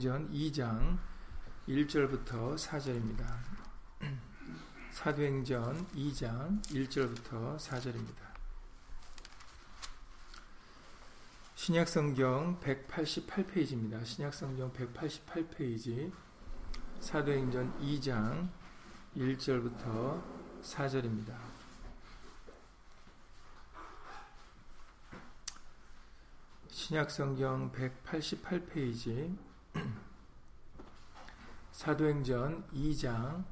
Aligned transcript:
사도행전 0.00 0.32
2장 0.32 0.98
1절부터 1.68 2.56
4절입니다. 2.56 3.26
사도행전 4.90 5.86
2장 5.88 6.64
1절부터 6.64 7.58
4절입니다. 7.58 8.30
신약성경 11.54 12.60
188페이지입니다. 12.60 14.02
신약성경 14.06 14.72
188페이지 14.72 16.10
사도행전 17.00 17.78
2장 17.82 18.48
1절부터 19.18 20.22
4절입니다. 20.62 21.36
신약성경 26.70 27.72
188페이지 27.72 29.49
사도행전 31.72 32.64
2장 32.74 33.44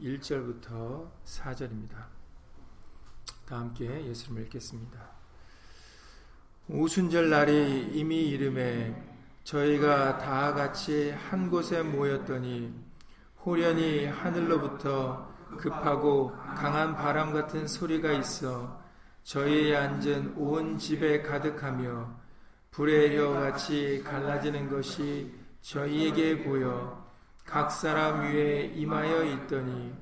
1절부터 0.00 1.10
4절입니다. 1.24 2.06
다 3.46 3.58
함께 3.58 4.06
예수를 4.06 4.42
읽겠습니다. 4.44 4.98
오순절 6.68 7.30
날이 7.30 7.90
이미 7.92 8.28
이름에 8.28 8.94
저희가 9.44 10.18
다 10.18 10.54
같이 10.54 11.10
한 11.10 11.50
곳에 11.50 11.82
모였더니 11.82 12.72
호련히 13.44 14.06
하늘로부터 14.06 15.28
급하고 15.56 16.30
강한 16.54 16.94
바람 16.94 17.32
같은 17.32 17.66
소리가 17.66 18.12
있어 18.12 18.80
저희의 19.24 19.76
앉은 19.76 20.34
온 20.36 20.78
집에 20.78 21.22
가득하며 21.22 22.19
불의 22.70 23.18
혀 23.18 23.30
같이 23.30 24.02
갈라지는 24.04 24.68
것이 24.70 25.34
저희에게 25.60 26.44
보여 26.44 27.04
각 27.44 27.70
사람 27.70 28.22
위에 28.22 28.66
임하여 28.76 29.24
있더니 29.24 29.92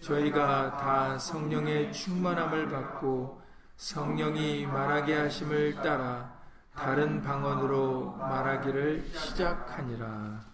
저희가 0.00 0.76
다 0.78 1.16
성령의 1.16 1.92
충만함을 1.92 2.68
받고 2.68 3.40
성령이 3.76 4.66
말하게 4.66 5.14
하심을 5.14 5.74
따라 5.76 6.40
다른 6.74 7.22
방언으로 7.22 8.12
말하기를 8.16 9.10
시작하니라. 9.14 10.44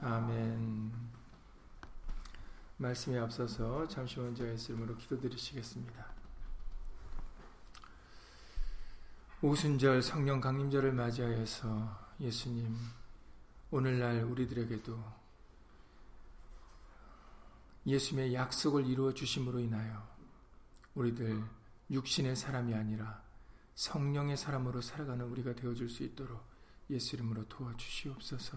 아멘. 0.00 0.92
말씀에 2.78 3.18
앞서서 3.18 3.86
잠시 3.88 4.20
먼저 4.20 4.46
예수님으로 4.46 4.96
기도드리시겠습니다. 4.96 6.15
오순절 9.42 10.00
성령 10.00 10.40
강림절을 10.40 10.92
맞이하여서 10.92 12.06
예수님 12.20 12.74
오늘날 13.70 14.22
우리들에게도 14.24 14.98
예수님의 17.86 18.32
약속을 18.32 18.86
이루어 18.86 19.12
주심으로 19.12 19.60
인하여 19.60 20.08
우리들 20.94 21.44
육신의 21.90 22.34
사람이 22.34 22.74
아니라 22.74 23.22
성령의 23.74 24.38
사람으로 24.38 24.80
살아가는 24.80 25.26
우리가 25.26 25.54
되어줄 25.54 25.90
수 25.90 26.02
있도록 26.02 26.42
예수 26.88 27.16
이름으로 27.16 27.46
도와주시옵소서. 27.48 28.56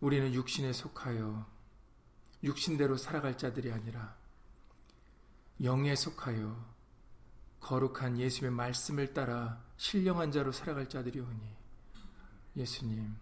우리는 0.00 0.32
육신에 0.32 0.72
속하여 0.72 1.46
육신대로 2.42 2.96
살아갈 2.96 3.36
자들이 3.36 3.70
아니라 3.70 4.16
영에 5.62 5.94
속하여 5.94 6.75
거룩한 7.66 8.16
예수의 8.20 8.52
말씀을 8.52 9.12
따라 9.12 9.60
신령한 9.76 10.30
자로 10.30 10.52
살아갈 10.52 10.88
자들이오니 10.88 11.40
예수님 12.56 13.16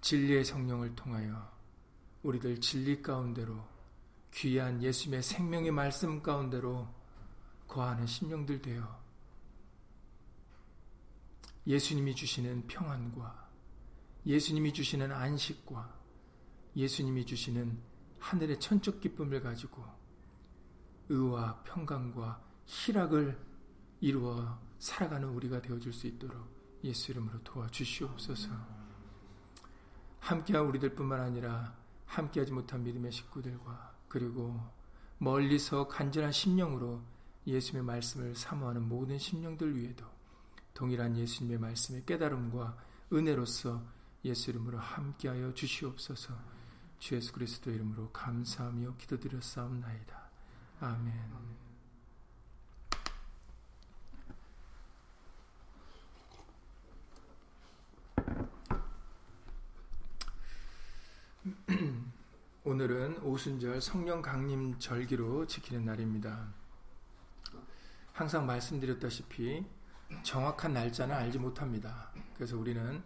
진리의 0.00 0.44
성령을 0.44 0.96
통하여 0.96 1.56
우리들 2.24 2.60
진리 2.60 3.00
가운데로 3.00 3.64
귀한 4.34 4.82
예수의 4.82 5.22
생명의 5.22 5.70
말씀 5.70 6.20
가운데로 6.20 6.92
거하는 7.68 8.08
심령들 8.08 8.60
되어 8.60 9.04
예수님이 11.64 12.16
주시는 12.16 12.66
평안과 12.66 13.50
예수님이 14.26 14.72
주시는 14.72 15.12
안식과 15.12 15.96
예수님이 16.74 17.24
주시는 17.24 17.80
하늘의 18.18 18.58
천적 18.58 19.00
기쁨을 19.00 19.42
가지고 19.42 19.84
의와 21.08 21.62
평강과 21.62 22.47
희락을 22.68 23.36
이루어 24.00 24.58
살아가는 24.78 25.26
우리가 25.28 25.60
되어줄 25.62 25.92
수 25.92 26.06
있도록 26.06 26.46
예수 26.84 27.10
이름으로 27.10 27.42
도와주시옵소서. 27.42 28.50
함께한 30.20 30.66
우리들뿐만 30.66 31.20
아니라 31.20 31.74
함께하지 32.06 32.52
못한 32.52 32.84
믿음의 32.84 33.10
식구들과 33.10 33.94
그리고 34.08 34.60
멀리서 35.16 35.88
간절한 35.88 36.30
심령으로 36.30 37.02
예수님의 37.46 37.84
말씀을 37.84 38.36
사모하는 38.36 38.86
모든 38.86 39.18
심령들 39.18 39.74
위에도 39.76 40.04
동일한 40.74 41.16
예수님의 41.16 41.58
말씀의 41.58 42.04
깨달음과 42.04 42.76
은혜로서 43.12 43.82
예수 44.26 44.50
이름으로 44.50 44.78
함께하여 44.78 45.54
주시옵소서. 45.54 46.34
주 46.98 47.14
예수 47.14 47.32
그리스도 47.32 47.70
이름으로 47.70 48.10
감사하며 48.10 48.96
기도드렸사옵나이다. 48.98 50.30
아멘. 50.80 51.67
오늘은 62.64 63.22
오순절 63.22 63.80
성령 63.80 64.20
강림 64.20 64.78
절기로 64.78 65.46
지키는 65.46 65.84
날입니다. 65.84 66.48
항상 68.12 68.46
말씀드렸다시피 68.46 69.64
정확한 70.22 70.72
날짜는 70.72 71.14
알지 71.14 71.38
못합니다. 71.38 72.10
그래서 72.34 72.56
우리는 72.58 73.02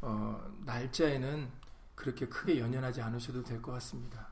어, 0.00 0.40
날짜에는 0.64 1.50
그렇게 1.94 2.28
크게 2.28 2.60
연연하지 2.60 3.02
않으셔도 3.02 3.42
될 3.42 3.60
것 3.60 3.72
같습니다. 3.72 4.28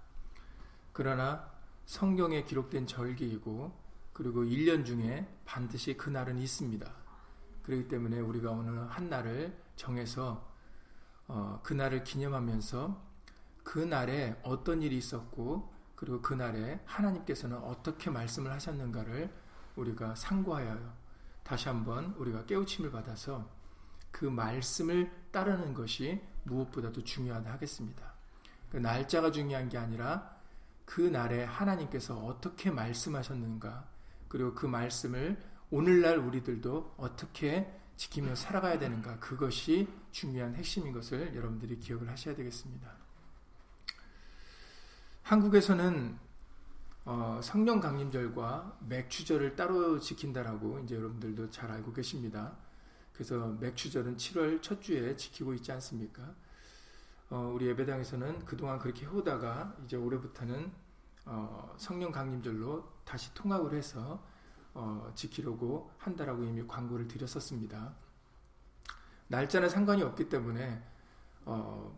그러나 0.93 1.51
성경에 1.87 2.45
기록된 2.45 2.87
절기이고 2.87 3.73
그리고 4.13 4.45
1년 4.45 4.85
중에 4.85 5.27
반드시 5.45 5.97
그 5.97 6.11
날은 6.11 6.39
있습니다. 6.39 6.91
그렇기 7.63 7.89
때문에 7.89 8.21
우리가 8.21 8.51
오늘 8.51 8.89
한 8.91 9.09
날을 9.09 9.57
정해서 9.77 10.49
어, 11.27 11.61
그 11.63 11.75
날을 11.75 12.05
기념하면서 12.05 13.10
그 13.63 13.79
날에 13.79 14.39
어떤 14.43 14.83
일이 14.83 14.97
있었고 14.97 15.73
그리고 15.95 16.23
그 16.23 16.35
날에 16.35 16.81
하나님께서는 16.87 17.59
어떻게 17.59 18.11
말씀을 18.11 18.51
하셨는가를 18.53 19.31
우리가 19.77 20.15
상고하여 20.15 20.79
다시 21.43 21.69
한번 21.69 22.15
우리가 22.17 22.47
깨우침을 22.47 22.91
받아서 22.91 23.51
그 24.11 24.25
말씀을 24.25 25.11
따르는 25.31 25.75
것이 25.75 26.23
무엇보다도 26.45 27.05
중요하다 27.05 27.53
하겠습니다. 27.53 28.15
그 28.71 28.77
날짜가 28.77 29.31
중요한 29.31 29.69
게 29.69 29.79
아니라 29.79 30.37
그 30.85 31.01
날에 31.01 31.45
하나님께서 31.45 32.19
어떻게 32.19 32.71
말씀하셨는가, 32.71 33.89
그리고 34.29 34.55
그 34.55 34.67
말씀을 34.67 35.41
오늘날 35.71 36.19
우리들도 36.19 36.95
어떻게 36.97 37.73
지키며 37.97 38.35
살아가야 38.35 38.79
되는가, 38.79 39.19
그것이 39.21 39.89
중요한 40.11 40.55
핵심인 40.55 40.93
것을 40.93 41.35
여러분들이 41.37 41.79
기억을 41.79 42.09
하셔야 42.09 42.35
되겠습니다. 42.35 43.00
한국에서는 45.23 46.19
어, 47.05 47.41
성령 47.43 47.81
강림절과 47.81 48.79
맥추절을 48.87 49.57
따로 49.57 49.99
지킨다라고 49.99 50.81
이제 50.81 50.97
여러분들도 50.97 51.51
잘 51.51 51.71
알고 51.71 51.93
계십니다. 51.93 52.57
그래서 53.13 53.49
맥추절은 53.61 54.17
7월 54.17 54.63
첫 54.63 54.81
주에 54.81 55.17
지키고 55.17 55.55
있지 55.55 55.73
않습니까? 55.73 56.35
어, 57.31 57.53
우리 57.55 57.67
예배당에서는 57.69 58.45
그동안 58.45 58.79
그렇게 58.79 59.07
해오다가 59.07 59.77
이제 59.85 59.97
올해부터는 59.97 60.73
어, 61.27 61.75
성령 61.79 62.13
강림절로 62.13 62.91
다시 63.05 63.33
통합을 63.35 63.75
해서 63.75 64.23
어, 64.75 65.11
지키려고 65.15 65.91
한다라고 65.99 66.45
이미 66.45 66.67
광고를 66.67 67.09
드렸었습니다. 67.09 67.95
날짜는 69.29 69.69
상관이 69.69 70.03
없기 70.03 70.29
때문에 70.29 70.83
어, 71.45 71.97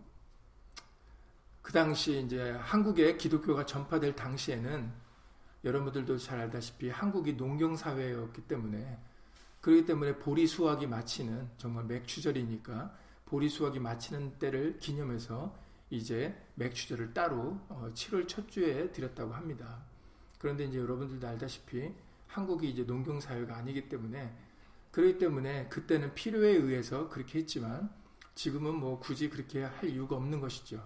그 1.63 1.73
당시 1.73 2.21
이제 2.21 2.51
한국에 2.51 3.17
기독교가 3.17 3.65
전파될 3.65 4.17
당시에는 4.17 4.93
여러분들도 5.65 6.19
잘 6.19 6.41
알다시피 6.41 6.91
한국이 6.91 7.35
농경 7.35 7.77
사회였기 7.77 8.43
때문에 8.43 8.99
그렇기 9.61 9.87
때문에 9.87 10.19
보리 10.19 10.47
수확이 10.49 10.89
마치는 10.89 11.49
정말 11.57 11.85
맥추절이니까 11.85 12.99
보리 13.27 13.49
수확이 13.49 13.79
마치는 13.79 14.39
때를 14.41 14.79
기념해서 14.79 15.57
이제 15.89 16.37
맥주절을 16.57 17.15
따로 17.15 17.61
7월 17.71 18.25
어, 18.25 18.27
첫 18.27 18.51
주에 18.51 18.91
드렸다고 18.91 19.33
합니다. 19.33 19.85
그런데 20.39 20.65
이제 20.65 20.79
여러분들도 20.79 21.27
알다시피 21.29 21.93
한국이 22.27 22.69
이제 22.69 22.83
농경 22.83 23.21
사회가 23.21 23.57
아니기 23.57 23.89
때문에 23.89 24.37
그렇기 24.91 25.19
때문에 25.19 25.69
그때는 25.69 26.13
필요에 26.15 26.51
의해서 26.51 27.09
그렇게 27.09 27.39
했지만 27.39 27.89
지금은 28.35 28.75
뭐 28.75 28.99
굳이 28.99 29.31
그렇게 29.31 29.63
할 29.63 29.89
이유가 29.89 30.17
없는 30.17 30.41
것이죠. 30.41 30.83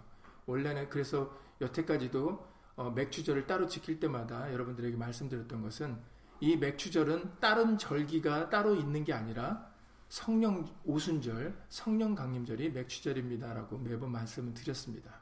원래는 0.46 0.88
그래서 0.88 1.36
여태까지도 1.60 2.46
어, 2.76 2.90
맥주절을 2.90 3.46
따로 3.46 3.66
지킬 3.66 3.98
때마다 3.98 4.52
여러분들에게 4.52 4.96
말씀드렸던 4.96 5.62
것은 5.62 5.98
이 6.40 6.56
맥주절은 6.56 7.40
다른 7.40 7.78
절기가 7.78 8.50
따로 8.50 8.74
있는 8.74 9.04
게 9.04 9.12
아니라 9.12 9.74
성령 10.08 10.66
오순절, 10.84 11.56
성령 11.68 12.14
강림절이 12.14 12.70
맥주절입니다라고 12.70 13.78
매번 13.78 14.12
말씀을 14.12 14.54
드렸습니다. 14.54 15.20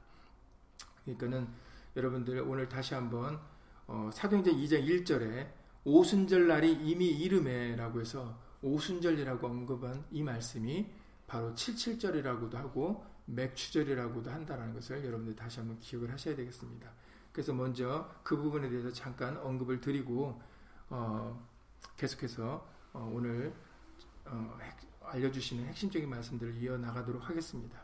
그러니까는 1.05 1.49
여러분들 1.97 2.41
오늘 2.41 2.69
다시 2.69 2.95
한번 2.95 3.41
어, 3.87 4.11
사도행전 4.13 4.55
2장 4.55 4.87
1절에 4.87 5.49
오순절 5.85 6.49
날이 6.49 6.73
이미 6.73 7.07
이름에라고 7.07 8.01
해서 8.01 8.39
오순절이라고 8.63 9.47
언급한 9.47 10.05
이 10.11 10.23
말씀이 10.23 10.87
바로 11.27 11.55
77절이라고도 11.55 12.55
하고 12.55 13.05
맥추절이라고도 13.27 14.31
한다는 14.31 14.75
것을 14.75 15.05
여러분들 15.05 15.35
다시 15.35 15.61
한번 15.61 15.79
기억을 15.81 16.13
하셔야 16.13 16.37
되겠습니다. 16.37 16.91
그래서 17.33 17.53
먼저 17.53 18.11
그 18.23 18.37
부분에 18.37 18.69
대해서 18.69 18.93
잠깐 18.93 19.37
언급을 19.39 19.81
드리고 19.81 20.41
어, 20.89 21.49
계속해서 21.97 22.67
어, 22.93 23.11
오늘 23.13 23.53
어, 24.25 24.59
핵, 24.61 24.77
알려주시는 25.03 25.67
핵심적인 25.67 26.09
말씀들을 26.09 26.55
이어나가도록 26.55 27.29
하겠습니다. 27.29 27.81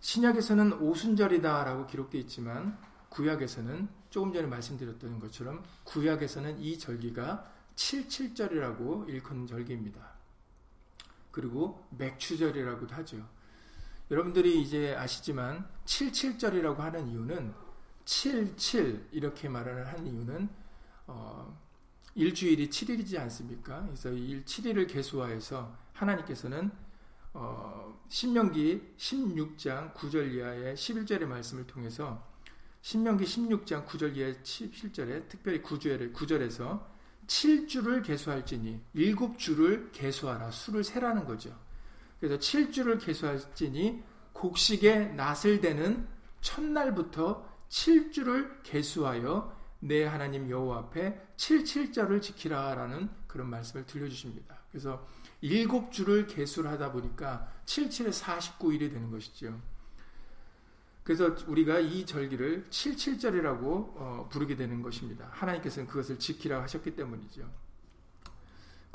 신약에서는 0.00 0.74
오순절이다라고 0.74 1.86
기록되어 1.86 2.20
있지만 2.22 2.78
구약에서는 3.08 3.88
조금 4.10 4.32
전에 4.32 4.46
말씀드렸던 4.46 5.18
것처럼 5.18 5.64
구약에서는 5.84 6.60
이 6.60 6.78
절기가 6.78 7.52
77절이라고 7.74 9.08
일컫는 9.08 9.46
절기입니다. 9.46 10.16
그리고 11.30 11.86
맥추절이라고도 11.90 12.94
하죠. 12.94 13.28
여러분들이 14.10 14.62
이제 14.62 14.94
아시지만 14.94 15.68
77절이라고 15.84 16.76
하는 16.76 17.08
이유는 17.08 17.52
77 18.04 19.08
이렇게 19.10 19.48
말을 19.48 19.88
하는 19.88 20.06
이유는 20.06 20.48
어, 21.08 21.60
일주일이 22.14 22.68
7일이지 22.68 23.18
않습니까? 23.18 23.82
그래서 23.84 24.10
일 24.10 24.44
7일을 24.44 24.88
개수화해서 24.88 25.76
하나님께서는 25.92 26.70
어, 27.32 28.00
신명기 28.08 28.94
16장 28.96 29.92
9절 29.94 30.34
이하의 30.34 30.76
11절의 30.76 31.26
말씀을 31.26 31.66
통해서 31.66 32.24
신명기 32.82 33.24
16장 33.24 33.86
9절 33.86 34.16
이하의 34.16 34.34
11절에 34.36 35.28
특별히 35.28 35.60
9절에, 35.60 36.14
9절에서 36.14 36.84
7주를 37.26 38.04
개수할지니 38.04 38.80
7주를 38.94 39.90
개수하라 39.90 40.52
수를 40.52 40.84
세라는 40.84 41.24
거죠. 41.24 41.65
그래서 42.20 42.38
7주를 42.38 43.04
개수할지니 43.04 44.02
곡식의 44.32 45.14
낫을 45.14 45.60
되는 45.60 46.06
첫날부터 46.40 47.46
7주를 47.68 48.62
개수하여 48.62 49.54
내 49.80 50.04
하나님 50.04 50.50
여호와 50.50 50.78
앞에 50.78 51.20
77절을 51.36 52.22
지키라라는 52.22 53.08
그런 53.26 53.50
말씀을 53.50 53.86
들려주십니다. 53.86 54.56
그래서 54.70 55.06
일곱 55.40 55.92
주를 55.92 56.26
개수를 56.26 56.70
하다 56.70 56.92
보니까 56.92 57.52
77에 57.66 58.10
49일이 58.10 58.90
되는 58.90 59.10
것이죠. 59.10 59.60
그래서 61.02 61.36
우리가 61.46 61.78
이 61.78 62.04
절기를 62.04 62.64
77절이라고 62.68 63.62
어, 63.62 64.28
부르게 64.30 64.56
되는 64.56 64.82
것입니다. 64.82 65.28
하나님께서는 65.30 65.86
그것을 65.86 66.18
지키라 66.18 66.62
하셨기 66.62 66.96
때문이죠. 66.96 67.48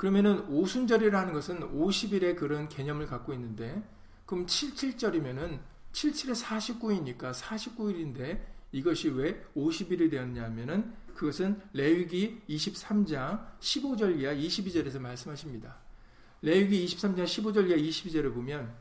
그러면은 0.02 0.44
오순절이라는 0.48 1.32
것은 1.32 1.60
50일의 1.60 2.36
그런 2.36 2.68
개념을 2.68 3.06
갖고 3.06 3.32
있는데 3.34 3.80
그럼 4.26 4.46
77절이면은 4.46 5.60
77에 5.92 6.42
49이니까 6.42 7.32
49일인데 7.32 8.40
이것이 8.72 9.10
왜 9.10 9.40
50일이 9.56 10.10
되었냐면은 10.10 10.92
그것은 11.14 11.60
레위기 11.72 12.42
23장 12.48 13.46
15절 13.60 14.18
이하 14.18 14.34
22절에서 14.34 14.98
말씀하십니다. 14.98 15.76
레위기 16.40 16.84
23장 16.84 17.22
15절 17.22 17.68
이하 17.68 17.76
22절을 17.76 18.34
보면 18.34 18.74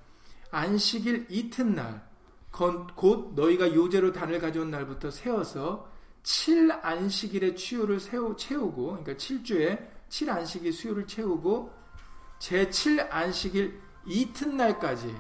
안식일 0.49 1.27
이튿날 1.29 2.03
곧 2.49 3.35
너희가 3.35 3.75
요제로 3.75 4.11
단을 4.11 4.39
가져온 4.39 4.71
날부터 4.71 5.11
세워서 5.11 5.87
7안식일의 6.23 7.55
추요를 7.55 7.99
채우고 7.99 9.03
그러니까 9.03 9.13
7주에 9.13 10.00
7안식일 10.11 10.73
수요를 10.73 11.07
채우고 11.07 11.73
제7안식일 12.39 13.79
이튿날까지 14.05 15.15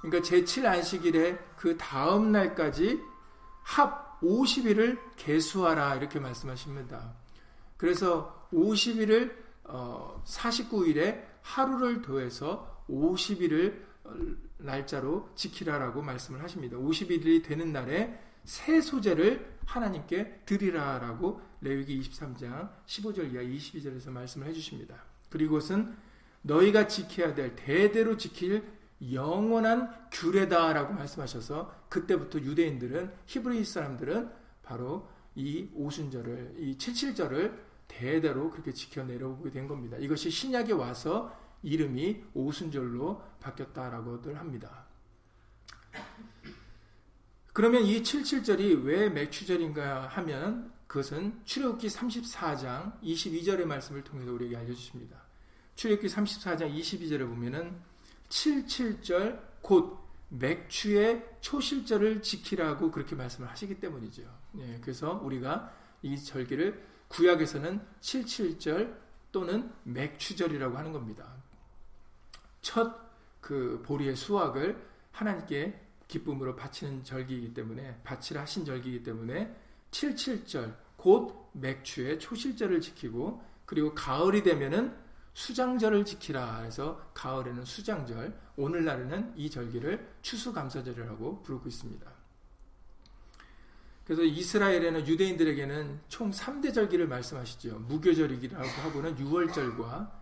그러니까 0.00 0.28
제7안식일의 0.28 1.38
그 1.56 1.76
다음 1.76 2.32
날까지 2.32 3.00
합 3.62 4.20
50일을 4.20 4.98
개수하라 5.16 5.96
이렇게 5.96 6.18
말씀하십니다. 6.18 7.14
그래서 7.76 8.48
50일을 8.52 9.34
어, 9.64 10.22
49일에 10.26 11.24
하루를 11.42 12.02
더해서 12.02 12.84
50일을 12.88 13.82
어, 14.04 14.14
날짜로 14.58 15.28
지키라라고 15.34 16.02
말씀을 16.02 16.42
하십니다. 16.42 16.76
50일이 16.76 17.44
되는 17.44 17.72
날에 17.72 18.20
새 18.44 18.80
소재를 18.80 19.58
하나님께 19.66 20.42
드리라라고 20.44 21.40
레위기 21.60 22.00
23장 22.00 22.70
15절 22.86 23.32
이하 23.32 23.42
22절에서 23.42 24.10
말씀을 24.10 24.48
해주십니다. 24.48 24.96
그리고는 25.30 25.96
너희가 26.42 26.88
지켜야 26.88 27.34
될 27.34 27.54
대대로 27.54 28.16
지킬 28.16 28.64
영원한 29.12 30.08
규례다라고 30.10 30.94
말씀하셔서 30.94 31.86
그때부터 31.88 32.40
유대인들은 32.40 33.12
히브리 33.26 33.64
사람들은 33.64 34.30
바로 34.62 35.08
이 35.34 35.68
오순절을 35.74 36.56
이 36.58 36.78
칠칠절을 36.78 37.72
대대로 37.88 38.50
그렇게 38.50 38.72
지켜 38.72 39.02
내려오게 39.02 39.50
된 39.50 39.66
겁니다. 39.66 39.96
이것이 39.98 40.30
신약에 40.30 40.72
와서 40.72 41.36
이름이 41.62 42.24
오순절로 42.34 43.22
바뀌었다라고들 43.40 44.38
합니다. 44.38 44.86
그러면 47.52 47.82
이 47.82 48.02
77절이 48.02 48.84
왜 48.84 49.08
맥추절인가 49.08 50.08
하면 50.08 50.72
그것은 50.86 51.40
출애굽기 51.44 51.88
34장 51.88 53.00
22절의 53.02 53.64
말씀을 53.64 54.04
통해서 54.04 54.32
우리에게 54.32 54.56
알려 54.56 54.74
주십니다. 54.74 55.22
출애굽기 55.76 56.08
34장 56.08 56.74
22절에 56.74 57.26
보면은 57.26 57.76
77절 58.28 59.40
곧 59.60 59.98
맥추의 60.28 61.26
초실절을 61.40 62.22
지키라고 62.22 62.90
그렇게 62.90 63.14
말씀을 63.14 63.50
하시기 63.50 63.80
때문이죠. 63.80 64.22
예, 64.58 64.78
그래서 64.80 65.20
우리가 65.22 65.72
이 66.02 66.18
절기를 66.18 66.82
구약에서는 67.08 67.80
77절 68.00 68.96
또는 69.30 69.70
맥추절이라고 69.84 70.76
하는 70.76 70.92
겁니다. 70.92 71.36
첫 72.62 73.02
그 73.42 73.82
보리의 73.84 74.16
수확을 74.16 74.80
하나님께 75.10 75.81
기쁨으로 76.12 76.54
바치는 76.54 77.04
절기이기 77.04 77.54
때문에 77.54 78.00
바치라 78.04 78.42
하신 78.42 78.66
절기이기 78.66 79.02
때문에 79.02 79.54
77절 79.90 80.76
곧 80.96 81.50
맥추의 81.54 82.18
초실절을 82.20 82.80
지키고 82.80 83.42
그리고 83.64 83.94
가을이 83.94 84.42
되면은 84.42 84.94
수장절을 85.34 86.04
지키라 86.04 86.60
해서 86.60 87.10
가을에는 87.14 87.64
수장절, 87.64 88.38
오늘날에는 88.56 89.32
이 89.36 89.48
절기를 89.48 90.06
추수감사절이라고 90.20 91.42
부르고 91.42 91.68
있습니다. 91.68 92.12
그래서 94.04 94.22
이스라엘에는 94.24 95.06
유대인들에게는 95.06 96.00
총 96.08 96.30
3대 96.30 96.74
절기를 96.74 97.08
말씀하시죠. 97.08 97.78
무교절이라고 97.78 98.68
하고는 98.82 99.16
6월절과 99.16 100.21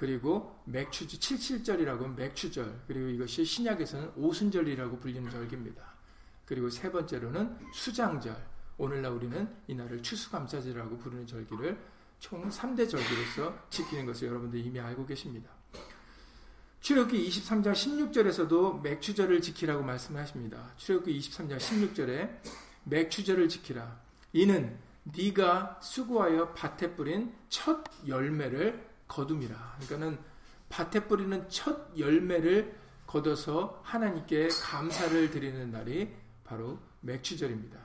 그리고 0.00 0.58
맥추 0.64 1.06
77절이라고 1.06 2.14
맥추절 2.14 2.84
그리고 2.86 3.08
이것이 3.08 3.44
신약에서는 3.44 4.12
오순절이라고 4.16 4.98
불리는 4.98 5.28
절기입니다. 5.28 5.84
그리고 6.46 6.70
세 6.70 6.90
번째로는 6.90 7.58
수장절 7.74 8.34
오늘날 8.78 9.12
우리는 9.12 9.46
이날을 9.66 10.02
추수감사절이라고 10.02 10.96
부르는 10.96 11.26
절기를 11.26 11.78
총 12.18 12.48
3대 12.48 12.88
절기로서 12.88 13.54
지키는 13.68 14.06
것을 14.06 14.28
여러분들 14.28 14.58
이미 14.60 14.80
알고 14.80 15.04
계십니다. 15.04 15.50
출애굽기 16.80 17.28
23장 17.28 17.72
16절에서도 17.74 18.80
맥추절을 18.80 19.42
지키라고 19.42 19.82
말씀하십니다. 19.82 20.72
출애굽기 20.78 21.18
23장 21.18 21.58
16절에 21.58 22.40
맥추절을 22.84 23.50
지키라. 23.50 24.00
이는 24.32 24.78
네가 25.02 25.78
수고하여 25.82 26.54
밭에 26.54 26.94
뿌린 26.96 27.34
첫 27.50 27.84
열매를 28.06 28.89
거둠이라. 29.10 29.76
그러니까는 29.80 30.18
밭에 30.68 31.06
뿌리는 31.08 31.48
첫 31.48 31.98
열매를 31.98 32.78
거둬서 33.06 33.80
하나님께 33.82 34.48
감사를 34.48 35.30
드리는 35.30 35.70
날이 35.70 36.14
바로 36.44 36.78
맥추절입니다. 37.00 37.78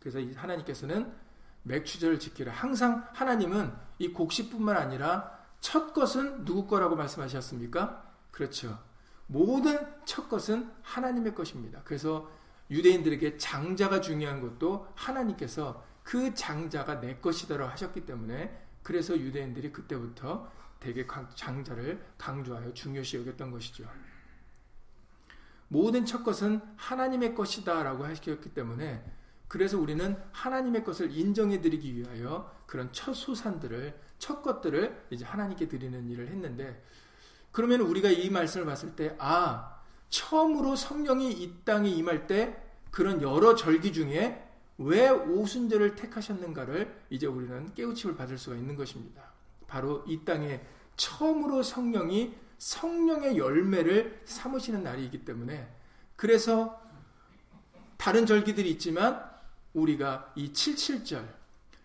그래서 0.00 0.18
하나님께서는 0.36 1.12
맥추절을 1.64 2.18
지키라. 2.18 2.52
항상 2.52 3.06
하나님은 3.12 3.72
이 3.98 4.08
곡식뿐만 4.08 4.76
아니라 4.76 5.36
첫 5.60 5.92
것은 5.92 6.44
누구 6.44 6.66
거라고 6.66 6.96
말씀하셨습니까? 6.96 8.04
그렇죠. 8.30 8.78
모든 9.26 9.78
첫 10.04 10.28
것은 10.28 10.70
하나님의 10.82 11.34
것입니다. 11.34 11.82
그래서 11.84 12.30
유대인들에게 12.70 13.36
장자가 13.36 14.00
중요한 14.00 14.40
것도 14.40 14.88
하나님께서 14.94 15.84
그 16.02 16.32
장자가 16.34 17.00
내 17.00 17.16
것이다라고 17.16 17.70
하셨기 17.72 18.06
때문에 18.06 18.65
그래서 18.86 19.18
유대인들이 19.18 19.72
그때부터 19.72 20.48
대개 20.78 21.04
장자를 21.34 22.06
강조하여 22.16 22.72
중요시 22.72 23.16
여겼던 23.16 23.50
것이죠. 23.50 23.84
모든 25.66 26.06
첫 26.06 26.22
것은 26.22 26.60
하나님의 26.76 27.34
것이다 27.34 27.82
라고 27.82 28.04
하셨기 28.04 28.54
때문에 28.54 29.04
그래서 29.48 29.76
우리는 29.76 30.16
하나님의 30.30 30.84
것을 30.84 31.10
인정해 31.10 31.60
드리기 31.60 31.96
위하여 31.96 32.54
그런 32.66 32.92
첫 32.92 33.12
소산들을 33.12 34.00
첫 34.20 34.40
것들을 34.40 35.08
이제 35.10 35.24
하나님께 35.24 35.66
드리는 35.66 36.08
일을 36.08 36.28
했는데 36.28 36.80
그러면 37.50 37.80
우리가 37.80 38.08
이 38.10 38.30
말씀을 38.30 38.66
봤을 38.66 38.94
때 38.94 39.16
아, 39.18 39.80
처음으로 40.10 40.76
성령이 40.76 41.32
이 41.32 41.64
땅에 41.64 41.90
임할 41.90 42.28
때 42.28 42.56
그런 42.92 43.20
여러 43.20 43.56
절기 43.56 43.92
중에 43.92 44.45
왜 44.78 45.08
오순절을 45.08 45.96
택하셨는가를 45.96 47.04
이제 47.10 47.26
우리는 47.26 47.72
깨우침을 47.74 48.16
받을 48.16 48.36
수가 48.36 48.56
있는 48.56 48.76
것입니다. 48.76 49.22
바로 49.66 50.04
이 50.06 50.24
땅에 50.24 50.60
처음으로 50.96 51.62
성령이 51.62 52.34
성령의 52.58 53.36
열매를 53.36 54.22
삼으시는 54.24 54.82
날이기 54.82 55.24
때문에 55.24 55.68
그래서 56.16 56.80
다른 57.96 58.24
절기들이 58.26 58.70
있지만 58.72 59.22
우리가 59.74 60.32
이 60.36 60.52
77절 60.52 61.26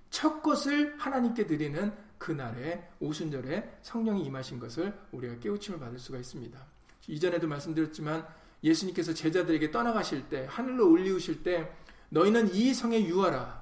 첫 0.10 0.42
것을 0.42 0.96
하나님께 0.98 1.48
드리는 1.48 1.94
그날에 2.18 2.90
오순절에 3.00 3.80
성령이 3.82 4.24
임하신 4.26 4.60
것을 4.60 4.94
우리가 5.12 5.40
깨우침을 5.40 5.80
받을 5.80 5.98
수가 5.98 6.20
있습니다. 6.20 6.60
이전에도 7.08 7.48
말씀드렸지만 7.48 8.26
예수님께서 8.64 9.14
제자들에게 9.14 9.72
떠나가실 9.72 10.30
때 10.30 10.46
하늘로 10.48 10.92
올리우실 10.92 11.42
때 11.42 11.72
너희는 12.12 12.54
이 12.54 12.74
성에 12.74 13.06
유하라. 13.06 13.62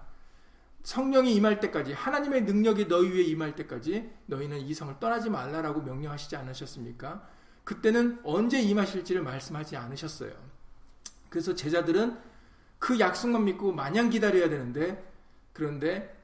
성령이 0.83 1.35
임할 1.35 1.59
때까지 1.59 1.93
하나님의 1.93 2.43
능력이 2.43 2.87
너희 2.87 3.09
위에 3.11 3.23
임할 3.23 3.55
때까지 3.55 4.09
너희는 4.25 4.61
이 4.61 4.73
성을 4.73 4.93
떠나지 4.99 5.29
말라라고 5.29 5.81
명령하시지 5.81 6.35
않으셨습니까? 6.35 7.27
그때는 7.63 8.19
언제 8.23 8.59
임하실지를 8.59 9.21
말씀하지 9.21 9.77
않으셨어요. 9.77 10.31
그래서 11.29 11.53
제자들은 11.53 12.17
그 12.79 12.99
약속만 12.99 13.45
믿고 13.45 13.71
마냥 13.71 14.09
기다려야 14.09 14.49
되는데 14.49 15.11
그런데 15.53 16.17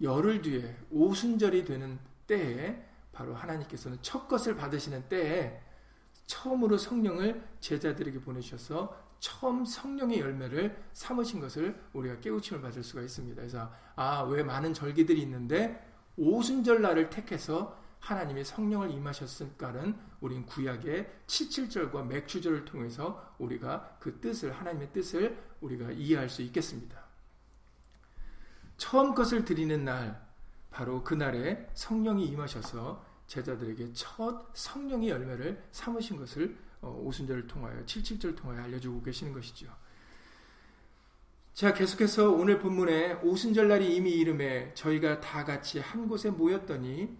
열흘 0.00 0.42
뒤에 0.42 0.76
오순절이 0.90 1.64
되는 1.64 1.98
때에 2.26 2.80
바로 3.12 3.34
하나님께서는 3.34 3.98
첫 4.02 4.28
것을 4.28 4.54
받으시는 4.54 5.08
때에 5.08 5.60
처음으로 6.26 6.78
성령을 6.78 7.42
제자들에게 7.60 8.20
보내셔서 8.20 8.96
처음 9.22 9.64
성령의 9.64 10.18
열매를 10.18 10.76
삼으신 10.94 11.38
것을 11.38 11.80
우리가 11.92 12.18
깨우침을 12.18 12.60
받을 12.60 12.82
수가 12.82 13.02
있습니다. 13.02 13.36
그래서 13.36 13.72
아, 13.94 14.22
왜 14.22 14.42
많은 14.42 14.74
절기들이 14.74 15.22
있는데 15.22 15.80
오순절 16.16 16.82
날을 16.82 17.08
택해서 17.08 17.80
하나님의 18.00 18.44
성령을 18.44 18.90
임하셨을까는 18.90 19.96
우린 20.20 20.44
구약의 20.44 21.08
77절과 21.28 22.04
맥주절을 22.04 22.64
통해서 22.64 23.32
우리가 23.38 23.96
그 24.00 24.18
뜻을 24.20 24.50
하나님의 24.54 24.92
뜻을 24.92 25.40
우리가 25.60 25.92
이해할 25.92 26.28
수 26.28 26.42
있겠습니다. 26.42 27.00
처음 28.76 29.14
것을 29.14 29.44
드리는 29.44 29.84
날 29.84 30.20
바로 30.72 31.04
그날에 31.04 31.70
성령이 31.74 32.26
임하셔서 32.26 33.04
제자들에게 33.28 33.92
첫 33.92 34.48
성령의 34.52 35.10
열매를 35.10 35.62
삼으신 35.70 36.16
것을 36.16 36.56
어, 36.56 36.71
오순절을 36.88 37.46
통하여 37.46 37.84
77절을 37.84 38.36
통하여 38.36 38.62
알려주고 38.62 39.02
계시는 39.02 39.32
것이죠. 39.32 39.68
자, 41.54 41.74
계속해서 41.74 42.30
오늘 42.30 42.58
본문에 42.58 43.14
오순절 43.22 43.68
날이 43.68 43.94
이미 43.94 44.12
이름에 44.12 44.72
저희가 44.74 45.20
다 45.20 45.44
같이 45.44 45.78
한 45.80 46.08
곳에 46.08 46.30
모였더니 46.30 47.16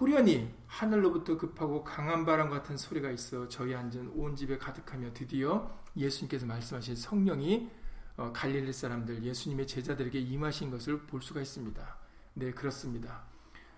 호련히 0.00 0.52
하늘로부터 0.66 1.36
급하고 1.36 1.84
강한 1.84 2.24
바람 2.24 2.48
같은 2.48 2.76
소리가 2.76 3.10
있어 3.10 3.48
저희 3.48 3.74
앉은 3.74 4.12
온 4.16 4.34
집에 4.34 4.56
가득하며 4.56 5.12
드디어 5.12 5.70
예수님께서 5.96 6.46
말씀하신 6.46 6.96
성령이 6.96 7.70
어, 8.16 8.32
갈릴리 8.32 8.72
사람들 8.72 9.22
예수님의 9.22 9.66
제자들에게 9.66 10.18
임하신 10.18 10.70
것을 10.70 11.02
볼 11.02 11.22
수가 11.22 11.40
있습니다. 11.40 11.96
네, 12.34 12.52
그렇습니다. 12.52 13.24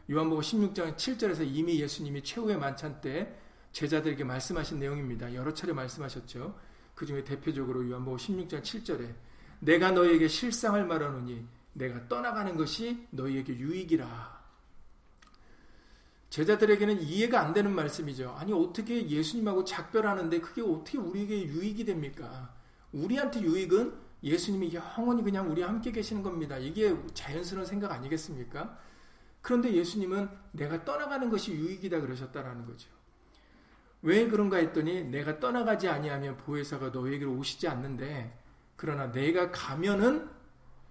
요한복음 0.09 0.43
16장 0.43 0.97
7절에서 0.97 1.45
이미 1.47 1.81
예수님이 1.81 2.23
최후의 2.23 2.59
만찬 2.59 3.01
때 3.01 3.37
제자들에게 3.75 4.23
말씀하신 4.23 4.79
내용입니다. 4.79 5.35
여러 5.35 5.53
차례 5.53 5.73
말씀하셨죠. 5.73 6.57
그 6.95 7.05
중에 7.05 7.25
대표적으로 7.25 7.89
요한복음 7.91 8.17
16장 8.17 8.63
7절에 8.63 9.13
내가 9.59 9.91
너희에게 9.91 10.29
실상을 10.29 10.83
말하노니 10.87 11.45
내가 11.73 12.07
떠나가는 12.07 12.57
것이 12.57 13.07
너희에게 13.11 13.59
유익이라. 13.59 14.45
제자들에게는 16.31 17.03
이해가 17.03 17.41
안 17.41 17.53
되는 17.53 17.75
말씀이죠. 17.75 18.37
아니 18.39 18.53
어떻게 18.53 19.09
예수님하고 19.09 19.65
작별하는데 19.65 20.41
그게 20.41 20.63
어떻게 20.63 20.97
우리에게 20.99 21.43
유익이 21.43 21.85
됩니까? 21.85 22.55
우리한테 22.93 23.41
유익은 23.41 23.93
예수님이 24.23 24.73
영원히 24.73 25.25
그냥 25.25 25.51
우리 25.51 25.63
함께 25.63 25.91
계시는 25.91 26.23
겁니다. 26.23 26.57
이게 26.59 26.97
자연스러운 27.13 27.67
생각 27.67 27.91
아니겠습니까? 27.91 28.79
그런데 29.43 29.73
예수님은 29.75 30.29
내가 30.53 30.85
떠나가는 30.85 31.29
것이 31.29 31.53
유익이다 31.53 32.01
그러셨다라는 32.01 32.67
거죠. 32.67 32.89
왜 34.05 34.29
그런가 34.29 34.59
했더니 34.59 35.03
내가 35.03 35.41
떠나가지 35.41 35.89
아니하면 35.89 36.37
보혜사가 36.37 36.91
너에게로 36.91 37.33
오시지 37.33 37.67
않는데 37.69 38.39
그러나 38.77 39.11
내가 39.11 39.51
가면은 39.51 40.29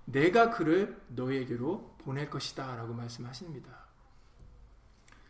내가 0.05 0.49
그를 0.49 0.99
너에게로 1.09 1.95
보낼 1.99 2.31
것이다 2.31 2.75
라고 2.75 2.95
말씀하십니다. 2.95 3.83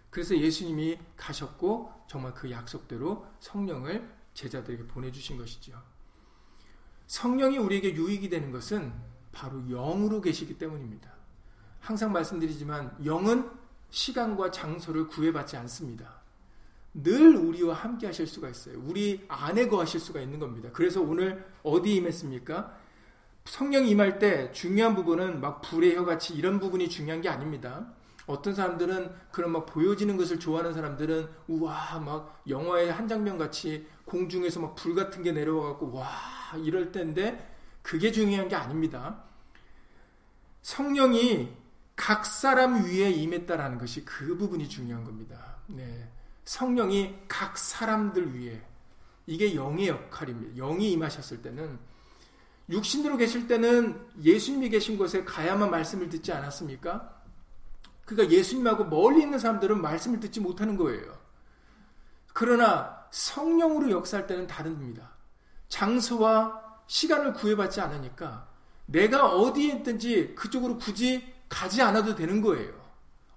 그래서 0.10 0.38
예수님이 0.38 0.98
가셨고 1.18 1.92
정말 2.08 2.34
그 2.34 2.50
약속대로 2.50 3.28
성령을 3.42 4.10
제자들에게 4.34 4.88
보내주신 4.88 5.38
것이죠. 5.38 5.74
성령이 7.08 7.58
우리에게 7.58 7.96
유익이 7.96 8.30
되는 8.30 8.52
것은 8.52 8.94
바로 9.34 9.60
영으로 9.68 10.22
계시기 10.22 10.58
때문입니다. 10.58 11.12
항상 11.82 12.14
말씀드리지만 12.14 13.04
영은 13.04 13.52
시간과 13.90 14.52
장소를 14.52 15.10
구애받지 15.10 15.58
않습니다. 15.58 16.23
늘 16.94 17.36
우리와 17.36 17.74
함께 17.74 18.06
하실 18.06 18.28
수가 18.28 18.50
있어요. 18.50 18.80
우리 18.86 19.26
안에 19.28 19.68
거하실 19.68 20.00
수가 20.00 20.22
있는 20.22 20.40
겁니다. 20.40 20.70
그래서 20.74 21.02
오늘 21.02 21.46
어디 21.64 21.96
임했습니까? 21.96 22.78
성령이 23.46 23.90
임할 23.90 24.20
때 24.20 24.52
중요한 24.52 24.96
부분은 24.96 25.42
막 25.42 25.62
불의 25.62 25.96
혀같이 25.96 26.34
이런 26.34 26.60
부분이 26.60 26.90
중요한 26.90 27.22
게 27.22 27.30
아닙니다. 27.30 27.88
어떤 28.26 28.56
사람들은 28.56 29.12
그런 29.32 29.52
막 29.52 29.66
보여지는 29.66 30.16
것을 30.16 30.40
좋아하는 30.40 30.74
사람들은 30.74 31.28
우와 31.48 32.00
막 32.00 32.42
영화의 32.48 32.92
한 32.92 33.08
장면 33.08 33.38
같이 33.38 33.86
공중에서 34.06 34.60
막 34.62 34.76
불 34.76 34.96
같은 34.96 35.24
게 35.24 35.32
내려와 35.32 35.70
갖고 35.70 35.92
와 35.92 36.08
이럴 36.64 36.92
때인데 36.92 37.54
그게 37.82 38.12
중요한 38.12 38.48
게 38.48 38.56
아닙니다. 38.56 39.24
성령이 40.62 41.52
각 41.96 42.26
사람 42.26 42.86
위에 42.86 43.12
임했다라는 43.12 43.78
것이 43.78 44.06
그 44.06 44.38
부분이 44.38 44.70
중요한 44.70 45.04
겁니다. 45.04 45.58
네. 45.68 46.10
성령이 46.46 47.16
각 47.28 47.58
사람들 47.58 48.36
위에 48.36 48.62
이게 49.26 49.56
영의 49.56 49.88
역할입니다. 49.88 50.56
영이 50.56 50.92
임하셨을 50.92 51.42
때는 51.42 51.80
육신으로 52.70 53.18
계실 53.18 53.48
때는 53.48 54.08
예수님이 54.22 54.70
계신 54.70 54.98
곳에 54.98 55.24
가야만 55.24 55.70
말씀을 55.70 56.10
듣지 56.10 56.32
않았습니까? 56.32 57.22
그러니까 58.06 58.36
예수님하고 58.36 58.86
멀리 58.86 59.22
있는 59.22 59.40
사람들은 59.40 59.82
말씀을 59.82 60.20
듣지 60.20 60.40
못하는 60.40 60.78
거예요. 60.78 61.18
그러나 62.34 63.06
성령으로 63.12 63.92
역사할 63.92 64.28
때는 64.28 64.48
다릅니다. 64.48 65.12
장소와 65.70 66.62
시간을 66.88 67.34
구애받지 67.34 67.80
않으니까 67.80 68.48
내가 68.86 69.28
어디에 69.28 69.76
있든지 69.76 70.36
그쪽으로 70.36 70.78
굳이 70.78 71.34
가지 71.48 71.82
않아도 71.82 72.16
되는 72.16 72.42
거예요. 72.42 72.74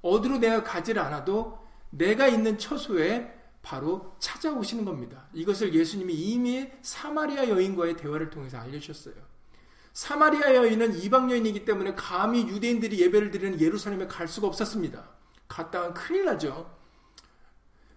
어디로 0.03 0.39
내가 0.39 0.63
가지를 0.63 1.01
않아도 1.03 1.66
내가 1.91 2.27
있는 2.29 2.59
처소에 2.59 3.35
바로 3.63 4.15
찾아오시는 4.21 4.85
겁니다. 4.85 5.27
이것을 5.33 5.75
예수님이 5.75 6.15
이미 6.15 6.71
사마리아 6.83 7.49
여인과의 7.49 7.97
대화를 7.97 8.31
통해서 8.31 8.59
알려주셨어요. 8.59 9.15
사마리아 9.93 10.55
여인은 10.55 11.01
이방 11.01 11.31
여인이기 11.31 11.65
때문에 11.65 11.95
감히 11.95 12.47
유대인들이 12.47 13.01
예배를 13.01 13.31
드리는 13.31 13.61
예루살렘에 13.61 14.07
갈 14.07 14.29
수가 14.29 14.47
없었습니다. 14.47 15.09
갔다간 15.49 15.95
큰일 15.95 16.27
나죠. 16.27 16.71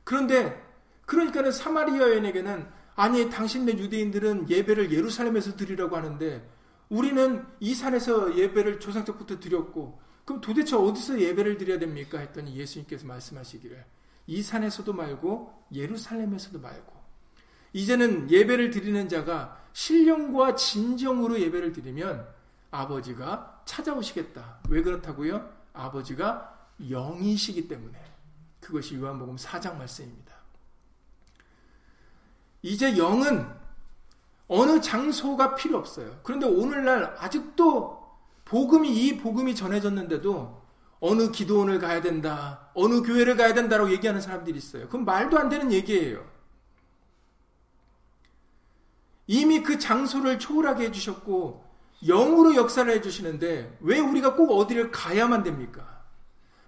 그런데 0.04 0.66
그러니까는 1.06 1.52
사마리아 1.52 2.00
여인에게는 2.00 2.68
아니 2.96 3.30
당신네 3.30 3.74
유대인들은 3.74 4.50
예배를 4.50 4.92
예루살렘에서 4.92 5.56
드리라고 5.56 5.96
하는데 5.96 6.50
우리는 6.90 7.46
이 7.60 7.76
산에서 7.76 8.36
예배를 8.36 8.80
조상적부터 8.80 9.40
드렸고 9.40 10.02
그럼 10.30 10.42
도대체 10.42 10.76
어디서 10.76 11.20
예배를 11.20 11.58
드려야 11.58 11.80
됩니까? 11.80 12.20
했더니 12.20 12.56
예수님께서 12.56 13.08
말씀하시기를 13.08 13.84
이 14.28 14.44
산에서도 14.44 14.94
말고 14.94 15.66
예루살렘에서도 15.74 16.60
말고 16.60 16.94
이제는 17.74 18.30
예배를 18.30 18.70
드리는 18.70 19.10
자가 19.10 19.60
신령과 19.74 20.54
진정으로 20.54 21.40
예배를 21.42 21.74
드리면 21.74 22.28
아버지가 22.70 23.64
찾아오시겠다. 23.66 24.60
왜 24.70 24.84
그렇다고요? 24.84 25.52
아버지가 25.74 26.70
영이시기 26.88 27.68
때문에. 27.68 28.00
그것이 28.60 28.98
요한복음 28.98 29.36
4장 29.36 29.78
말씀입니다. 29.78 30.36
이제 32.62 32.96
영은 33.00 33.52
어느 34.48 34.80
장소가 34.80 35.56
필요 35.56 35.80
없어요. 35.80 36.20
그런데 36.22 36.46
오늘날 36.46 37.16
아직도 37.18 37.99
복음이 38.50 38.90
이 38.90 39.18
복음이 39.18 39.54
전해졌는데도 39.56 40.60
어느 41.00 41.32
기도원을 41.32 41.80
가야 41.80 42.02
된다, 42.02 42.72
어느 42.74 43.04
교회를 43.04 43.38
가야 43.38 43.54
된다라고 43.54 43.92
얘기하는 43.92 44.22
사람들이 44.22 44.58
있어요. 44.58 44.86
그건 44.88 45.06
말도 45.06 45.38
안 45.38 45.50
되는 45.50 45.72
얘기예요. 45.72 46.26
이미 49.28 49.62
그 49.62 49.78
장소를 49.78 50.40
초월하게 50.40 50.86
해주셨고 50.86 51.64
영으로 52.08 52.56
역사를 52.56 52.92
해주시는데 52.92 53.78
왜 53.82 54.00
우리가 54.00 54.34
꼭 54.34 54.52
어디를 54.52 54.90
가야만 54.90 55.44
됩니까? 55.44 56.02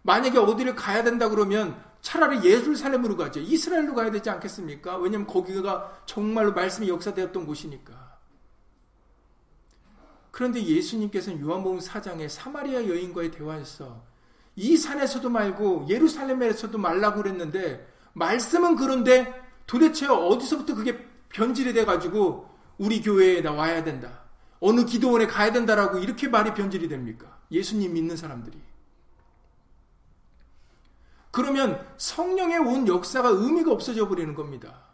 만약에 0.03 0.38
어디를 0.38 0.75
가야 0.75 1.03
된다 1.03 1.29
그러면 1.29 1.83
차라리 2.01 2.47
예루살렘으로 2.47 3.17
가죠. 3.17 3.39
이스라엘로 3.39 3.95
가야 3.95 4.11
되지 4.11 4.29
않겠습니까? 4.29 4.97
왜냐하면 4.97 5.25
거기가 5.25 6.03
정말로 6.05 6.53
말씀이 6.53 6.88
역사되었던 6.89 7.47
곳이니까. 7.47 8.11
그런데 10.31 10.63
예수님께서는 10.63 11.41
요한복음 11.41 11.79
4장에 11.79 12.27
사마리아 12.29 12.88
여인과의 12.88 13.31
대화에서 13.31 14.01
이 14.55 14.77
산에서도 14.77 15.29
말고 15.29 15.85
예루살렘에서도 15.89 16.77
말라고 16.77 17.21
그랬는데 17.21 17.88
말씀은 18.13 18.75
그런데 18.75 19.41
도대체 19.67 20.07
어디서부터 20.07 20.75
그게 20.75 21.05
변질이 21.29 21.73
돼가지고 21.73 22.50
우리 22.77 23.01
교회에 23.01 23.41
나와야 23.41 23.83
된다. 23.83 24.21
어느 24.59 24.85
기도원에 24.85 25.27
가야 25.27 25.51
된다라고 25.51 25.97
이렇게 26.00 26.27
말이 26.27 26.53
변질이 26.53 26.88
됩니까? 26.88 27.39
예수님 27.51 27.93
믿는 27.93 28.15
사람들이. 28.15 28.59
그러면 31.31 31.85
성령의 31.97 32.59
온 32.59 32.88
역사가 32.88 33.29
의미가 33.29 33.71
없어져 33.71 34.07
버리는 34.07 34.35
겁니다. 34.35 34.90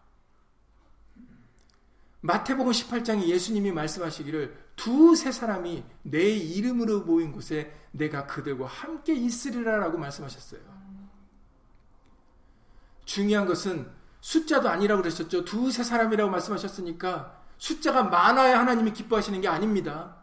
마태복음 2.27 2.73
18장에 2.73 3.23
예수님이 3.23 3.71
말씀하시기를 3.71 4.67
두 4.75 5.15
세 5.15 5.31
사람이 5.31 5.83
내 6.03 6.29
이름으로 6.29 7.01
모인 7.01 7.31
곳에 7.31 7.73
내가 7.91 8.27
그들과 8.27 8.67
함께 8.67 9.13
있으리라라고 9.13 9.97
말씀하셨어요. 9.97 10.59
중요한 13.05 13.47
것은 13.47 13.89
숫자도 14.19 14.67
아니라고 14.67 15.01
그러셨죠. 15.03 15.45
두 15.45 15.71
세 15.71 15.83
사람이라고 15.83 16.29
말씀하셨으니까 16.29 17.41
숫자가 17.57 18.03
많아야 18.03 18.59
하나님이 18.59 18.91
기뻐하시는 18.91 19.39
게 19.39 19.47
아닙니다. 19.47 20.17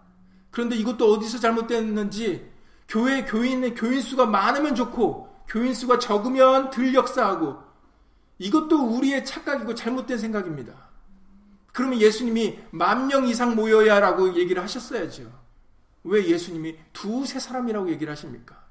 그런데 0.51 0.77
이것도 0.77 1.11
어디서 1.11 1.39
잘못됐는지 1.39 2.53
교회 2.87 3.25
교인의 3.25 3.75
교인 3.75 4.03
수가 4.03 4.27
많으면 4.27 4.75
좋고 4.75 5.45
교인 5.49 5.73
수가 5.73 5.99
적으면 5.99 6.69
들 6.69 6.95
역사하고 6.95 7.63
이것도 8.39 8.95
우리의 8.95 9.25
착각이고 9.25 9.75
잘못된 9.75 10.19
생각입니다. 10.19 10.84
그러면 11.75 12.01
예수님이 12.01 12.61
만 12.71 13.09
명 13.09 13.27
이상 13.27 13.57
모여야라고 13.57 14.37
얘기를 14.37 14.63
하셨어야죠. 14.63 15.31
왜 16.05 16.25
예수님이 16.25 16.79
두세 16.93 17.41
사람이라고 17.41 17.91
얘기를 17.91 18.11
하십니까? 18.13 18.65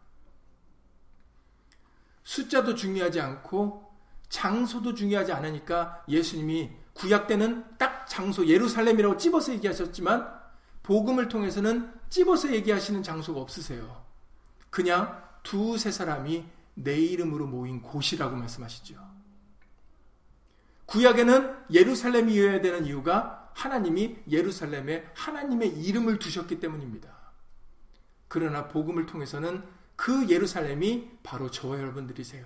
숫자도 2.23 2.75
중요하지 2.75 3.19
않고 3.19 3.91
장소도 4.29 4.95
중요하지 4.95 5.33
않으니까 5.33 6.03
예수님이 6.07 6.71
구약 6.93 7.27
때는 7.27 7.65
딱 7.77 8.07
장소 8.07 8.47
예루살렘이라고 8.47 9.17
찝어서 9.17 9.51
얘기하셨지만 9.53 10.41
복음을 10.81 11.27
통해서는 11.27 11.91
찝어서 12.09 12.53
얘기하시는 12.53 13.03
장소가 13.03 13.41
없으세요. 13.41 14.05
그냥 14.69 15.21
두세 15.43 15.91
사람이 15.91 16.45
내 16.75 16.95
이름으로 16.97 17.47
모인 17.47 17.81
곳이라고 17.81 18.35
말씀하시죠. 18.37 19.12
구약에는 20.93 21.55
예루살렘이어야 21.71 22.61
되는 22.61 22.85
이유가 22.85 23.49
하나님이 23.55 24.15
예루살렘에 24.29 25.09
하나님의 25.15 25.69
이름을 25.69 26.19
두셨기 26.19 26.59
때문입니다. 26.59 27.09
그러나 28.27 28.67
복음을 28.67 29.07
통해서는 29.07 29.63
그 29.95 30.29
예루살렘이 30.29 31.09
바로 31.23 31.49
저와 31.49 31.79
여러분들이세요. 31.79 32.45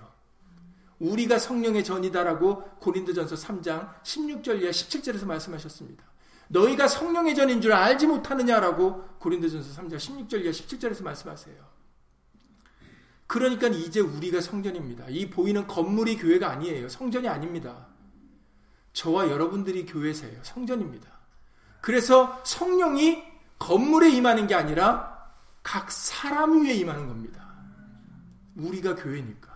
우리가 0.99 1.39
성령의 1.39 1.83
전이다라고 1.83 2.63
고린도전서 2.79 3.35
3장 3.35 4.01
16절 4.03 4.61
이하 4.61 4.71
17절에서 4.71 5.25
말씀하셨습니다. 5.25 6.05
너희가 6.47 6.87
성령의 6.87 7.35
전인 7.35 7.59
줄 7.59 7.73
알지 7.73 8.07
못하느냐라고 8.07 9.03
고린도전서 9.19 9.81
3장 9.81 9.97
16절 9.97 10.43
이하 10.43 10.51
17절에서 10.51 11.03
말씀하세요. 11.03 11.55
그러니까 13.27 13.67
이제 13.67 13.99
우리가 13.99 14.39
성전입니다. 14.39 15.07
이 15.09 15.29
보이는 15.29 15.67
건물이 15.67 16.15
교회가 16.15 16.49
아니에요. 16.49 16.87
성전이 16.87 17.27
아닙니다. 17.27 17.96
저와 18.97 19.29
여러분들이 19.29 19.85
교회세요. 19.85 20.39
성전입니다. 20.41 21.07
그래서 21.81 22.41
성령이 22.43 23.23
건물에 23.59 24.09
임하는 24.09 24.47
게 24.47 24.55
아니라 24.55 25.31
각 25.61 25.91
사람 25.91 26.65
위에 26.65 26.73
임하는 26.73 27.07
겁니다. 27.07 27.47
우리가 28.55 28.95
교회니까. 28.95 29.55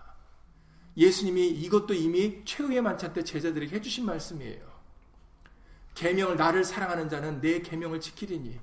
예수님이 0.96 1.48
이것도 1.48 1.92
이미 1.92 2.44
최후의 2.44 2.82
만찬 2.82 3.14
때 3.14 3.24
제자들에게 3.24 3.74
해주신 3.74 4.06
말씀이에요. 4.06 4.64
계명을 5.94 6.36
나를 6.36 6.62
사랑하는 6.62 7.08
자는 7.08 7.40
내 7.40 7.62
계명을 7.62 8.00
지키리니 8.00 8.60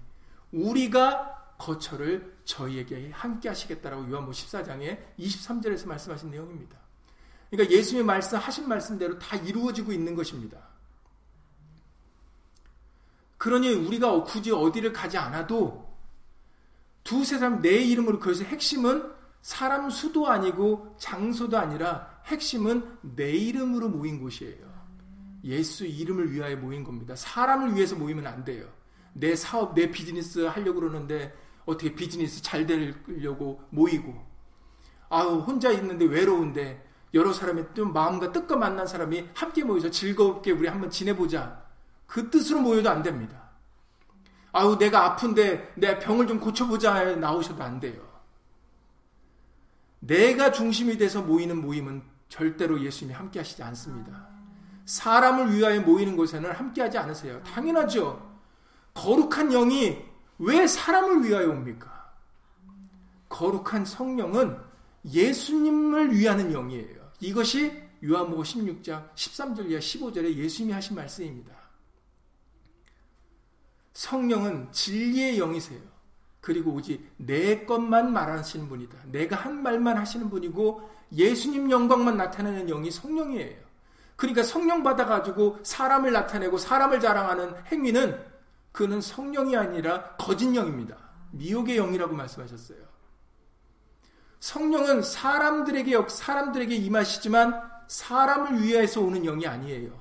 우리가 0.53 1.55
거처를 1.57 2.37
저희에게 2.45 3.11
함께 3.11 3.49
하시겠다라고 3.49 4.09
요한복 4.09 4.33
14장에 4.33 4.97
23절에서 5.19 5.89
말씀하신 5.89 6.31
내용입니다. 6.31 6.79
그러니까 7.49 7.75
예수님의 7.75 8.05
말씀하신 8.05 8.69
말씀대로 8.69 9.19
다 9.19 9.35
이루어지고 9.35 9.91
있는 9.91 10.15
것입니다. 10.15 10.68
그러니 13.39 13.73
우리가 13.73 14.23
굳이 14.23 14.51
어디를 14.51 14.93
가지 14.93 15.17
않아도 15.17 15.89
두세 17.03 17.39
사람 17.39 17.61
내 17.61 17.69
이름으로 17.69 18.19
그것의 18.19 18.45
핵심은 18.49 19.11
사람 19.41 19.89
수도 19.89 20.27
아니고 20.27 20.95
장소도 20.99 21.57
아니라 21.57 22.19
핵심은 22.25 22.97
내 23.15 23.31
이름으로 23.31 23.87
모인 23.89 24.21
곳이에요. 24.21 24.69
예수 25.45 25.85
이름을 25.85 26.33
위하여 26.33 26.57
모인 26.57 26.83
겁니다. 26.83 27.15
사람을 27.15 27.75
위해서 27.75 27.95
모이면 27.95 28.27
안 28.27 28.43
돼요. 28.43 28.67
내 29.13 29.35
사업, 29.35 29.73
내 29.73 29.89
비즈니스 29.89 30.39
하려고 30.39 30.81
그러는데 30.81 31.33
어떻게 31.65 31.95
비즈니스 31.95 32.41
잘 32.41 32.67
되려고 32.67 33.63
모이고 33.69 34.13
아우 35.07 35.39
혼자 35.39 35.71
있는데 35.71 36.05
외로운데 36.05 36.85
여러 37.13 37.31
사람이 37.31 37.63
좀 37.73 37.93
마음과 37.93 38.33
뜻과 38.33 38.57
만난 38.57 38.85
사람이 38.85 39.29
함께 39.33 39.63
모여서 39.63 39.89
즐겁게 39.89 40.51
우리 40.51 40.67
한번 40.67 40.89
지내보자 40.89 41.68
그 42.09 42.31
뜻으로 42.31 42.59
모여도 42.59 42.89
안 42.89 43.03
됩니다. 43.03 43.49
아우 44.51 44.77
내가 44.79 45.05
아픈데 45.05 45.73
내 45.75 45.99
병을 45.99 46.25
좀 46.25 46.39
고쳐보자 46.39 47.15
나오셔도 47.15 47.63
안 47.63 47.79
돼요. 47.79 48.01
내가 49.99 50.51
중심이 50.51 50.97
돼서 50.97 51.21
모이는 51.21 51.61
모임은 51.61 52.01
절대로 52.27 52.81
예수님이 52.81 53.15
함께 53.15 53.39
하시지 53.39 53.61
않습니다. 53.61 54.27
사람을 54.85 55.53
위하여 55.53 55.81
모이는 55.81 56.17
곳에는 56.17 56.51
함께 56.51 56.81
하지 56.81 56.97
않으세요. 56.97 57.43
당연하죠. 57.43 58.27
거룩한 58.95 59.51
영이 59.51 60.03
왜 60.39 60.65
사람을 60.65 61.23
위하여 61.23 61.49
옵니까? 61.51 62.11
거룩한 63.29 63.85
성령은 63.85 64.57
예수님을 65.05 66.17
위하는 66.17 66.51
영이에요. 66.51 67.11
이것이 67.19 67.83
요한복음 68.03 68.43
16장 68.43 69.13
13절 69.13 69.69
이하 69.69 69.79
15절에 69.79 70.33
예수님이 70.33 70.73
하신 70.73 70.95
말씀입니다. 70.95 71.58
성령은 73.99 74.71
진리의 74.71 75.39
영이세요. 75.39 75.81
그리고 76.39 76.71
오직 76.71 77.05
내 77.17 77.65
것만 77.65 78.13
말하시는 78.13 78.69
분이다. 78.69 78.97
내가 79.11 79.35
한 79.35 79.61
말만 79.61 79.97
하시는 79.97 80.29
분이고 80.29 80.89
예수님 81.11 81.69
영광만 81.69 82.15
나타내는 82.15 82.67
영이 82.67 82.91
성령이에요. 82.91 83.57
그러니까 84.15 84.43
성령 84.43 84.83
받아가지고 84.83 85.59
사람을 85.63 86.13
나타내고 86.13 86.57
사람을 86.57 87.01
자랑하는 87.01 87.55
행위는 87.65 88.25
그는 88.71 89.01
성령이 89.01 89.57
아니라 89.57 90.15
거짓 90.15 90.55
영입니다. 90.55 90.95
미혹의 91.31 91.75
영이라고 91.75 92.15
말씀하셨어요. 92.15 92.79
성령은 94.39 95.01
사람들에게 95.01 96.05
사람들에게 96.07 96.73
임하시지만 96.73 97.69
사람을 97.89 98.63
위하여서 98.63 99.01
오는 99.01 99.23
영이 99.23 99.45
아니에요. 99.45 99.98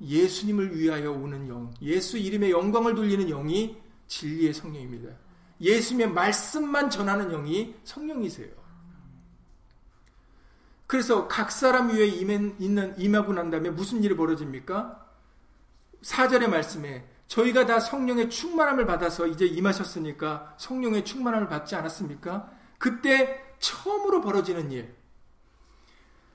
예수님을 0.00 0.76
위하여 0.76 1.12
오는 1.12 1.48
영, 1.48 1.72
예수 1.82 2.18
이름의 2.18 2.50
영광을 2.50 2.94
돌리는 2.94 3.26
영이 3.28 3.76
진리의 4.06 4.52
성령입니다. 4.54 5.14
예수님의 5.60 6.10
말씀만 6.12 6.90
전하는 6.90 7.30
영이 7.30 7.76
성령이세요. 7.84 8.64
그래서 10.86 11.26
각 11.28 11.50
사람 11.50 11.88
위에 11.88 12.06
임하고 12.06 13.32
난 13.32 13.50
다음에 13.50 13.70
무슨 13.70 14.02
일이 14.02 14.14
벌어집니까? 14.16 15.04
4절의 16.02 16.48
말씀에 16.48 17.08
저희가 17.26 17.66
다 17.66 17.80
성령의 17.80 18.28
충만함을 18.28 18.84
받아서 18.84 19.26
이제 19.26 19.46
임하셨으니까 19.46 20.54
성령의 20.58 21.04
충만함을 21.04 21.48
받지 21.48 21.74
않았습니까? 21.74 22.50
그때 22.78 23.42
처음으로 23.58 24.20
벌어지는 24.20 24.70
일. 24.70 24.94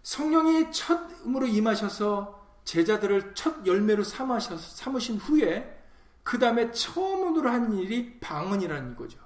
성령이 0.02 0.72
처음으로 0.72 1.46
임하셔서 1.46 2.39
제자들을 2.70 3.34
첫 3.34 3.66
열매로 3.66 4.04
삼으셔서, 4.04 4.58
삼으신 4.58 5.18
후에 5.18 5.76
그 6.22 6.38
다음에 6.38 6.72
처음으로 6.72 7.50
한 7.50 7.74
일이 7.74 8.20
방언이라는 8.20 8.96
거죠. 8.96 9.18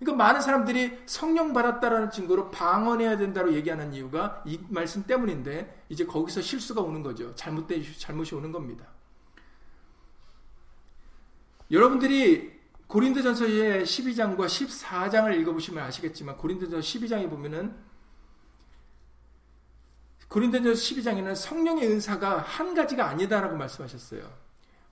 그러니까 0.00 0.24
많은 0.24 0.40
사람들이 0.40 0.98
성령 1.06 1.52
받았다라는 1.52 2.10
증거로 2.10 2.50
방언해야 2.50 3.16
된다고 3.16 3.52
얘기하는 3.52 3.94
이유가 3.94 4.42
이 4.44 4.58
말씀 4.68 5.04
때문인데 5.04 5.84
이제 5.88 6.04
거기서 6.04 6.40
실수가 6.40 6.80
오는 6.80 7.04
거죠. 7.04 7.32
잘못된 7.36 7.84
잘못이 7.96 8.34
오는 8.34 8.50
겁니다. 8.50 8.86
여러분들이 11.70 12.58
고린도전서의 12.88 13.84
12장과 13.84 14.46
14장을 14.46 15.32
읽어보시면 15.40 15.84
아시겠지만 15.84 16.36
고린도전서 16.38 16.80
12장에 16.80 17.30
보면은 17.30 17.89
고린도전서 20.30 20.80
12장에는 20.80 21.34
성령의 21.34 21.88
은사가 21.90 22.38
한 22.38 22.72
가지가 22.72 23.06
아니다라고 23.08 23.56
말씀하셨어요. 23.56 24.22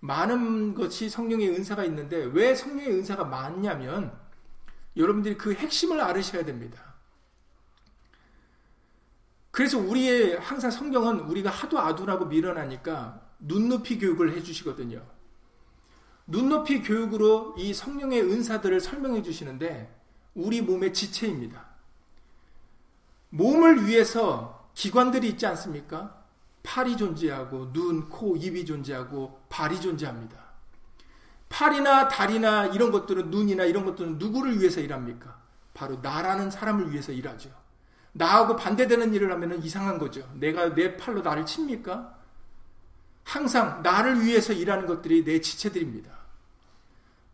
많은 0.01 0.75
것이 0.75 1.09
성령의 1.09 1.51
은사가 1.51 1.85
있는데 1.85 2.25
왜 2.33 2.55
성령의 2.57 2.93
은사가 2.99 3.25
많냐면 3.25 4.13
여러분들이 4.97 5.39
그 5.39 5.55
핵심을 5.55 6.01
알으셔야 6.01 6.45
됩니다. 6.45 6.95
그래서 9.53 9.79
우리의 9.79 10.39
항상 10.39 10.73
성경은 10.73 11.21
우리가 11.21 11.51
하도 11.51 11.79
아두라고 11.79 12.27
밀어나니까 12.27 13.21
눈높이 13.39 13.99
교육을 13.99 14.37
해주시거든요. 14.37 15.05
눈높이 16.27 16.83
교육으로 16.83 17.55
이 17.59 17.73
성령의 17.73 18.23
은사들을 18.23 18.81
설명해 18.81 19.23
주시는데 19.23 19.97
우리 20.35 20.63
몸의 20.63 20.93
지체입니다. 20.93 21.65
몸을 23.31 23.87
위해서 23.87 24.58
기관들이 24.79 25.31
있지 25.31 25.45
않습니까? 25.45 26.23
팔이 26.63 26.97
존재하고 26.97 27.73
눈, 27.73 28.09
코, 28.09 28.37
입이 28.37 28.65
존재하고 28.65 29.41
발이 29.49 29.81
존재합니다. 29.81 30.39
팔이나 31.49 32.07
다리나 32.07 32.67
이런 32.67 32.93
것들은 32.93 33.29
눈이나 33.29 33.65
이런 33.65 33.85
것들은 33.85 34.19
누구를 34.19 34.61
위해서 34.61 34.81
일합니까? 34.81 35.37
바로 35.75 35.97
나라는 35.97 36.53
사람을 36.53 36.93
위해서 36.93 37.11
일하죠. 37.11 37.51
나하고 38.13 38.55
반대되는 38.55 39.13
일을 39.15 39.33
하면 39.33 39.61
이상한 39.65 39.99
거죠. 39.99 40.31
내가 40.35 40.73
내 40.73 40.97
팔로 40.97 41.23
나를 41.23 41.45
칩니까? 41.45 42.17
항상 43.25 43.83
나를 43.83 44.23
위해서 44.23 44.53
일하는 44.53 44.87
것들이 44.87 45.25
내 45.25 45.41
지체들입니다. 45.41 46.13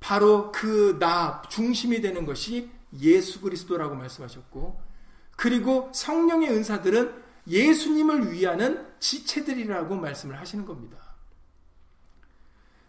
바로 0.00 0.50
그 0.50 0.98
나 0.98 1.42
중심이 1.50 2.00
되는 2.00 2.24
것이 2.24 2.70
예수 3.00 3.42
그리스도라고 3.42 3.96
말씀하셨고, 3.96 4.80
그리고 5.36 5.90
성령의 5.92 6.48
은사들은 6.50 7.23
예수님을 7.46 8.32
위하는 8.32 8.86
지체들이라고 9.00 9.96
말씀을 9.96 10.38
하시는 10.38 10.64
겁니다. 10.64 10.98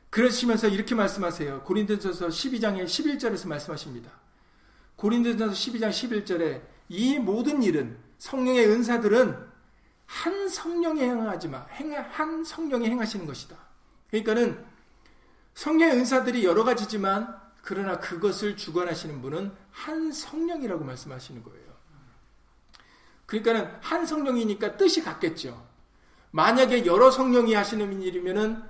그러시면서 0.09 0.69
이렇게 0.69 0.95
말씀하세요. 0.95 1.63
고린도전서 1.63 2.29
12장의 2.29 2.85
11절에서 2.85 3.49
말씀하십니다. 3.49 4.11
고린도전서 4.95 5.53
12장 5.53 5.89
11절에 5.89 6.61
이 6.87 7.19
모든 7.19 7.61
일은 7.63 7.97
성령의 8.17 8.67
은사들은 8.67 9.55
한 10.05 10.49
성령이 10.49 11.01
행하지만 11.01 11.65
한 12.11 12.43
성령이 12.43 12.87
행하시는 12.89 13.25
것이다. 13.25 13.57
그러니까는 14.09 14.63
성령의 15.55 15.97
은사들이 15.97 16.45
여러 16.45 16.63
가지지만 16.63 17.35
그러나 17.61 17.99
그것을 17.99 18.55
주관하시는 18.55 19.21
분은 19.21 19.51
한 19.71 20.11
성령이라고 20.11 20.85
말씀하시는 20.85 21.43
거예요. 21.43 21.64
그러니까는 23.25 23.69
한 23.81 24.05
성령이니까 24.05 24.77
뜻이 24.77 25.03
같겠죠. 25.03 25.65
만약에 26.31 26.85
여러 26.85 27.11
성령이 27.11 27.53
하시는 27.53 28.01
일이면은 28.01 28.61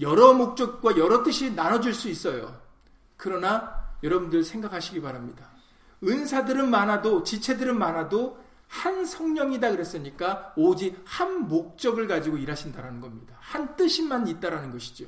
여러 0.00 0.32
목적과 0.34 0.96
여러 0.96 1.22
뜻이 1.22 1.52
나눠질 1.54 1.94
수 1.94 2.08
있어요. 2.08 2.60
그러나 3.16 3.82
여러분들 4.02 4.44
생각하시기 4.44 5.00
바랍니다. 5.00 5.50
은사들은 6.02 6.68
많아도 6.68 7.22
지체들은 7.22 7.78
많아도 7.78 8.42
한 8.68 9.04
성령이다 9.04 9.70
그랬으니까 9.70 10.52
오직 10.56 11.00
한 11.04 11.48
목적을 11.48 12.08
가지고 12.08 12.36
일하신다라는 12.36 13.00
겁니다. 13.00 13.36
한 13.40 13.76
뜻이만 13.76 14.26
있다라는 14.26 14.70
것이죠. 14.72 15.06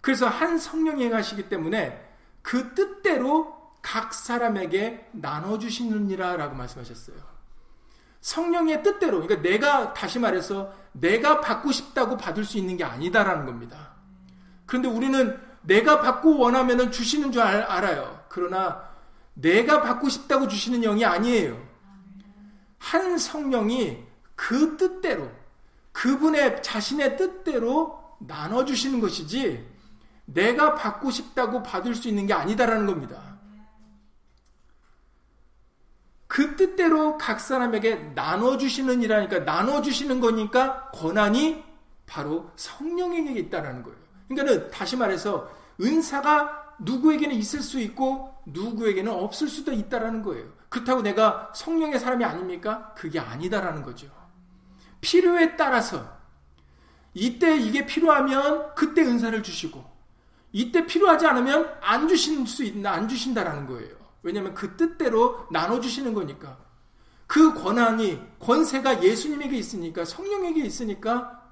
그래서 0.00 0.28
한 0.28 0.58
성령이 0.58 1.04
행하시기 1.04 1.48
때문에 1.48 2.14
그 2.42 2.74
뜻대로 2.74 3.56
각 3.82 4.14
사람에게 4.14 5.08
나눠 5.12 5.58
주시느니라라고 5.58 6.54
말씀하셨어요. 6.54 7.35
성령의 8.20 8.82
뜻대로 8.82 9.20
그러니까 9.20 9.48
내가 9.48 9.94
다시 9.94 10.18
말해서 10.18 10.72
내가 10.92 11.40
받고 11.40 11.72
싶다고 11.72 12.16
받을 12.16 12.44
수 12.44 12.58
있는 12.58 12.76
게 12.76 12.84
아니다라는 12.84 13.46
겁니다. 13.46 13.92
그런데 14.66 14.88
우리는 14.88 15.38
내가 15.62 16.00
받고 16.00 16.38
원하면 16.38 16.90
주시는 16.90 17.32
줄 17.32 17.42
알, 17.42 17.62
알아요. 17.62 18.24
그러나 18.28 18.82
내가 19.34 19.82
받고 19.82 20.08
싶다고 20.08 20.48
주시는 20.48 20.80
영이 20.82 21.04
아니에요. 21.04 21.60
한 22.78 23.18
성령이 23.18 24.04
그 24.34 24.76
뜻대로 24.76 25.30
그분의 25.92 26.62
자신의 26.62 27.16
뜻대로 27.16 28.02
나눠 28.18 28.64
주시는 28.64 29.00
것이지 29.00 29.66
내가 30.26 30.74
받고 30.74 31.10
싶다고 31.10 31.62
받을 31.62 31.94
수 31.94 32.08
있는 32.08 32.26
게 32.26 32.34
아니다라는 32.34 32.86
겁니다. 32.86 33.35
그 36.26 36.56
뜻대로 36.56 37.16
각 37.18 37.40
사람에게 37.40 38.12
나눠주시는 38.14 39.02
이라니까 39.02 39.40
나눠주시는 39.40 40.20
거니까 40.20 40.90
권한이 40.90 41.64
바로 42.06 42.50
성령에게 42.56 43.38
있다는 43.40 43.82
거예요. 43.82 43.98
그러니까는 44.28 44.70
다시 44.70 44.96
말해서 44.96 45.50
은사가 45.80 46.74
누구에게는 46.78 47.34
있을 47.36 47.60
수 47.60 47.80
있고 47.80 48.34
누구에게는 48.46 49.12
없을 49.12 49.48
수도 49.48 49.72
있다라는 49.72 50.22
거예요. 50.22 50.46
그렇다고 50.68 51.02
내가 51.02 51.52
성령의 51.54 51.98
사람이 51.98 52.24
아닙니까? 52.24 52.92
그게 52.96 53.18
아니다라는 53.18 53.82
거죠. 53.82 54.08
필요에 55.00 55.56
따라서 55.56 56.16
이때 57.14 57.56
이게 57.56 57.86
필요하면 57.86 58.74
그때 58.74 59.02
은사를 59.02 59.42
주시고 59.42 59.84
이때 60.52 60.86
필요하지 60.86 61.26
않으면 61.26 61.74
안 61.80 62.08
주실 62.08 62.46
수 62.46 62.62
있나 62.64 62.92
안 62.92 63.08
주신다라는 63.08 63.66
거예요. 63.66 64.05
왜냐하면 64.26 64.54
그 64.54 64.76
뜻대로 64.76 65.46
나눠주시는 65.52 66.12
거니까. 66.12 66.58
그 67.28 67.54
권한이, 67.54 68.20
권세가 68.40 69.04
예수님에게 69.04 69.56
있으니까, 69.56 70.04
성령에게 70.04 70.64
있으니까, 70.64 71.42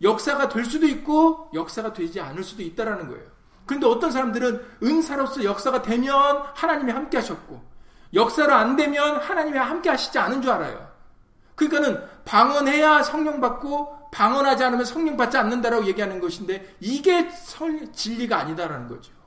역사가 0.00 0.48
될 0.48 0.64
수도 0.64 0.86
있고, 0.86 1.50
역사가 1.52 1.92
되지 1.92 2.20
않을 2.20 2.44
수도 2.44 2.62
있다라는 2.62 3.08
거예요. 3.08 3.24
그런데 3.66 3.88
어떤 3.88 4.12
사람들은 4.12 4.64
은사로서 4.84 5.42
역사가 5.42 5.82
되면 5.82 6.14
하나님이 6.54 6.92
함께 6.92 7.16
하셨고, 7.16 7.60
역사로 8.14 8.54
안 8.54 8.76
되면 8.76 9.16
하나님이 9.16 9.58
함께 9.58 9.90
하시지 9.90 10.16
않은 10.16 10.42
줄 10.42 10.52
알아요. 10.52 10.92
그러니까는 11.56 12.06
방언해야 12.24 13.02
성령 13.02 13.40
받고, 13.40 14.10
방언하지 14.12 14.62
않으면 14.62 14.84
성령 14.84 15.16
받지 15.16 15.38
않는다라고 15.38 15.86
얘기하는 15.86 16.20
것인데, 16.20 16.76
이게 16.78 17.28
진리가 17.92 18.38
아니다라는 18.38 18.86
거죠. 18.86 19.21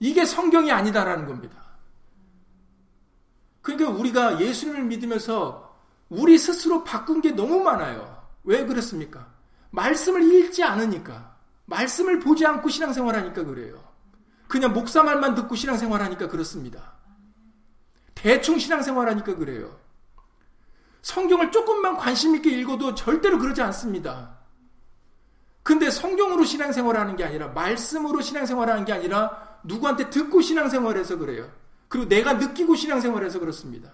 이게 0.00 0.24
성경이 0.24 0.72
아니다라는 0.72 1.26
겁니다. 1.26 1.60
그러니까 3.62 3.90
우리가 3.90 4.40
예수님을 4.40 4.84
믿으면서 4.84 5.76
우리 6.08 6.38
스스로 6.38 6.82
바꾼 6.82 7.20
게 7.20 7.30
너무 7.30 7.60
많아요. 7.60 8.26
왜 8.42 8.64
그렇습니까? 8.64 9.28
말씀을 9.70 10.22
읽지 10.22 10.64
않으니까. 10.64 11.36
말씀을 11.66 12.18
보지 12.18 12.44
않고 12.44 12.68
신앙생활 12.68 13.14
하니까 13.14 13.44
그래요. 13.44 13.80
그냥 14.48 14.72
목사 14.72 15.02
말만 15.02 15.36
듣고 15.36 15.54
신앙생활 15.54 16.02
하니까 16.02 16.26
그렇습니다. 16.26 16.94
대충 18.14 18.58
신앙생활 18.58 19.08
하니까 19.08 19.36
그래요. 19.36 19.78
성경을 21.02 21.52
조금만 21.52 21.96
관심 21.96 22.34
있게 22.34 22.50
읽어도 22.50 22.94
절대로 22.94 23.38
그러지 23.38 23.62
않습니다. 23.62 24.38
근데 25.62 25.90
성경으로 25.90 26.44
신앙생활 26.44 26.96
하는 26.96 27.14
게 27.16 27.24
아니라 27.24 27.48
말씀으로 27.48 28.20
신앙생활 28.20 28.68
하는 28.68 28.84
게 28.84 28.92
아니라 28.92 29.49
누구한테 29.64 30.10
듣고 30.10 30.40
신앙생활해서 30.40 31.16
그래요. 31.18 31.50
그리고 31.88 32.08
내가 32.08 32.34
느끼고 32.34 32.74
신앙생활해서 32.76 33.38
그렇습니다. 33.40 33.90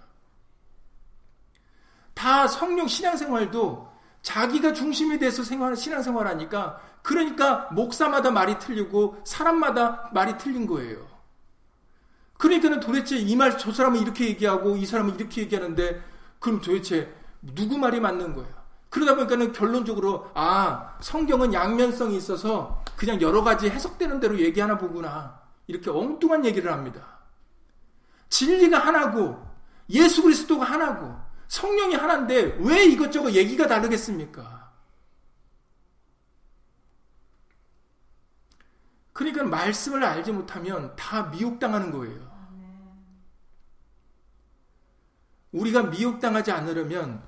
다 2.14 2.46
성령 2.48 2.86
신앙생활도 2.86 3.88
자기가 4.22 4.72
중심이 4.72 5.18
돼서 5.18 5.42
생활, 5.44 5.76
신앙생활 5.76 6.26
하니까 6.26 6.80
그러니까 7.02 7.68
목사마다 7.72 8.30
말이 8.30 8.58
틀리고 8.58 9.20
사람마다 9.24 10.10
말이 10.12 10.36
틀린 10.38 10.66
거예요. 10.66 11.06
그러니까는 12.38 12.80
도대체 12.80 13.16
이 13.16 13.34
말 13.36 13.56
저 13.56 13.72
사람은 13.72 14.00
이렇게 14.00 14.26
얘기하고 14.26 14.76
이 14.76 14.84
사람은 14.84 15.14
이렇게 15.14 15.42
얘기하는데 15.42 16.02
그럼 16.38 16.60
도대체 16.60 17.12
누구 17.40 17.78
말이 17.78 18.00
맞는 18.00 18.34
거야? 18.34 18.46
그러다 18.90 19.14
보니까는 19.14 19.52
결론적으로 19.52 20.30
아 20.34 20.96
성경은 21.00 21.52
양면성이 21.52 22.16
있어서 22.16 22.82
그냥 22.96 23.20
여러 23.20 23.42
가지 23.42 23.68
해석되는 23.70 24.20
대로 24.20 24.38
얘기하나 24.38 24.76
보구나 24.76 25.38
이렇게 25.66 25.90
엉뚱한 25.90 26.44
얘기를 26.44 26.72
합니다. 26.72 27.18
진리가 28.28 28.78
하나고 28.78 29.44
예수 29.90 30.22
그리스도가 30.22 30.64
하나고 30.64 31.14
성령이 31.48 31.94
하나인데 31.94 32.58
왜 32.60 32.84
이것저것 32.84 33.30
얘기가 33.30 33.66
다르겠습니까? 33.66 34.72
그러니까 39.12 39.44
말씀을 39.44 40.04
알지 40.04 40.32
못하면 40.32 40.94
다 40.94 41.22
미혹당하는 41.30 41.90
거예요. 41.90 42.36
우리가 45.52 45.84
미혹당하지 45.84 46.52
않으려면 46.52 47.22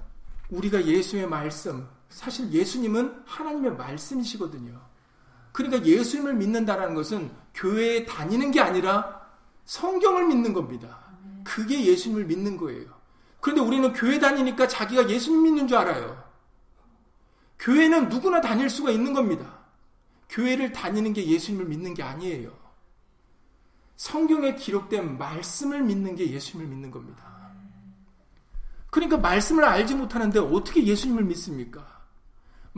우리가 0.50 0.84
예수의 0.84 1.26
말씀, 1.26 1.88
사실 2.10 2.52
예수님은 2.52 3.22
하나님의 3.24 3.76
말씀이시거든요. 3.76 4.78
그러니까 5.58 5.84
예수님을 5.84 6.34
믿는다는 6.34 6.94
것은 6.94 7.32
교회에 7.52 8.04
다니는 8.04 8.52
게 8.52 8.60
아니라 8.60 9.28
성경을 9.64 10.28
믿는 10.28 10.52
겁니다. 10.52 11.00
그게 11.42 11.84
예수님을 11.84 12.26
믿는 12.26 12.56
거예요. 12.56 12.86
그런데 13.40 13.60
우리는 13.62 13.92
교회 13.92 14.20
다니니까 14.20 14.68
자기가 14.68 15.10
예수님 15.10 15.42
믿는 15.42 15.66
줄 15.66 15.78
알아요. 15.78 16.22
교회는 17.58 18.08
누구나 18.08 18.40
다닐 18.40 18.70
수가 18.70 18.92
있는 18.92 19.12
겁니다. 19.12 19.58
교회를 20.28 20.72
다니는 20.72 21.12
게 21.12 21.26
예수님을 21.26 21.64
믿는 21.64 21.92
게 21.92 22.04
아니에요. 22.04 22.56
성경에 23.96 24.54
기록된 24.54 25.18
말씀을 25.18 25.82
믿는 25.82 26.14
게 26.14 26.30
예수님을 26.30 26.70
믿는 26.70 26.92
겁니다. 26.92 27.50
그러니까 28.90 29.16
말씀을 29.16 29.64
알지 29.64 29.96
못하는데 29.96 30.38
어떻게 30.38 30.84
예수님을 30.84 31.24
믿습니까? 31.24 31.97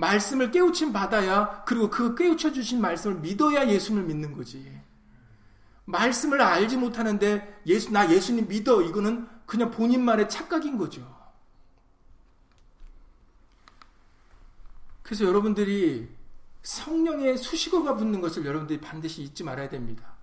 말씀을 0.01 0.51
깨우침 0.51 0.93
받아야 0.93 1.63
그리고 1.67 1.91
그 1.91 2.15
깨우쳐 2.15 2.53
주신 2.53 2.81
말씀을 2.81 3.21
믿어야 3.21 3.69
예수님을 3.69 4.07
믿는 4.07 4.33
거지. 4.35 4.81
말씀을 5.85 6.41
알지 6.41 6.79
못하는데 6.79 7.63
예수 7.67 7.93
나 7.93 8.11
예수님 8.11 8.49
믿어 8.49 8.83
이거는 8.83 9.29
그냥 9.45 9.71
본인만의 9.71 10.29
착각인 10.29 10.79
거죠. 10.79 11.03
그래서 15.03 15.25
여러분들이 15.25 16.09
성령의 16.63 17.37
수식어가 17.37 17.97
붙는 17.97 18.21
것을 18.21 18.47
여러분들이 18.47 18.81
반드시 18.81 19.23
잊지 19.23 19.45
말아야 19.45 19.69
됩니다. 19.69 20.15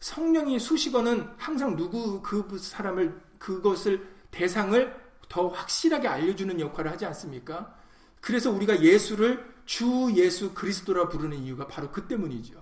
성령의 0.00 0.58
수식어는 0.58 1.34
항상 1.36 1.76
누구 1.76 2.22
그 2.22 2.58
사람을 2.58 3.20
그것을 3.38 4.08
대상을 4.30 4.98
더 5.28 5.48
확실하게 5.48 6.08
알려주는 6.08 6.58
역할을 6.58 6.90
하지 6.90 7.04
않습니까? 7.06 7.79
그래서 8.20 8.50
우리가 8.50 8.82
예수를 8.82 9.48
주 9.64 10.12
예수 10.14 10.52
그리스도라 10.52 11.08
부르는 11.08 11.38
이유가 11.38 11.66
바로 11.66 11.90
그 11.90 12.06
때문이죠. 12.06 12.60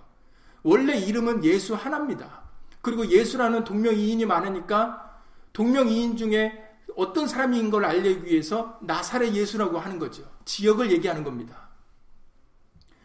원래 0.62 0.98
이름은 0.98 1.44
예수 1.44 1.74
하나입니다. 1.74 2.42
그리고 2.80 3.06
예수라는 3.06 3.64
동명이인이 3.64 4.24
많으니까 4.26 5.20
동명이인 5.52 6.16
중에 6.16 6.64
어떤 6.96 7.26
사람인 7.26 7.70
걸 7.70 7.84
알리기 7.84 8.24
위해서 8.24 8.78
나사렛 8.82 9.34
예수라고 9.34 9.78
하는 9.78 9.98
거죠. 9.98 10.30
지역을 10.44 10.90
얘기하는 10.92 11.24
겁니다. 11.24 11.68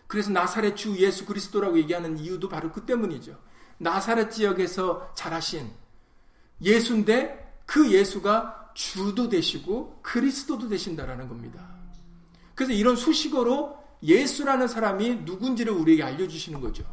그래서 0.08 0.32
나사렛 0.32 0.76
주 0.76 0.96
예수 0.98 1.26
그리스도라고 1.26 1.78
얘기하는 1.78 2.18
이유도 2.18 2.50
바로 2.50 2.72
그 2.72 2.86
때문이죠. 2.86 3.40
나사렛 3.78 4.32
지역에서 4.32 5.14
자라신 5.16 5.72
예수인데 6.62 7.62
그 7.66 7.92
예수가 7.92 8.72
주도 8.74 9.30
되시고 9.30 10.00
그리스도도 10.02 10.70
되신다라는 10.70 11.28
겁니다. 11.28 11.83
그래서 12.56 12.74
이런 12.74 12.96
수식어로 12.96 13.82
예수라는 14.04 14.68
사람이 14.68 15.22
누군지를 15.24 15.74
우리에게 15.74 16.04
알려주시는 16.04 16.60
거죠. 16.62 16.84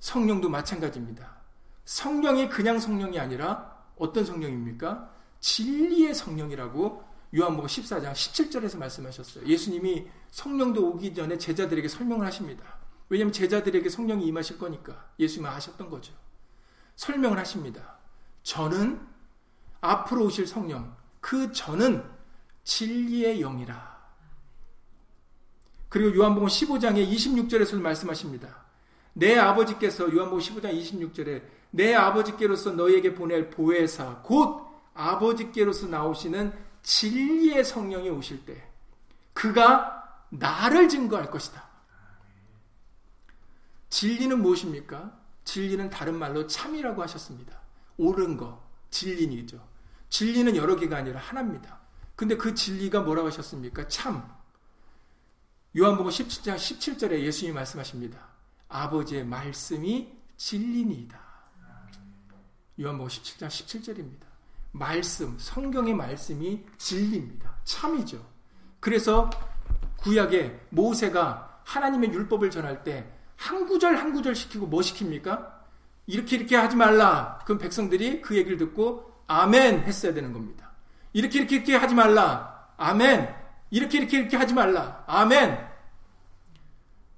성령도 0.00 0.48
마찬가지입니다. 0.48 1.36
성령이 1.84 2.48
그냥 2.48 2.78
성령이 2.78 3.18
아니라 3.18 3.76
어떤 3.96 4.24
성령입니까? 4.24 5.12
진리의 5.40 6.14
성령이라고 6.14 7.04
요한복음 7.36 7.68
14장 7.68 8.12
17절에서 8.12 8.78
말씀하셨어요. 8.78 9.46
예수님이 9.46 10.06
성령도 10.30 10.88
오기 10.90 11.14
전에 11.14 11.36
제자들에게 11.36 11.88
설명을 11.88 12.26
하십니다. 12.26 12.78
왜냐하면 13.10 13.32
제자들에게 13.32 13.88
성령이 13.88 14.26
임하실 14.26 14.58
거니까 14.58 15.10
예수님은 15.18 15.50
아셨던 15.50 15.90
거죠. 15.90 16.12
설명을 16.96 17.38
하십니다. 17.38 17.98
저는 18.42 19.00
앞으로 19.80 20.24
오실 20.24 20.46
성령, 20.46 20.96
그 21.20 21.52
저는 21.52 22.04
진리의 22.68 23.40
영이라. 23.40 23.98
그리고 25.88 26.14
요한복음 26.18 26.48
15장의 26.48 27.10
26절에서 27.10 27.80
말씀하십니다. 27.80 28.66
내 29.14 29.38
아버지께서 29.38 30.12
요한복음 30.14 30.38
15장 30.38 30.78
26절에 30.78 31.42
내 31.70 31.94
아버지께로서 31.94 32.72
너에게 32.72 33.14
보낼 33.14 33.48
보혜사 33.48 34.20
곧 34.22 34.66
아버지께로서 34.92 35.86
나오시는 35.86 36.52
진리의 36.82 37.64
성령이 37.64 38.10
오실 38.10 38.44
때 38.44 38.62
그가 39.32 40.22
나를 40.28 40.90
증거할 40.90 41.30
것이다. 41.30 41.66
진리는 43.88 44.42
무엇입니까? 44.42 45.18
진리는 45.44 45.88
다른 45.88 46.18
말로 46.18 46.46
참이라고 46.46 47.02
하셨습니다. 47.02 47.58
옳은 47.96 48.36
거, 48.36 48.62
진리이죠. 48.90 49.58
진리는 50.10 50.54
여러 50.54 50.76
개가 50.76 50.98
아니라 50.98 51.18
하나입니다. 51.18 51.77
근데 52.18 52.36
그 52.36 52.52
진리가 52.52 53.02
뭐라고 53.02 53.28
하셨습니까? 53.28 53.86
참. 53.86 54.28
요한복음 55.76 56.10
17장 56.10 56.56
17절에 56.56 57.20
예수님이 57.20 57.54
말씀하십니다. 57.54 58.18
아버지의 58.68 59.24
말씀이 59.24 60.12
진리니이다. 60.36 61.16
요한복음 62.80 63.08
17장 63.08 63.46
17절입니다. 63.46 64.26
말씀, 64.72 65.38
성경의 65.38 65.94
말씀이 65.94 66.66
진리입니다. 66.76 67.54
참이죠. 67.62 68.26
그래서 68.80 69.30
구약에 69.98 70.66
모세가 70.70 71.60
하나님의 71.62 72.12
율법을 72.12 72.50
전할 72.50 72.82
때 72.82 73.18
한 73.38 73.66
구절 73.66 73.96
한 73.96 74.12
구절 74.12 74.34
시키고 74.34 74.66
뭐 74.66 74.80
시킵니까? 74.80 75.58
이렇게 76.06 76.36
이렇게 76.36 76.56
하지 76.56 76.76
말라. 76.76 77.40
그럼 77.44 77.58
백성들이 77.58 78.20
그 78.20 78.36
얘기를 78.36 78.58
듣고 78.58 79.22
아멘 79.26 79.80
했어야 79.80 80.12
되는 80.12 80.32
겁니다. 80.32 80.67
이렇게 81.12 81.38
이렇게 81.40 81.56
이렇게 81.56 81.76
하지 81.76 81.94
말라. 81.94 82.68
아멘. 82.76 83.34
이렇게 83.70 83.98
이렇게 83.98 84.18
이렇게 84.18 84.36
하지 84.36 84.54
말라. 84.54 85.04
아멘. 85.06 85.68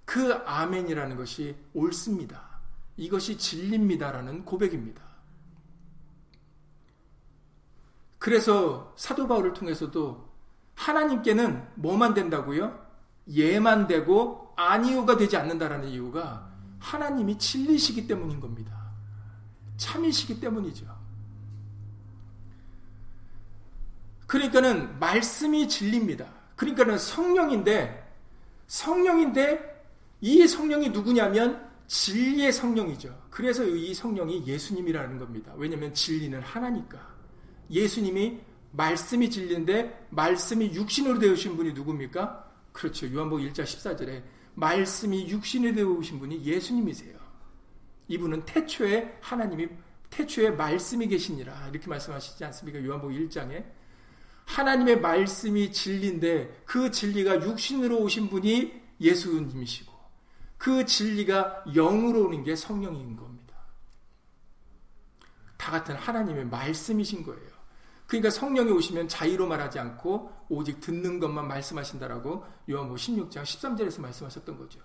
그 0.04 0.32
아멘이라는 0.32 1.16
것이 1.16 1.56
옳습니다. 1.72 2.42
이것이 2.96 3.38
진리입니다라는 3.38 4.44
고백입니다. 4.44 5.02
그래서 8.18 8.92
사도 8.96 9.26
바울을 9.26 9.54
통해서도 9.54 10.28
하나님께는 10.74 11.66
뭐만 11.76 12.12
된다고요? 12.14 12.86
예만 13.28 13.86
되고 13.86 14.52
아니오가 14.56 15.16
되지 15.16 15.36
않는다라는 15.36 15.88
이유가 15.88 16.50
하나님이 16.78 17.38
진리시기 17.38 18.06
때문인 18.06 18.40
겁니다. 18.40 18.90
참이시기 19.76 20.40
때문이죠. 20.40 20.99
그러니까는 24.30 25.00
말씀이 25.00 25.68
진리입니다. 25.68 26.24
그러니까는 26.54 26.98
성령인데 26.98 28.08
성령인데 28.68 29.82
이 30.20 30.46
성령이 30.46 30.90
누구냐면 30.90 31.68
진리의 31.88 32.52
성령이죠. 32.52 33.26
그래서 33.28 33.64
이 33.64 33.92
성령이 33.92 34.46
예수님이라는 34.46 35.18
겁니다. 35.18 35.52
왜냐하면 35.56 35.92
진리는 35.92 36.40
하나니까. 36.42 37.04
예수님이 37.72 38.38
말씀이 38.70 39.28
진리인데 39.28 40.06
말씀이 40.10 40.74
육신으로 40.74 41.18
되으신 41.18 41.56
분이 41.56 41.72
누굽니까? 41.72 42.52
그렇죠. 42.70 43.12
요한복음 43.12 43.50
1장 43.50 43.64
14절에 43.64 44.22
말씀이 44.54 45.28
육신이 45.28 45.74
되으신 45.74 46.20
분이 46.20 46.44
예수님이세요. 46.44 47.18
이분은 48.06 48.44
태초에 48.44 49.18
하나님이 49.20 49.66
태초에 50.08 50.50
말씀이 50.50 51.08
계시니라 51.08 51.70
이렇게 51.72 51.88
말씀하시지 51.88 52.44
않습니까? 52.44 52.84
요한복음 52.84 53.26
1장에 53.26 53.79
하나님의 54.50 55.00
말씀이 55.00 55.70
진리인데 55.70 56.62
그 56.66 56.90
진리가 56.90 57.42
육신으로 57.42 57.98
오신 57.98 58.30
분이 58.30 58.80
예수님이시고 59.00 59.92
그 60.58 60.84
진리가 60.84 61.64
영으로 61.74 62.26
오는 62.26 62.42
게 62.42 62.56
성령인 62.56 63.16
겁니다. 63.16 63.54
다 65.56 65.70
같은 65.70 65.94
하나님의 65.94 66.46
말씀이신 66.46 67.22
거예요. 67.22 67.50
그러니까 68.08 68.30
성령이 68.30 68.72
오시면 68.72 69.06
자의로 69.06 69.46
말하지 69.46 69.78
않고 69.78 70.32
오직 70.48 70.80
듣는 70.80 71.20
것만 71.20 71.46
말씀하신다라고 71.46 72.44
요한복음 72.68 72.96
16장 72.96 73.44
13절에서 73.44 74.00
말씀하셨던 74.00 74.58
거죠. 74.58 74.80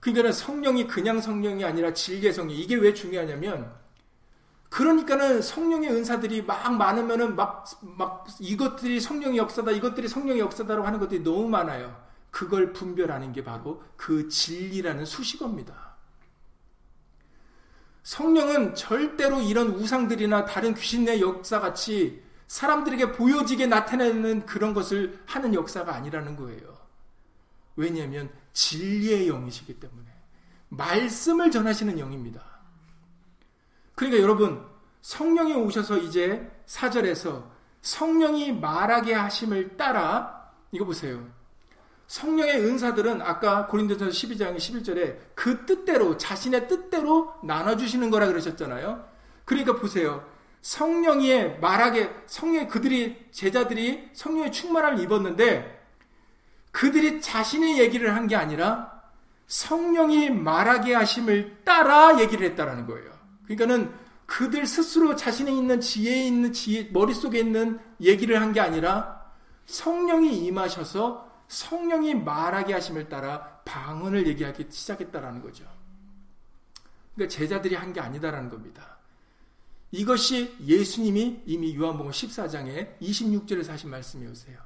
그러니까 0.00 0.32
성령이 0.32 0.88
그냥 0.88 1.20
성령이 1.20 1.64
아니라 1.64 1.92
진리의 1.92 2.32
성령. 2.32 2.56
이게 2.56 2.74
왜 2.74 2.92
중요하냐면 2.92 3.72
그러니까는 4.68 5.40
성령의 5.40 5.90
은사들이 5.90 6.42
막 6.42 6.74
많으면은 6.74 7.36
막, 7.36 7.64
막 7.80 8.26
이것들이 8.38 9.00
성령의 9.00 9.38
역사다, 9.38 9.70
이것들이 9.70 10.08
성령의 10.08 10.40
역사다라고 10.40 10.86
하는 10.86 10.98
것들이 10.98 11.22
너무 11.22 11.48
많아요. 11.48 12.06
그걸 12.30 12.72
분별하는 12.72 13.32
게 13.32 13.42
바로 13.42 13.82
그 13.96 14.28
진리라는 14.28 15.04
수식어입니다. 15.06 15.96
성령은 18.02 18.74
절대로 18.74 19.40
이런 19.40 19.68
우상들이나 19.68 20.44
다른 20.44 20.74
귀신의 20.74 21.20
역사같이 21.20 22.22
사람들에게 22.46 23.12
보여지게 23.12 23.66
나타내는 23.66 24.46
그런 24.46 24.72
것을 24.72 25.20
하는 25.26 25.52
역사가 25.54 25.94
아니라는 25.94 26.36
거예요. 26.36 26.78
왜냐하면 27.76 28.30
진리의 28.54 29.28
영이시기 29.28 29.78
때문에 29.78 30.06
말씀을 30.70 31.50
전하시는 31.50 31.98
영입니다. 31.98 32.47
그러니까 33.98 34.22
여러분 34.22 34.64
성령이 35.02 35.54
오셔서 35.54 35.96
이제 35.98 36.48
사절에서 36.66 37.50
성령이 37.82 38.52
말하게 38.52 39.12
하심을 39.12 39.76
따라 39.76 40.52
이거 40.70 40.84
보세요. 40.84 41.26
성령의 42.06 42.64
은사들은 42.64 43.20
아까 43.22 43.66
고린도전서 43.66 44.12
12장 44.12 44.56
11절에 44.56 45.16
그 45.34 45.66
뜻대로 45.66 46.16
자신의 46.16 46.68
뜻대로 46.68 47.34
나눠 47.42 47.76
주시는 47.76 48.10
거라 48.10 48.28
그러셨잖아요. 48.28 49.04
그러니까 49.44 49.74
보세요. 49.74 50.24
성령이 50.62 51.58
말하게 51.60 52.12
성령 52.26 52.68
그들이 52.68 53.26
제자들이 53.32 54.10
성령의 54.12 54.52
충만함을 54.52 55.00
입었는데 55.00 55.76
그들이 56.70 57.20
자신의 57.20 57.80
얘기를 57.80 58.14
한 58.14 58.28
게 58.28 58.36
아니라 58.36 59.02
성령이 59.48 60.30
말하게 60.30 60.94
하심을 60.94 61.62
따라 61.64 62.20
얘기를 62.20 62.46
했다라는 62.46 62.86
거예요. 62.86 63.17
그러니까는 63.48 63.92
그들 64.26 64.66
스스로 64.66 65.16
자신에 65.16 65.50
있는 65.50 65.80
지혜에 65.80 66.26
있는 66.26 66.52
지혜, 66.52 66.84
머릿속에 66.92 67.40
있는 67.40 67.80
얘기를 68.00 68.40
한 68.40 68.52
게 68.52 68.60
아니라 68.60 69.32
성령이 69.66 70.44
임하셔서 70.46 71.26
성령이 71.48 72.14
말하게 72.14 72.74
하심을 72.74 73.08
따라 73.08 73.60
방언을 73.64 74.26
얘기하기 74.26 74.66
시작했다라는 74.70 75.40
거죠. 75.42 75.64
그러니까 77.14 77.34
제자들이 77.34 77.74
한 77.74 77.92
게 77.92 78.00
아니다라는 78.00 78.50
겁니다. 78.50 78.98
이것이 79.90 80.54
예수님이 80.66 81.42
이미 81.46 81.74
요한복음 81.74 82.10
14장에 82.12 82.98
26절에서 83.00 83.68
하신 83.70 83.88
말씀이오세요. 83.90 84.58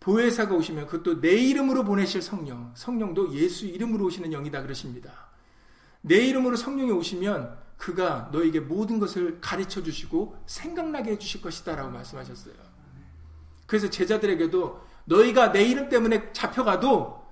보혜사가 0.00 0.52
오시면 0.54 0.86
그것도 0.88 1.20
내 1.20 1.30
이름으로 1.36 1.84
보내실 1.84 2.20
성령, 2.20 2.72
성령도 2.74 3.32
예수 3.34 3.66
이름으로 3.66 4.06
오시는 4.06 4.30
영이다 4.32 4.62
그러십니다. 4.62 5.28
내 6.02 6.16
이름으로 6.26 6.56
성령이 6.56 6.90
오시면 6.90 7.63
그가 7.84 8.30
너에게 8.32 8.60
모든 8.60 8.98
것을 8.98 9.42
가르쳐 9.42 9.82
주시고 9.82 10.42
생각나게 10.46 11.12
해 11.12 11.18
주실 11.18 11.42
것이다 11.42 11.76
라고 11.76 11.90
말씀하셨어요. 11.90 12.54
그래서 13.66 13.90
제자들에게도 13.90 14.80
너희가 15.04 15.52
내 15.52 15.64
이름 15.64 15.90
때문에 15.90 16.32
잡혀가도 16.32 17.22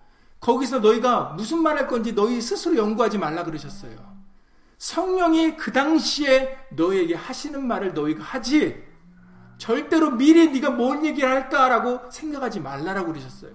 거기서 0.41 0.81
너희가 0.81 1.31
무슨 1.38 1.62
말 1.62 1.79
할 1.79 1.88
건지 1.88 2.15
너희 2.15 2.38
스스로 2.43 2.77
연구하지 2.77 3.17
말라 3.17 3.45
그러셨어요. 3.45 3.97
성령이 4.77 5.57
그 5.57 5.73
당시에 5.73 6.59
너에게 6.73 7.15
하시는 7.15 7.67
말을 7.67 7.95
너희가 7.95 8.23
하지 8.23 8.85
절대로 9.57 10.11
미래 10.11 10.49
네가 10.49 10.69
뭔 10.69 11.07
얘기를 11.07 11.31
할까라고 11.31 12.11
생각하지 12.11 12.61
말라라고 12.61 13.12
그러셨어요. 13.12 13.55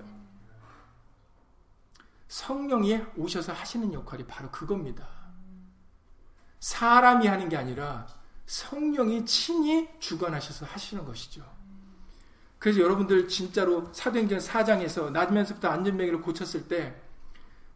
성령이 2.28 3.02
오셔서 3.18 3.54
하시는 3.54 3.94
역할이 3.94 4.26
바로 4.26 4.50
그겁니다. 4.50 5.17
사람이 6.60 7.28
하는 7.28 7.50
게 7.50 7.58
아니라 7.58 8.08
성령이 8.46 9.26
친히 9.26 9.90
주관하셔서 10.00 10.66
하시는 10.66 11.04
것이죠. 11.06 11.44
그래서 12.60 12.80
여러분들 12.80 13.28
진짜로 13.28 13.90
사도행전 13.92 14.40
4장에서 14.40 15.12
낮으면서부터 15.12 15.70
안전뱅이를 15.70 16.22
고쳤을 16.22 16.68
때 16.68 17.08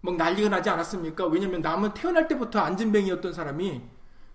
막 0.01 0.15
난리가 0.15 0.49
나지 0.49 0.69
않았습니까? 0.69 1.27
왜냐면 1.27 1.61
남은 1.61 1.93
태어날 1.93 2.27
때부터 2.27 2.59
안전뱅이였던 2.59 3.33
사람이 3.33 3.81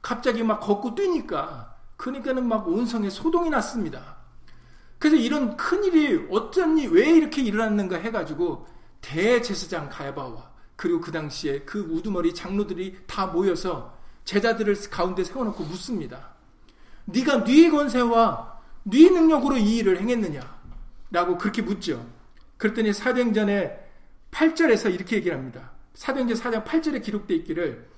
갑자기 0.01 0.43
막 0.43 0.61
걷고 0.61 0.95
뛰니까 0.95 1.77
그러니까는 1.97 2.47
막 2.47 2.69
온성에 2.69 3.11
소동이 3.11 3.51
났습니다. 3.51 4.17
그래서 4.99 5.17
이런 5.17 5.57
큰 5.57 5.85
일이 5.85 6.27
어쩐니 6.31 6.87
왜 6.87 7.11
이렇게 7.11 7.43
일어났는가 7.43 7.97
해가지고 7.97 8.67
대제사장 9.01 9.89
가야바와 9.89 10.51
그리고 10.77 11.01
그 11.01 11.11
당시에 11.11 11.61
그 11.61 11.81
우두머리 11.81 12.35
장로들이 12.35 12.99
다 13.07 13.27
모여서 13.27 13.96
제자들을 14.27 14.77
가운데 14.91 15.25
세워놓고 15.25 15.65
묻습니다. 15.65 16.35
네가 17.07 17.45
네 17.45 17.71
권세와 17.71 18.61
네 18.83 19.09
능력으로 19.09 19.57
이 19.57 19.79
일을 19.79 19.99
행했느냐? 20.01 20.41
라고 21.11 21.39
그렇게 21.39 21.63
묻죠. 21.63 22.07
그랬더니 22.59 22.93
사도행전의 22.93 23.79
8절에서 24.33 24.93
이렇게 24.93 25.17
얘기를 25.17 25.37
합니다. 25.37 25.71
사도행전 25.95 26.37
4장 26.37 26.65
8절에 26.65 27.03
기록되어 27.03 27.37
있기를 27.39 27.89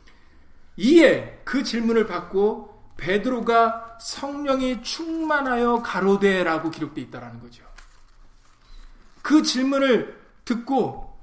이에 0.76 1.40
그 1.44 1.64
질문을 1.64 2.06
받고 2.06 2.92
베드로가 2.96 3.98
성령이 4.00 4.82
충만하여 4.82 5.82
가로되라고 5.82 6.70
기록되어 6.70 7.04
있다라는 7.04 7.40
거죠. 7.40 7.64
그 9.22 9.42
질문을 9.42 10.20
듣고 10.44 11.18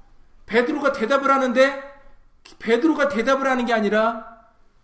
베드로가 0.46 0.92
대답을 0.92 1.30
하는데 1.30 1.82
베드로가 2.58 3.08
대답을 3.08 3.46
하는 3.46 3.66
게 3.66 3.72
아니라 3.72 4.35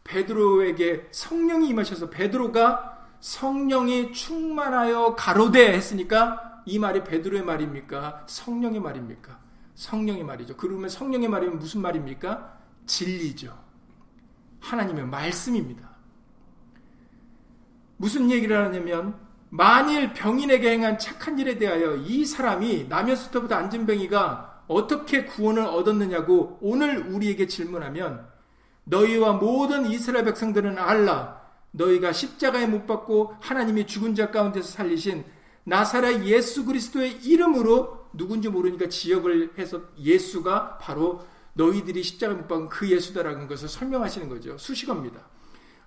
베드로에게 0.05 1.09
성령이 1.11 1.69
임하셔서 1.69 2.11
베드로가 2.11 3.07
성령이 3.21 4.13
충만하여 4.13 5.15
가로되 5.15 5.73
했으니까 5.73 6.63
이 6.67 6.79
말이 6.79 7.05
베드로의 7.05 7.45
말입니까? 7.45 8.25
성령의 8.27 8.81
말입니까? 8.81 9.41
성령의 9.75 10.25
말이죠. 10.25 10.57
그러면 10.57 10.89
성령의 10.89 11.29
말이면 11.29 11.59
무슨 11.59 11.81
말입니까? 11.83 12.59
진리죠. 12.87 13.57
하나님의 14.61 15.07
말씀입니다. 15.07 15.91
무슨 17.97 18.31
얘기를 18.31 18.65
하냐면 18.65 19.17
만일 19.51 20.13
병인에게 20.13 20.73
행한 20.73 20.99
착한 20.99 21.39
일에 21.39 21.59
대하여 21.59 21.97
이 21.97 22.25
사람이 22.25 22.87
나면서부터 22.89 23.55
안진뱅이가 23.55 24.65
어떻게 24.67 25.25
구원을 25.25 25.63
얻었느냐고 25.63 26.59
오늘 26.61 26.99
우리에게 26.99 27.47
질문하면 27.47 28.32
너희와 28.85 29.35
모든 29.35 29.87
이스라엘 29.87 30.25
백성들은 30.25 30.79
알라 30.79 31.41
너희가 31.71 32.13
십자가에 32.13 32.67
못 32.67 32.87
박고 32.87 33.35
하나님이 33.41 33.87
죽은 33.87 34.15
자 34.15 34.31
가운데서 34.31 34.69
살리신 34.69 35.25
나사렛 35.65 36.25
예수 36.25 36.65
그리스도의 36.65 37.23
이름으로 37.23 38.09
누군지 38.13 38.49
모르니까 38.49 38.89
지역을 38.89 39.59
해서 39.59 39.83
예수가 39.99 40.79
바로 40.79 41.25
너희들이 41.55 42.03
십자가에 42.03 42.37
못 42.37 42.49
박은 42.49 42.69
그 42.69 42.91
예수다라는 42.91 43.47
것을 43.47 43.69
설명하시는 43.69 44.29
거죠. 44.29 44.59
수식어입니다. 44.59 45.21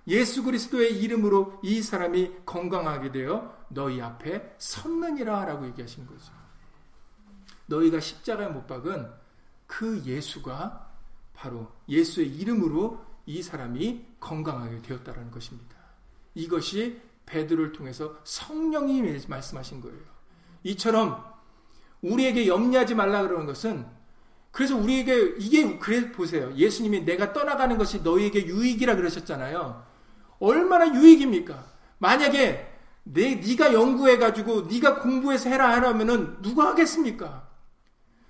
예수 0.08 0.44
그리스도의 0.44 1.00
이름으로 1.02 1.58
이 1.62 1.82
사람이 1.82 2.32
건강하게 2.46 3.10
되어 3.12 3.52
너희 3.68 4.00
앞에 4.00 4.54
섰느니라 4.58 5.44
라고 5.44 5.66
얘기하시는 5.66 6.06
거죠. 6.06 6.32
너희가 7.66 7.98
십자가에 7.98 8.48
못 8.48 8.66
박은 8.66 9.10
그 9.66 10.02
예수가 10.04 10.85
바로 11.36 11.70
예수의 11.88 12.28
이름으로 12.28 13.04
이 13.26 13.42
사람이 13.42 14.04
건강하게 14.18 14.82
되었다는 14.82 15.30
것입니다. 15.30 15.76
이것이 16.34 17.00
베드로를 17.26 17.72
통해서 17.72 18.16
성령이 18.24 19.02
말씀하신 19.28 19.80
거예요. 19.80 19.98
이처럼 20.64 21.22
우리에게 22.00 22.46
염려하지 22.46 22.94
말라 22.94 23.22
그러는 23.22 23.46
것은 23.46 23.86
그래서 24.50 24.76
우리에게 24.76 25.34
이게 25.38 25.78
그래 25.78 26.10
보세요. 26.12 26.52
예수님이 26.54 27.04
내가 27.04 27.32
떠나가는 27.32 27.76
것이 27.76 28.00
너희에게 28.00 28.46
유익이라 28.46 28.96
그러셨잖아요. 28.96 29.84
얼마나 30.38 30.94
유익입니까? 30.94 31.64
만약에 31.98 32.72
내 33.02 33.34
네가 33.36 33.72
연구해 33.72 34.18
가지고 34.18 34.62
네가 34.62 35.00
공부해서 35.00 35.50
해라 35.50 35.70
하라면은 35.74 36.40
누가 36.42 36.68
하겠습니까? 36.68 37.48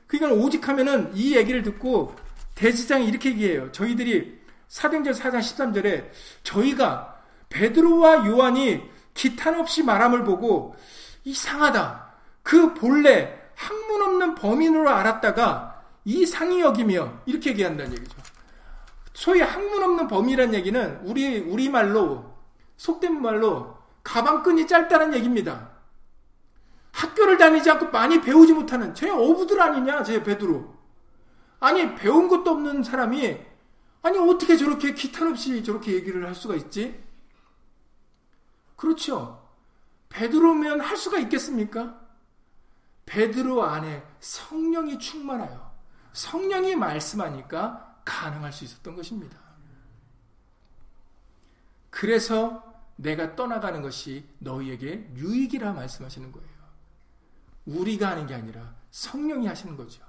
그러니까 0.07 0.43
오직 0.43 0.69
하면은 0.69 1.15
이 1.15 1.37
얘기를 1.37 1.63
듣고 1.63 2.15
대지장이 2.57 3.07
이렇게 3.07 3.31
얘기해요. 3.31 3.71
저희들이 3.71 4.41
사도행전 4.67 5.13
4장 5.15 5.39
13절에 5.39 6.11
저희가 6.43 7.17
베드로와 7.49 8.27
요한이 8.27 8.83
기탄 9.15 9.61
없이 9.61 9.85
말함을 9.85 10.25
보고 10.25 10.75
이상하다. 11.25 12.13
그 12.43 12.75
본래 12.75 13.39
학문 13.55 14.03
없는 14.03 14.35
범인으로 14.35 14.89
알았다가 14.89 15.83
이상이 16.05 16.61
여기며 16.61 17.21
이렇게 17.27 17.51
얘기한다는 17.51 17.93
얘기죠. 17.93 18.17
소위 19.13 19.41
학문 19.41 19.83
없는 19.83 20.09
범이란 20.09 20.55
얘기는 20.55 21.01
우리 21.05 21.39
우리 21.39 21.69
말로 21.69 22.37
속된 22.77 23.21
말로 23.21 23.77
가방끈이 24.03 24.67
짧다는 24.67 25.15
얘기입니다. 25.15 25.71
학교를 26.93 27.37
다니지 27.39 27.71
않고 27.71 27.91
많이 27.91 28.21
배우지 28.21 28.53
못하는 28.53 28.95
제 28.95 29.11
어부들 29.11 29.61
아니냐, 29.61 30.03
제 30.03 30.23
베드로. 30.23 30.76
아니 31.61 31.95
배운 31.95 32.29
것도 32.29 32.51
없는 32.51 32.83
사람이 32.83 33.39
아니 34.03 34.19
어떻게 34.19 34.57
저렇게 34.57 34.95
기탄 34.95 35.29
없이 35.29 35.65
저렇게 35.65 35.93
얘기를 35.93 36.25
할 36.27 36.35
수가 36.35 36.55
있지? 36.55 37.03
그렇죠. 38.77 39.45
베드로면 40.11 40.81
할 40.81 40.97
수가 40.97 41.19
있겠습니까? 41.19 42.01
베드로 43.07 43.65
안에 43.65 44.05
성령이 44.21 44.99
충만하여 44.99 45.75
성령이 46.13 46.77
말씀하니까 46.77 48.01
가능할 48.05 48.53
수 48.53 48.65
있었던 48.65 48.95
것입니다. 48.95 49.39
그래서 51.91 52.63
내가 52.97 53.35
떠나가는 53.37 53.81
것이 53.83 54.27
너희에게 54.39 55.11
유익이라 55.15 55.73
말씀하시는 55.73 56.33
거예요. 56.33 56.49
우리가 57.67 58.11
하는 58.11 58.27
게 58.27 58.35
아니라 58.35 58.75
성령이 58.91 59.47
하시는 59.47 59.77
거죠. 59.77 60.03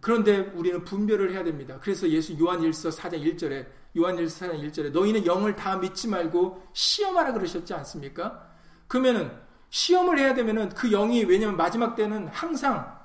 그런데 0.00 0.38
우리는 0.54 0.84
분별을 0.84 1.32
해야 1.32 1.42
됩니다. 1.42 1.78
그래서 1.80 2.08
예수 2.08 2.38
요한일서 2.38 2.90
4장 2.90 3.22
1절에 3.22 3.66
요한일서 3.96 4.46
4장 4.46 4.70
1절에 4.70 4.92
너희는 4.92 5.26
영을 5.26 5.56
다 5.56 5.76
믿지 5.76 6.08
말고 6.08 6.62
시험하라 6.72 7.32
그러셨지 7.32 7.74
않습니까? 7.74 8.48
그러면은 8.86 9.30
시험을 9.70 10.18
해야 10.18 10.34
되면은 10.34 10.70
그 10.70 10.90
영이 10.90 11.24
왜냐면 11.24 11.56
마지막 11.56 11.96
때는 11.96 12.28
항상 12.28 12.96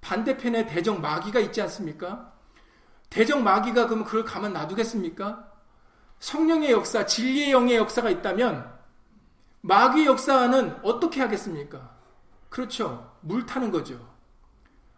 반대편에 0.00 0.66
대적 0.66 1.00
마귀가 1.00 1.40
있지 1.40 1.62
않습니까? 1.62 2.32
대적 3.08 3.42
마귀가 3.42 3.86
그러면 3.86 4.04
그걸 4.04 4.24
가만 4.24 4.52
놔두겠습니까? 4.52 5.48
성령의 6.18 6.70
역사, 6.70 7.04
진리의 7.04 7.50
영의 7.50 7.76
역사가 7.76 8.10
있다면 8.10 8.70
마귀의 9.62 10.06
역사는 10.06 10.78
어떻게 10.82 11.20
하겠습니까? 11.20 11.96
그렇죠. 12.48 13.12
물 13.20 13.46
타는 13.46 13.70
거죠. 13.70 14.11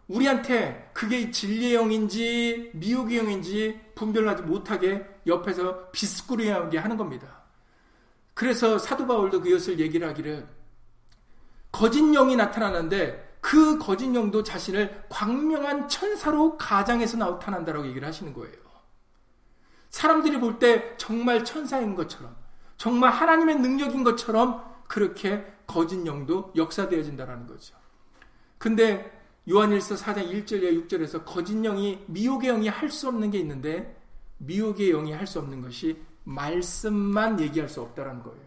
우리한테 0.07 0.91
그게 0.93 1.31
진리의 1.31 1.75
영인지 1.75 2.71
미혹의 2.73 3.17
영인지 3.17 3.79
분별하지 3.95 4.43
못하게 4.43 5.05
옆에서 5.25 5.89
비스꾸리하게 5.91 6.77
하는 6.77 6.97
겁니다. 6.97 7.43
그래서 8.33 8.77
사도 8.77 9.07
바울도 9.07 9.41
그것을 9.41 9.79
얘기를 9.79 10.07
하기를 10.07 10.47
거짓 11.71 12.01
영이 12.01 12.35
나타나는데 12.35 13.37
그 13.41 13.77
거짓 13.79 14.13
영도 14.13 14.43
자신을 14.43 15.05
광명한 15.09 15.87
천사로 15.87 16.57
가장해서 16.57 17.17
나타난다라고 17.17 17.87
얘기를 17.87 18.07
하시는 18.07 18.33
거예요. 18.33 18.55
사람들이 19.89 20.39
볼 20.39 20.59
때 20.59 20.95
정말 20.97 21.45
천사인 21.45 21.95
것처럼 21.95 22.35
정말 22.77 23.11
하나님의 23.11 23.59
능력인 23.59 24.03
것처럼 24.03 24.63
그렇게 24.87 25.45
거짓 25.65 26.05
영도 26.05 26.51
역사되어진다라는 26.55 27.47
거죠. 27.47 27.75
근데 28.57 29.14
요한일서 29.49 29.95
4장 29.95 30.31
1절에 30.31 30.87
6절에서 30.87 31.23
거짓 31.25 31.55
영이 31.55 32.03
미혹의 32.07 32.49
영이 32.49 32.67
할 32.67 32.89
수 32.89 33.07
없는 33.07 33.29
게 33.31 33.39
있는데 33.39 33.95
미혹의 34.39 34.91
영이 34.91 35.11
할 35.11 35.27
수 35.27 35.39
없는 35.39 35.61
것이 35.61 36.01
말씀만 36.23 37.39
얘기할 37.39 37.69
수 37.69 37.81
없다라는 37.81 38.23
거예요. 38.23 38.45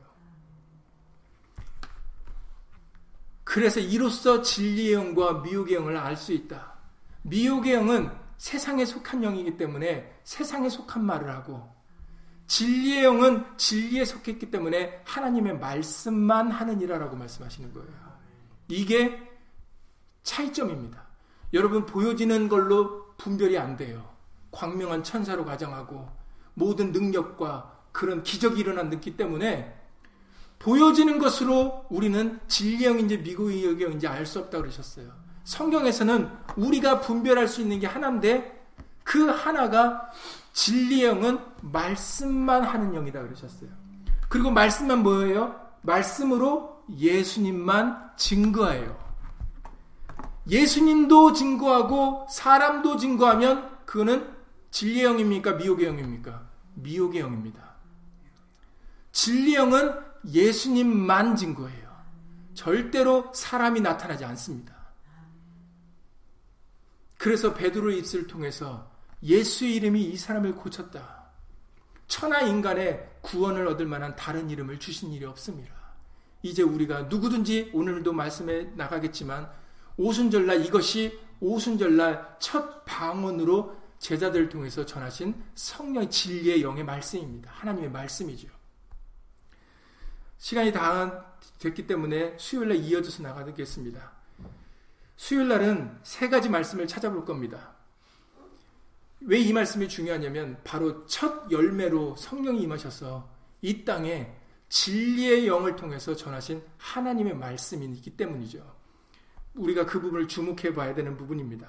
그래서 3.44 3.80
이로써 3.80 4.42
진리의 4.42 4.92
영과 4.92 5.40
미혹의 5.40 5.74
영을 5.74 5.96
알 5.96 6.16
수 6.16 6.32
있다. 6.32 6.74
미혹의 7.22 7.74
영은 7.74 8.10
세상에 8.36 8.84
속한 8.84 9.22
영이기 9.22 9.56
때문에 9.56 10.20
세상에 10.24 10.68
속한 10.68 11.04
말을 11.04 11.30
하고 11.30 11.68
진리의 12.46 13.04
영은 13.04 13.44
진리에 13.56 14.04
속했기 14.04 14.50
때문에 14.50 15.02
하나님의 15.04 15.58
말씀만 15.58 16.50
하느니라라고 16.50 17.16
말씀하시는 17.16 17.72
거예요. 17.72 18.18
이게 18.68 19.27
차이점입니다. 20.28 21.02
여러분 21.54 21.86
보여지는 21.86 22.48
걸로 22.48 23.06
분별이 23.16 23.56
안 23.56 23.76
돼요. 23.76 24.06
광명한 24.50 25.02
천사로 25.02 25.44
가정하고 25.44 26.06
모든 26.54 26.92
능력과 26.92 27.72
그런 27.92 28.22
기적이 28.22 28.60
일어났기 28.60 29.16
때문에 29.16 29.74
보여지는 30.58 31.18
것으로 31.18 31.86
우리는 31.88 32.38
진리형인지 32.46 33.18
미국의 33.18 33.80
영인지 33.80 34.06
알 34.06 34.26
수 34.26 34.40
없다고 34.40 34.62
그러셨어요. 34.62 35.10
성경에서는 35.44 36.28
우리가 36.56 37.00
분별할 37.00 37.48
수 37.48 37.62
있는 37.62 37.80
게 37.80 37.86
하나인데 37.86 38.66
그 39.04 39.28
하나가 39.28 40.10
진리형은 40.52 41.38
말씀만 41.62 42.64
하는 42.64 42.92
영이다 42.92 43.22
그러셨어요. 43.22 43.70
그리고 44.28 44.50
말씀만 44.50 45.02
뭐예요? 45.02 45.58
말씀으로 45.82 46.84
예수님만 46.98 48.10
증거해요. 48.16 49.07
예수님도 50.48 51.34
증거하고 51.34 52.26
사람도 52.30 52.96
증거하면 52.96 53.84
그거는 53.84 54.34
진리의 54.70 55.04
영입니까? 55.04 55.54
미혹의 55.54 55.86
영입니까? 55.86 56.48
미혹의 56.74 57.20
영입니다. 57.20 57.76
진리의 59.12 59.54
영은 59.56 59.94
예수님만 60.26 61.36
증거해요. 61.36 61.88
절대로 62.54 63.30
사람이 63.34 63.80
나타나지 63.80 64.24
않습니다. 64.24 64.74
그래서 67.18 67.52
베드로 67.52 67.90
입술을 67.90 68.26
통해서 68.26 68.90
예수의 69.22 69.76
이름이 69.76 70.02
이 70.02 70.16
사람을 70.16 70.54
고쳤다. 70.54 71.18
천하 72.06 72.40
인간의 72.40 73.08
구원을 73.20 73.66
얻을 73.66 73.86
만한 73.86 74.16
다른 74.16 74.48
이름을 74.48 74.78
주신 74.78 75.12
일이 75.12 75.24
없습니다. 75.24 75.74
이제 76.42 76.62
우리가 76.62 77.02
누구든지 77.02 77.72
오늘도 77.74 78.12
말씀에 78.12 78.72
나가겠지만 78.76 79.50
오순절날 79.98 80.64
이것이 80.64 81.18
오순절날 81.40 82.36
첫 82.38 82.84
방언으로 82.84 83.76
제자들을 83.98 84.48
통해서 84.48 84.86
전하신 84.86 85.34
성령 85.54 86.08
진리의 86.08 86.62
영의 86.62 86.84
말씀입니다. 86.84 87.50
하나님의 87.52 87.90
말씀이죠. 87.90 88.48
시간이 90.38 90.72
다 90.72 91.34
됐기 91.58 91.86
때문에 91.86 92.36
수요일날 92.38 92.78
이어져서 92.78 93.24
나가겠습니다. 93.24 94.12
수요일날은 95.16 95.98
세 96.04 96.28
가지 96.28 96.48
말씀을 96.48 96.86
찾아볼 96.86 97.24
겁니다. 97.24 97.76
왜 99.20 99.40
이 99.40 99.52
말씀이 99.52 99.88
중요하냐면 99.88 100.60
바로 100.62 101.04
첫 101.06 101.50
열매로 101.50 102.14
성령이 102.14 102.62
임하셔서 102.62 103.28
이 103.62 103.84
땅에 103.84 104.32
진리의 104.68 105.48
영을 105.48 105.74
통해서 105.74 106.14
전하신 106.14 106.62
하나님의 106.76 107.34
말씀이 107.34 107.84
있기 107.96 108.16
때문이죠. 108.16 108.77
우리가 109.54 109.86
그 109.86 110.00
부분을 110.00 110.28
주목해 110.28 110.74
봐야 110.74 110.94
되는 110.94 111.16
부분입니다. 111.16 111.68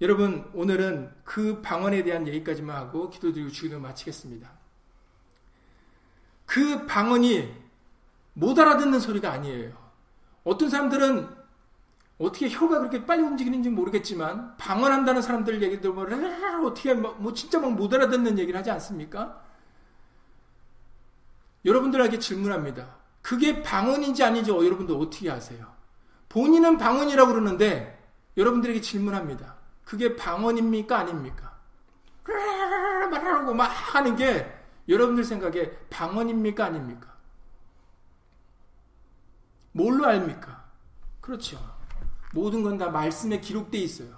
여러분, 0.00 0.48
오늘은 0.52 1.10
그 1.24 1.62
방언에 1.62 2.02
대한 2.02 2.26
얘기까지만 2.26 2.76
하고 2.76 3.08
기도드리고 3.08 3.50
주기도 3.50 3.80
마치겠습니다. 3.80 4.50
그 6.44 6.86
방언이 6.86 7.54
못 8.34 8.58
알아듣는 8.58 9.00
소리가 9.00 9.32
아니에요. 9.32 9.72
어떤 10.44 10.68
사람들은 10.68 11.28
어떻게 12.18 12.48
혀가 12.48 12.78
그렇게 12.78 13.04
빨리 13.04 13.22
움직이는지 13.22 13.68
모르겠지만 13.68 14.56
방언한다는 14.56 15.20
사람들 15.20 15.62
얘기 15.62 15.80
들으면 15.80 16.64
어떻게 16.64 16.94
뭐 16.94 17.32
진짜 17.34 17.60
막 17.60 17.70
못 17.70 17.92
알아듣는 17.92 18.38
얘기를 18.38 18.58
하지 18.58 18.70
않습니까? 18.70 19.42
여러분들에게 21.64 22.18
질문합니다. 22.18 22.96
그게 23.20 23.62
방언인지 23.62 24.22
아닌지 24.22 24.50
여러분들 24.50 24.94
어떻게 24.94 25.30
아세요? 25.30 25.75
본인은 26.36 26.76
방언이라고 26.76 27.32
그러는데 27.32 27.98
여러분들에게 28.36 28.82
질문합니다. 28.82 29.56
그게 29.86 30.14
방언입니까? 30.16 30.98
아닙니까? 30.98 31.56
말하고 33.10 33.54
막 33.54 33.64
하는 33.68 34.16
게 34.16 34.46
여러분들 34.86 35.24
생각에 35.24 35.70
방언입니까? 35.88 36.66
아닙니까? 36.66 37.16
뭘로 39.72 40.06
압니까? 40.06 40.66
그렇죠. 41.22 41.58
모든 42.34 42.62
건 42.62 42.76
다 42.76 42.90
말씀에 42.90 43.40
기록되어 43.40 43.80
있어요. 43.80 44.10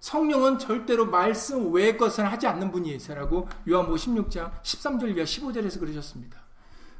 성령은 0.00 0.58
절대로 0.58 1.04
말씀 1.04 1.74
외의 1.74 1.98
것을 1.98 2.24
하지 2.32 2.46
않는 2.46 2.70
분이세라고 2.72 3.50
요한복 3.68 3.96
16장 3.96 4.62
13절 4.62 5.14
이하 5.14 5.24
15절에서 5.24 5.78
그러셨습니다. 5.80 6.38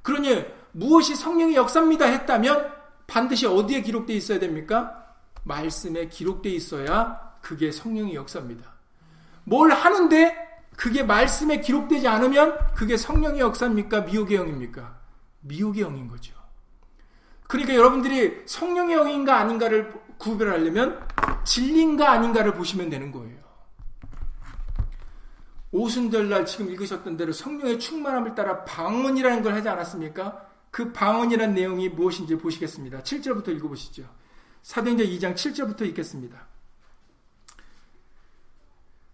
그러니 0.03 0.45
무엇이 0.73 1.17
성령의 1.17 1.57
역사입니다 1.57 2.05
했다면 2.05 2.76
반드시 3.07 3.47
어디에 3.47 3.83
기록되어 3.83 4.17
있어야 4.17 4.39
됩니까? 4.39 5.15
말씀에 5.45 6.09
기록되어 6.09 6.53
있어야 6.53 7.37
그게 7.41 7.71
성령의 7.71 8.15
역사입니다. 8.15 8.73
뭘 9.45 9.71
하는데 9.71 10.47
그게 10.77 11.03
말씀에 11.03 11.61
기록되지 11.61 12.07
않으면 12.09 12.59
그게 12.75 12.97
성령의 12.97 13.41
역사입니까? 13.41 14.03
미혹의 14.03 14.37
영입니까? 14.37 14.99
미혹의 15.41 15.83
영인 15.83 16.09
거죠. 16.09 16.35
그러니까 17.47 17.75
여러분들이 17.75 18.43
성령의 18.47 18.97
영인가 18.97 19.39
아닌가를 19.39 19.93
구별하려면 20.19 21.01
진리인가 21.45 22.11
아닌가를 22.11 22.55
보시면 22.55 22.91
되는 22.91 23.13
거예요. 23.13 23.37
오순절날 25.71 26.47
지금 26.47 26.71
읽으셨던 26.71 27.17
대로 27.17 27.33
성령의 27.33 27.79
충만함을 27.79 28.35
따라 28.35 28.65
방언이라는 28.65 29.43
걸 29.43 29.55
하지 29.55 29.69
않았습니까? 29.69 30.46
그 30.77 30.93
방언이란 30.93 31.55
내용이 31.55 31.89
무엇인지 31.89 32.37
보시겠습니다. 32.37 33.01
7절부터 33.01 33.49
읽어보시죠. 33.49 34.05
사도행전 34.61 35.07
2장 35.07 35.35
7절부터 35.35 35.87
읽겠습니다. 35.87 36.39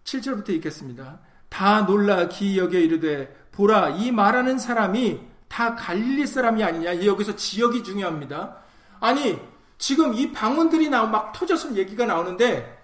7절부터 0.03 0.49
읽겠습니다. 0.49 1.21
다 1.47 1.85
놀라 1.85 2.27
기여겨 2.27 2.77
이르되 2.77 3.47
보라 3.53 3.91
이 3.91 4.11
말하는 4.11 4.57
사람이 4.59 5.21
다 5.47 5.73
갈릴리 5.75 6.27
사람이 6.27 6.61
아니냐. 6.61 7.05
여기서 7.05 7.37
지역이 7.37 7.85
중요합니다. 7.85 8.57
아니, 8.99 9.39
지금 9.77 10.13
이 10.13 10.33
방언들이 10.33 10.89
나오 10.89 11.07
막 11.07 11.31
터져서 11.31 11.75
얘기가 11.77 12.05
나오는데 12.05 12.77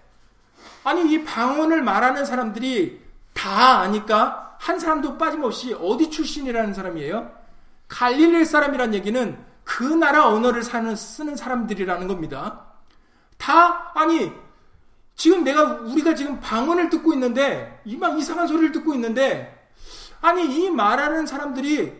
아니 0.84 1.12
이 1.12 1.22
방언을 1.22 1.82
말하는 1.82 2.24
사람들이 2.24 3.02
다 3.34 3.80
아니까 3.80 4.56
한 4.58 4.78
사람도 4.78 5.18
빠짐없이 5.18 5.74
어디 5.74 6.08
출신이라는 6.08 6.72
사람이에요? 6.72 7.39
갈릴리 7.90 8.44
사람이란 8.46 8.94
얘기는 8.94 9.36
그 9.64 9.84
나라 9.84 10.28
언어를 10.28 10.62
사는 10.62 10.96
쓰는 10.96 11.36
사람들이라는 11.36 12.06
겁니다. 12.08 12.64
다 13.36 13.92
아니 13.94 14.32
지금 15.16 15.44
내가 15.44 15.64
우리가 15.64 16.14
지금 16.14 16.40
방언을 16.40 16.88
듣고 16.88 17.12
있는데 17.12 17.82
이막 17.84 18.18
이상한 18.18 18.46
소리를 18.46 18.72
듣고 18.72 18.94
있는데 18.94 19.68
아니 20.22 20.44
이 20.44 20.70
말하는 20.70 21.26
사람들이 21.26 21.92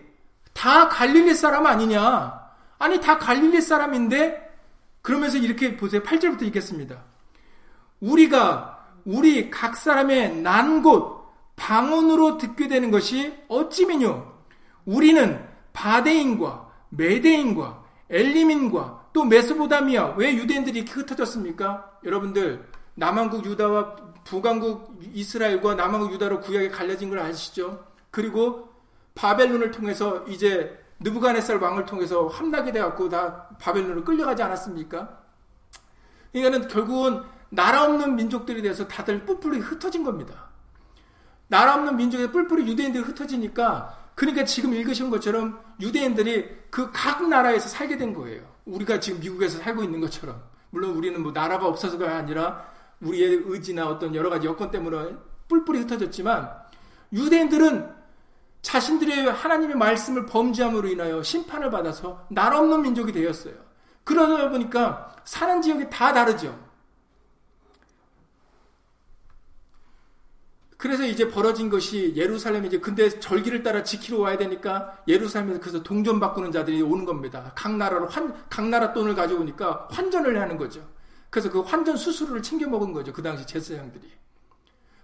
다 0.54 0.88
갈릴리 0.88 1.34
사람 1.34 1.66
아니냐? 1.66 2.40
아니 2.78 3.00
다 3.00 3.18
갈릴리 3.18 3.60
사람인데 3.60 4.48
그러면서 5.02 5.38
이렇게 5.38 5.76
보세요. 5.76 6.02
8절부터 6.02 6.42
읽겠습니다. 6.44 6.96
우리가 8.00 8.86
우리 9.04 9.50
각 9.50 9.76
사람의 9.76 10.36
난 10.36 10.82
곳 10.82 11.20
방언으로 11.56 12.38
듣게 12.38 12.68
되는 12.68 12.90
것이 12.90 13.34
어찌미뇨? 13.48 14.26
우리는 14.86 15.49
바데인과 15.72 16.70
메데인과 16.90 17.84
엘리민과 18.08 19.08
또 19.12 19.24
메소보다미아 19.24 20.14
왜 20.16 20.34
유대인들이 20.34 20.80
이렇게 20.80 20.92
흩어졌습니까? 20.92 21.98
여러분들 22.04 22.68
남한국 22.94 23.44
유다와 23.46 23.96
북한국 24.24 25.00
이스라엘과 25.12 25.74
남한국 25.74 26.12
유다로 26.12 26.40
구약에 26.40 26.68
갈려진 26.68 27.10
걸 27.10 27.20
아시죠? 27.20 27.84
그리고 28.10 28.68
바벨론을 29.14 29.70
통해서 29.70 30.24
이제 30.26 30.78
느부갓네살 31.00 31.56
왕을 31.58 31.86
통해서 31.86 32.26
함락이 32.26 32.72
돼갖고 32.72 33.08
다 33.08 33.48
바벨론으로 33.58 34.04
끌려가지 34.04 34.42
않았습니까? 34.42 35.18
이거는 36.32 36.68
결국은 36.68 37.22
나라 37.48 37.84
없는 37.84 38.16
민족들이 38.16 38.62
돼서 38.62 38.86
다들 38.86 39.24
뿔뿔이 39.24 39.58
흩어진 39.58 40.04
겁니다. 40.04 40.50
나라 41.48 41.74
없는 41.74 41.96
민족에 41.96 42.30
뿔뿔이 42.30 42.70
유대인들이 42.70 43.02
흩어지니까 43.02 43.98
그러니까 44.20 44.44
지금 44.44 44.74
읽으신 44.74 45.08
것처럼 45.08 45.58
유대인들이 45.80 46.46
그 46.68 46.92
각 46.92 47.26
나라에서 47.26 47.70
살게 47.70 47.96
된 47.96 48.12
거예요. 48.12 48.42
우리가 48.66 49.00
지금 49.00 49.18
미국에서 49.18 49.58
살고 49.60 49.82
있는 49.82 49.98
것처럼. 49.98 50.42
물론 50.68 50.90
우리는 50.90 51.22
뭐 51.22 51.32
나라가 51.32 51.66
없어서가 51.66 52.16
아니라 52.16 52.62
우리의 53.00 53.44
의지나 53.46 53.88
어떤 53.88 54.14
여러 54.14 54.28
가지 54.28 54.46
여건 54.46 54.70
때문에 54.70 55.16
뿔뿔이 55.48 55.78
흩어졌지만 55.80 56.50
유대인들은 57.14 57.88
자신들의 58.60 59.32
하나님의 59.32 59.76
말씀을 59.76 60.26
범죄함으로 60.26 60.86
인하여 60.88 61.22
심판을 61.22 61.70
받아서 61.70 62.26
나라 62.28 62.58
없는 62.58 62.82
민족이 62.82 63.12
되었어요. 63.12 63.54
그러다 64.04 64.50
보니까 64.50 65.16
사는 65.24 65.62
지역이 65.62 65.88
다 65.88 66.12
다르죠. 66.12 66.54
그래서 70.80 71.04
이제 71.04 71.28
벌어진 71.28 71.68
것이 71.68 72.14
예루살렘에 72.16 72.66
이제 72.66 72.78
근데 72.78 73.10
절기를 73.20 73.62
따라 73.62 73.82
지키러 73.82 74.18
와야 74.18 74.38
되니까 74.38 74.96
예루살렘에서 75.06 75.60
그래서 75.60 75.82
동전 75.82 76.18
바꾸는 76.18 76.52
자들이 76.52 76.80
오는 76.80 77.04
겁니다. 77.04 77.52
각 77.54 77.76
나라로 77.76 78.06
환, 78.06 78.34
각 78.48 78.66
나라 78.66 78.94
돈을 78.94 79.14
가져오니까 79.14 79.88
환전을 79.90 80.40
하는 80.40 80.56
거죠. 80.56 80.80
그래서 81.28 81.50
그 81.50 81.60
환전 81.60 81.98
수수료를 81.98 82.42
챙겨 82.42 82.66
먹은 82.66 82.94
거죠. 82.94 83.12
그 83.12 83.22
당시 83.22 83.46
제사장들이. 83.46 84.10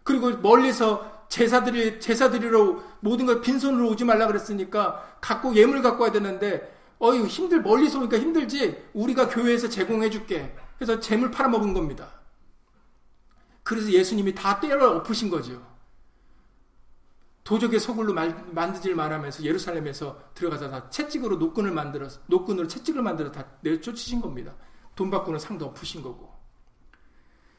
그리고 0.02 0.30
멀리서 0.38 1.26
제사들이 1.28 2.00
제사드리러 2.00 2.82
모든 3.00 3.26
걸 3.26 3.42
빈손으로 3.42 3.90
오지 3.90 4.06
말라 4.06 4.26
그랬으니까 4.28 5.18
갖고 5.20 5.54
예물 5.56 5.82
갖고 5.82 6.04
와야 6.04 6.10
되는데 6.10 6.74
어유 7.02 7.26
힘들 7.26 7.60
멀리서 7.60 7.98
오니까 7.98 8.18
힘들지 8.18 8.82
우리가 8.94 9.28
교회에서 9.28 9.68
제공해 9.68 10.08
줄게. 10.08 10.56
그래서 10.78 10.98
재물 11.00 11.30
팔아 11.30 11.50
먹은 11.50 11.74
겁니다. 11.74 12.15
그래서 13.66 13.90
예수님이 13.90 14.32
다 14.32 14.60
때려 14.60 14.92
엎으신 14.92 15.28
거죠. 15.28 15.60
도적의 17.42 17.80
소굴로 17.80 18.14
만드질 18.52 18.94
말하면서 18.94 19.42
예루살렘에서 19.42 20.20
들어가서 20.34 20.70
다 20.70 20.88
채찍으로 20.88 21.36
노끈을 21.38 21.72
만들어서 21.72 22.20
노끈으로 22.26 22.68
채찍을 22.68 23.02
만들어 23.02 23.32
다 23.32 23.44
내쫓으신 23.62 24.20
겁니다. 24.20 24.54
돈 24.94 25.10
받고는 25.10 25.40
상도 25.40 25.66
엎으신 25.66 26.00
거고. 26.00 26.32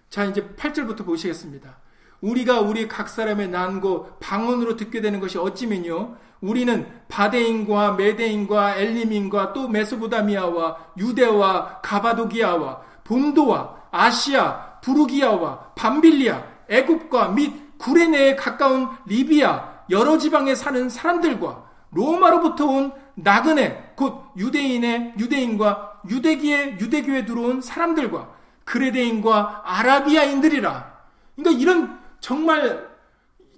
자 0.09 0.23
이제 0.23 0.47
8절부터 0.55 1.05
보시겠습니다. 1.05 1.77
우리가 2.21 2.61
우리 2.61 2.87
각 2.87 3.09
사람의 3.09 3.49
난고 3.49 4.17
방언으로 4.21 4.77
듣게 4.77 5.01
되는 5.01 5.19
것이 5.19 5.37
어찌면요 5.37 6.15
우리는 6.39 7.03
바데인과 7.09 7.95
메데인과 7.95 8.77
엘리민과 8.77 9.51
또 9.51 9.67
메소보다미아와 9.67 10.93
유대와 10.97 11.81
가바도기아와 11.81 12.81
본도와 13.03 13.87
아시아 13.91 14.76
부르기아와 14.81 15.73
밤빌리아, 15.75 16.43
애굽과 16.69 17.29
및 17.29 17.77
구레네에 17.77 18.35
가까운 18.35 18.89
리비아 19.05 19.77
여러 19.89 20.17
지방에 20.17 20.55
사는 20.55 20.89
사람들과 20.89 21.65
로마로부터 21.91 22.65
온 22.65 22.91
나그네 23.15 23.93
곧 23.95 24.21
유대인의 24.37 25.15
유대인과 25.17 26.01
유대기의 26.09 26.79
유대교에 26.79 27.25
들어온 27.25 27.61
사람들과 27.61 28.35
그레데인과 28.65 29.63
아라비아인들이라. 29.65 30.97
그러니까 31.35 31.61
이런 31.61 31.99
정말 32.19 32.87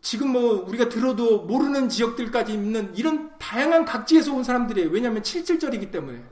지금 0.02 0.30
뭐 0.30 0.66
우리가 0.68 0.88
들어도 0.88 1.40
모르는 1.40 1.90
지역들까지 1.90 2.54
있는 2.54 2.96
이런 2.96 3.32
다양한 3.38 3.86
각지에서 3.86 4.34
온 4.34 4.44
사람들이에요. 4.44 4.90
왜냐하면 4.92 5.22
7절절이기 5.24 5.92
때문에. 5.92 6.24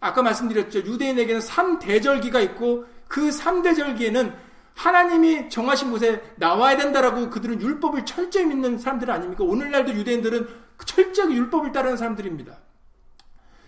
아까 0.00 0.22
말씀드렸죠. 0.22 0.80
유대인에게는 0.80 1.40
3대절기가 1.40 2.42
있고 2.44 2.86
그 3.14 3.28
3대 3.28 3.76
절기에는 3.76 4.34
하나님이 4.74 5.48
정하신 5.48 5.92
곳에 5.92 6.20
나와야 6.34 6.76
된다라고 6.76 7.30
그들은 7.30 7.60
율법을 7.60 8.04
철저히 8.04 8.44
믿는 8.44 8.76
사람들 8.76 9.08
아닙니까? 9.08 9.44
오늘날도 9.44 9.94
유대인들은 9.94 10.48
철저하게 10.84 11.36
율법을 11.36 11.70
따르는 11.70 11.96
사람들입니다. 11.96 12.58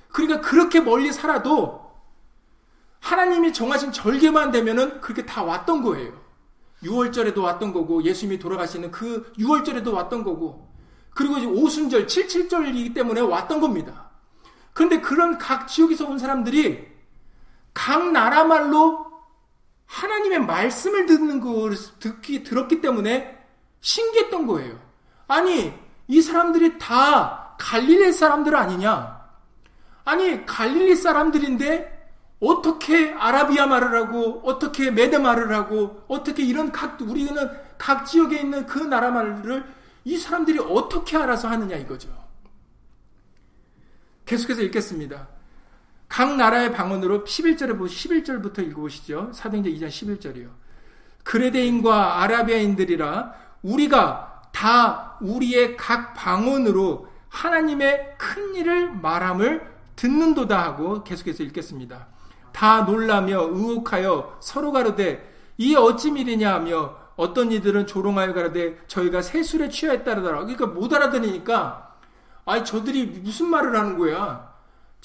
그러니까 0.08 0.40
그렇게 0.40 0.80
멀리 0.80 1.12
살아도 1.12 1.92
하나님이 2.98 3.52
정하신 3.52 3.92
절개만 3.92 4.50
되면은 4.50 5.00
그렇게 5.00 5.24
다 5.24 5.44
왔던 5.44 5.82
거예요. 5.82 6.20
6월절에도 6.82 7.40
왔던 7.40 7.72
거고 7.72 8.02
예수님이 8.02 8.40
돌아가시는 8.40 8.90
그 8.90 9.32
6월절에도 9.34 9.92
왔던 9.92 10.24
거고 10.24 10.74
그리고 11.10 11.36
이제 11.36 11.46
오순절 11.46 12.08
77절이기 12.08 12.96
때문에 12.96 13.20
왔던 13.20 13.60
겁니다. 13.60 14.10
그런데 14.72 15.00
그런 15.00 15.38
각 15.38 15.68
지역에서 15.68 16.08
온 16.08 16.18
사람들이 16.18 16.84
각 17.72 18.10
나라 18.10 18.42
말로 18.42 19.05
하나님의 19.86 20.40
말씀을 20.40 21.06
듣는 21.06 21.40
걸 21.40 21.74
듣기 21.98 22.42
들었기 22.42 22.80
때문에 22.80 23.36
신기했던 23.80 24.46
거예요. 24.46 24.78
아니 25.28 25.72
이 26.08 26.20
사람들이 26.20 26.78
다 26.78 27.54
갈릴리 27.58 28.12
사람들 28.12 28.54
아니냐? 28.54 29.16
아니 30.04 30.44
갈릴리 30.44 30.96
사람들인데 30.96 31.96
어떻게 32.40 33.12
아라비아 33.12 33.66
말을 33.66 33.94
하고 33.94 34.42
어떻게 34.44 34.90
메드 34.90 35.16
말을 35.16 35.54
하고 35.54 36.04
어떻게 36.06 36.42
이런 36.44 36.70
각 36.70 37.00
우리는 37.00 37.50
각 37.78 38.04
지역에 38.04 38.40
있는 38.40 38.66
그 38.66 38.78
나라 38.78 39.10
말을 39.10 39.64
이 40.04 40.16
사람들이 40.18 40.58
어떻게 40.58 41.16
알아서 41.16 41.48
하느냐 41.48 41.76
이거죠. 41.76 42.08
계속해서 44.26 44.62
읽겠습니다. 44.62 45.35
각 46.08 46.36
나라의 46.36 46.72
방언으로 46.72 47.24
11절에 47.24 47.76
보 47.76 47.84
11절부터 47.84 48.58
읽어보시죠. 48.68 49.30
사도행전 49.32 49.72
2장 49.74 49.88
11절이요. 49.88 50.48
그레데인과 51.24 52.22
아라비아인들이라 52.22 53.34
우리가 53.62 54.42
다 54.52 55.16
우리의 55.20 55.76
각 55.76 56.14
방언으로 56.14 57.08
하나님의 57.28 58.14
큰 58.16 58.54
일을 58.54 58.92
말함을 58.92 59.74
듣는도다 59.96 60.62
하고 60.62 61.02
계속해서 61.02 61.42
읽겠습니다. 61.42 62.06
다 62.52 62.82
놀라며 62.82 63.48
의혹하여 63.50 64.38
서로 64.40 64.72
가로되 64.72 65.34
이 65.58 65.74
어찌 65.74 66.10
일이냐 66.10 66.54
하며 66.54 66.96
어떤 67.16 67.50
이들은 67.50 67.86
조롱하여 67.86 68.32
가로되 68.32 68.78
저희가 68.86 69.22
세술에 69.22 69.68
취하였다더라. 69.68 70.38
그러니까 70.38 70.66
못 70.66 70.92
알아들으니까 70.92 71.94
아니 72.44 72.64
저들이 72.64 73.06
무슨 73.22 73.48
말을 73.48 73.76
하는 73.76 73.98
거야. 73.98 74.55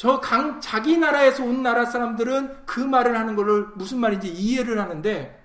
저 0.02 0.20
강, 0.20 0.60
자기 0.60 0.98
나라에서 0.98 1.44
온 1.44 1.62
나라 1.62 1.86
사람들은 1.86 2.66
그 2.66 2.80
말을 2.80 3.20
하는 3.20 3.36
것을 3.36 3.68
무슨 3.76 4.00
말인지 4.00 4.30
이해를 4.30 4.82
하는데 4.82 5.40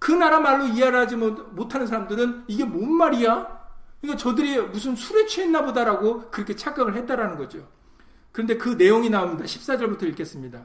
그 0.00 0.10
나라 0.10 0.40
말로 0.40 0.66
이해하지 0.66 1.14
못하는 1.14 1.86
사람들은 1.86 2.46
이게 2.48 2.64
뭔 2.64 2.92
말이야? 2.92 3.46
그러니까 4.00 4.20
저들이 4.20 4.60
무슨 4.62 4.96
술에 4.96 5.26
취했나 5.26 5.64
보다라고 5.64 6.28
그렇게 6.32 6.56
착각을 6.56 6.96
했다라는 6.96 7.38
거죠. 7.38 7.68
그런데 8.32 8.56
그 8.56 8.70
내용이 8.70 9.10
나옵니다. 9.10 9.44
14절부터 9.44 10.02
읽겠습니다. 10.08 10.64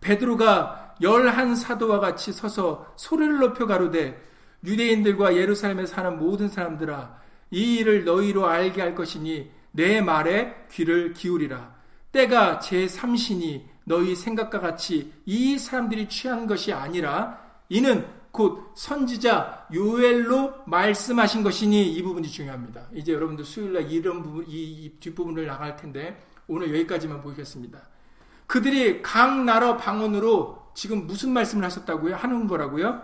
베드로가 0.00 0.96
열한 1.00 1.54
사도와 1.54 2.00
같이 2.00 2.32
서서 2.32 2.92
소리를 2.96 3.38
높여 3.38 3.66
가로되 3.66 4.20
유대인들과 4.64 5.36
예루살렘에 5.36 5.86
사는 5.86 6.18
모든 6.18 6.48
사람들아 6.48 7.20
이 7.52 7.76
일을 7.76 8.04
너희로 8.04 8.48
알게 8.48 8.80
할 8.80 8.96
것이니 8.96 9.48
내 9.70 10.00
말에 10.00 10.66
귀를 10.72 11.12
기울이라. 11.12 11.69
때가 12.12 12.58
제 12.58 12.88
삼신이 12.88 13.68
너희 13.84 14.14
생각과 14.14 14.60
같이 14.60 15.12
이 15.26 15.58
사람들이 15.58 16.08
취한 16.08 16.46
것이 16.46 16.72
아니라 16.72 17.38
이는 17.68 18.06
곧 18.30 18.72
선지자 18.74 19.68
요엘로 19.72 20.64
말씀하신 20.66 21.42
것이니 21.42 21.92
이 21.94 22.02
부분이 22.02 22.28
중요합니다. 22.28 22.86
이제 22.92 23.12
여러분들 23.12 23.44
수요일날 23.44 23.90
이런 23.90 24.22
부분, 24.22 24.44
이 24.46 24.92
뒷부분을 25.00 25.46
나갈 25.46 25.76
텐데 25.76 26.22
오늘 26.46 26.68
여기까지만 26.68 27.20
보겠습니다. 27.20 27.80
그들이 28.46 29.02
각 29.02 29.44
나라 29.44 29.76
방언으로 29.76 30.70
지금 30.74 31.06
무슨 31.06 31.32
말씀을 31.32 31.64
하셨다고요? 31.64 32.16
하는 32.16 32.46
거라고요? 32.46 33.02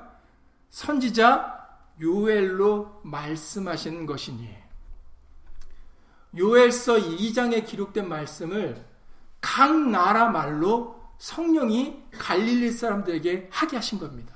선지자 0.71 1.55
요엘로 2.01 3.01
말씀하신 3.05 4.07
것이니 4.07 4.49
요엘서 6.37 6.97
2장에 6.97 7.65
기록된 7.65 8.09
말씀을 8.09 8.85
각 9.47 9.79
나라 9.79 10.29
말로 10.29 10.97
성령이 11.19 12.03
갈릴리 12.19 12.73
사람들에게 12.73 13.49
하게 13.53 13.77
하신 13.77 14.01
겁니다. 14.01 14.35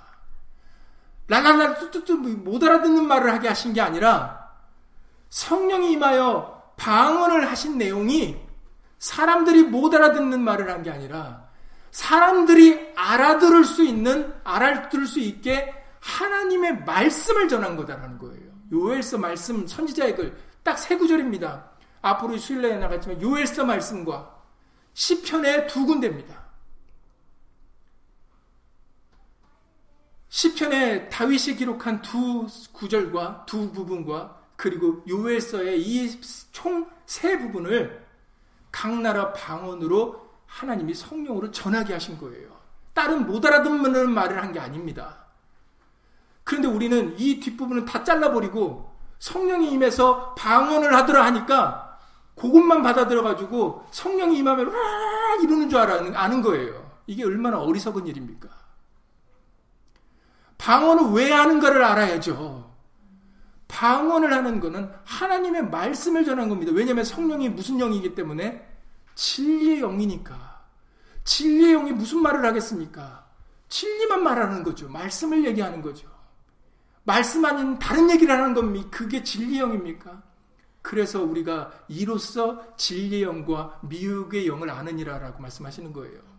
랄랄라 1.26 1.74
뚜뚜뚜 1.74 2.14
못 2.18 2.62
알아듣는 2.62 3.06
말을 3.08 3.32
하게 3.32 3.48
하신 3.48 3.72
게 3.72 3.80
아니라 3.80 4.48
성령이 5.30 5.92
임하여 5.92 6.74
방언을 6.76 7.50
하신 7.50 7.76
내용이 7.76 8.36
사람들이 8.98 9.64
못 9.64 9.92
알아듣는 9.94 10.40
말을 10.42 10.70
한 10.70 10.82
게 10.82 10.90
아니라 10.90 11.48
사람들이 11.90 12.92
알아들을 12.94 13.64
수 13.64 13.82
있는 13.82 14.32
알아들을 14.44 15.06
수 15.06 15.18
있게 15.18 15.74
하나님의 16.00 16.84
말씀을 16.84 17.48
전한 17.48 17.76
거다라는 17.76 18.16
거예요. 18.18 18.48
요엘서 18.72 19.18
말씀 19.18 19.66
선지자의 19.66 20.14
글 20.14 20.36
딱 20.62 20.76
세 20.76 20.96
구절입니다. 20.96 21.64
앞으로 22.02 22.36
수일날에 22.38 22.76
나갔지만 22.78 23.20
요엘서 23.20 23.64
말씀과 23.64 24.39
시편의 25.00 25.66
두 25.66 25.86
군데입니다. 25.86 26.38
시편에 30.28 31.08
다윗이 31.08 31.56
기록한 31.56 32.02
두 32.02 32.46
구절과 32.74 33.46
두 33.46 33.72
부분과 33.72 34.38
그리고 34.56 35.02
요엘서의 35.08 35.80
이 35.80 36.20
총 36.52 36.86
세 37.06 37.38
부분을 37.38 38.06
각 38.70 38.94
나라 39.00 39.32
방언으로 39.32 40.28
하나님이 40.46 40.92
성령으로 40.92 41.50
전하게 41.50 41.94
하신 41.94 42.18
거예요. 42.18 42.50
다른 42.92 43.26
못 43.26 43.42
알아듣는 43.44 44.10
말을 44.10 44.42
한 44.42 44.52
게 44.52 44.60
아닙니다. 44.60 45.24
그런데 46.44 46.68
우리는 46.68 47.18
이 47.18 47.40
뒷부분을 47.40 47.86
다 47.86 48.04
잘라버리고 48.04 48.94
성령이 49.18 49.72
임해서 49.72 50.34
방언을 50.34 50.94
하더라 50.94 51.24
하니까 51.24 51.89
그것만 52.34 52.82
받아들여가지고 52.82 53.86
성령이 53.90 54.38
임하면 54.38 54.68
와 54.68 55.34
이러는 55.42 55.68
줄 55.68 55.78
알아는, 55.78 56.16
아는 56.16 56.42
거예요. 56.42 56.90
이게 57.06 57.24
얼마나 57.24 57.60
어리석은 57.60 58.06
일입니까? 58.06 58.48
방언을 60.58 61.12
왜 61.12 61.32
하는가를 61.32 61.82
알아야죠. 61.82 62.70
방언을 63.68 64.32
하는 64.32 64.60
것은 64.60 64.90
하나님의 65.04 65.70
말씀을 65.70 66.24
전한 66.24 66.48
겁니다. 66.48 66.72
왜냐하면 66.74 67.04
성령이 67.04 67.48
무슨 67.50 67.78
영이기 67.78 68.14
때문에 68.14 68.66
진리의 69.14 69.80
영이니까. 69.80 70.60
진리의 71.24 71.72
영이 71.74 71.92
무슨 71.92 72.20
말을 72.20 72.44
하겠습니까? 72.44 73.24
진리만 73.68 74.22
말하는 74.22 74.62
거죠. 74.62 74.88
말씀을 74.88 75.44
얘기하는 75.46 75.80
거죠. 75.80 76.08
말씀 77.04 77.44
아닌 77.44 77.78
다른 77.78 78.10
얘기를 78.10 78.34
하는 78.34 78.52
겁니까? 78.52 78.88
그게 78.90 79.22
진리의 79.22 79.60
영입니까? 79.60 80.22
그래서 80.82 81.22
우리가 81.22 81.72
이로써 81.88 82.76
진리의 82.76 83.22
영과 83.22 83.78
미혹의 83.82 84.46
영을 84.46 84.70
아느니라라고 84.70 85.40
말씀하시는 85.40 85.92
거예요. 85.92 86.30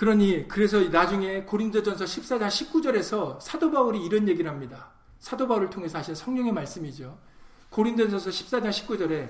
그러니 0.00 0.48
그래서 0.48 0.80
나중에 0.80 1.42
고린도전서 1.42 2.06
14장 2.06 2.48
19절에서 2.48 3.38
사도 3.38 3.70
바울이 3.70 4.02
이런 4.02 4.28
얘기를 4.28 4.50
합니다. 4.50 4.92
사도 5.18 5.46
바울을 5.46 5.68
통해서 5.68 5.98
하신 5.98 6.14
성령의 6.14 6.52
말씀이죠. 6.52 7.18
고린도전서 7.68 8.30
14장 8.30 8.70
19절에 8.70 9.28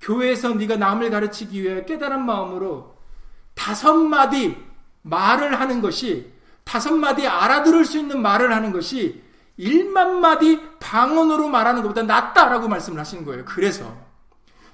교회에서 0.00 0.50
네가 0.54 0.76
남을 0.76 1.10
가르치기 1.10 1.60
위해 1.60 1.84
깨달은 1.84 2.24
마음으로 2.24 2.96
다섯 3.54 3.94
마디 3.94 4.56
말을 5.02 5.58
하는 5.58 5.80
것이 5.80 6.32
다섯 6.62 6.94
마디 6.94 7.26
알아들을 7.26 7.84
수 7.84 7.98
있는 7.98 8.22
말을 8.22 8.54
하는 8.54 8.70
것이 8.70 9.23
1만 9.58 10.18
마디 10.18 10.60
방언으로 10.80 11.48
말하는 11.48 11.82
것보다 11.82 12.02
낫다라고 12.02 12.68
말씀을 12.68 12.98
하시는 12.98 13.24
거예요. 13.24 13.44
그래서 13.44 13.96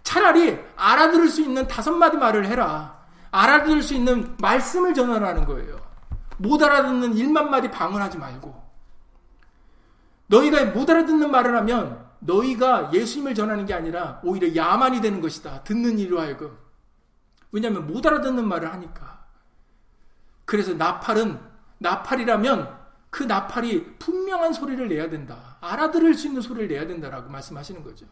차라리 0.02 0.58
알아들을 0.76 1.28
수 1.28 1.42
있는 1.42 1.68
다섯 1.68 1.92
마디 1.92 2.16
말을 2.16 2.46
해라. 2.46 2.98
알아들을 3.30 3.82
수 3.82 3.94
있는 3.94 4.34
말씀을 4.38 4.94
전하라는 4.94 5.44
거예요. 5.44 5.78
못 6.38 6.62
알아듣는 6.62 7.14
일만 7.14 7.50
마디 7.50 7.70
방언하지 7.70 8.18
말고. 8.18 8.70
너희가 10.26 10.64
못 10.66 10.88
알아듣는 10.88 11.30
말을 11.30 11.56
하면 11.58 12.06
너희가 12.20 12.90
예수님을 12.92 13.34
전하는 13.34 13.66
게 13.66 13.74
아니라 13.74 14.20
오히려 14.22 14.54
야만이 14.54 15.00
되는 15.00 15.20
것이다. 15.20 15.62
듣는 15.64 15.98
이로 15.98 16.20
하여금. 16.20 16.56
왜냐하면 17.52 17.86
못 17.86 18.06
알아듣는 18.06 18.46
말을 18.46 18.72
하니까. 18.72 19.24
그래서 20.44 20.72
나팔은 20.74 21.38
나팔이라면 21.78 22.79
그 23.10 23.24
나팔이 23.24 23.98
분명한 23.98 24.52
소리를 24.52 24.88
내야 24.88 25.10
된다. 25.10 25.58
알아들을 25.60 26.14
수 26.14 26.28
있는 26.28 26.40
소리를 26.40 26.68
내야 26.68 26.86
된다라고 26.86 27.28
말씀하시는 27.28 27.82
거죠. 27.82 28.06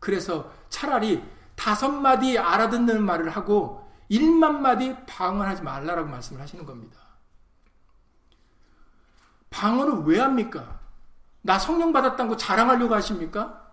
그래서 0.00 0.50
차라리 0.70 1.22
다섯 1.54 1.90
마디 1.90 2.38
알아듣는 2.38 3.04
말을 3.04 3.30
하고 3.30 3.86
1만 4.10 4.60
마디 4.60 4.96
방언 5.06 5.46
하지 5.46 5.62
말라라고 5.62 6.08
말씀을 6.08 6.40
하시는 6.40 6.64
겁니다. 6.64 6.98
방언을 9.50 10.04
왜 10.04 10.18
합니까? 10.18 10.80
나 11.42 11.58
성령 11.58 11.92
받았다고 11.92 12.36
자랑하려고 12.36 12.94
하십니까? 12.94 13.68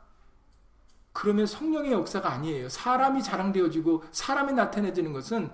그러면 1.13 1.45
성령의 1.45 1.93
역사가 1.93 2.29
아니에요. 2.31 2.67
사람이 2.67 3.23
자랑되어지고 3.23 4.03
사람이 4.11 4.53
나타내지는 4.53 5.13
것은 5.13 5.49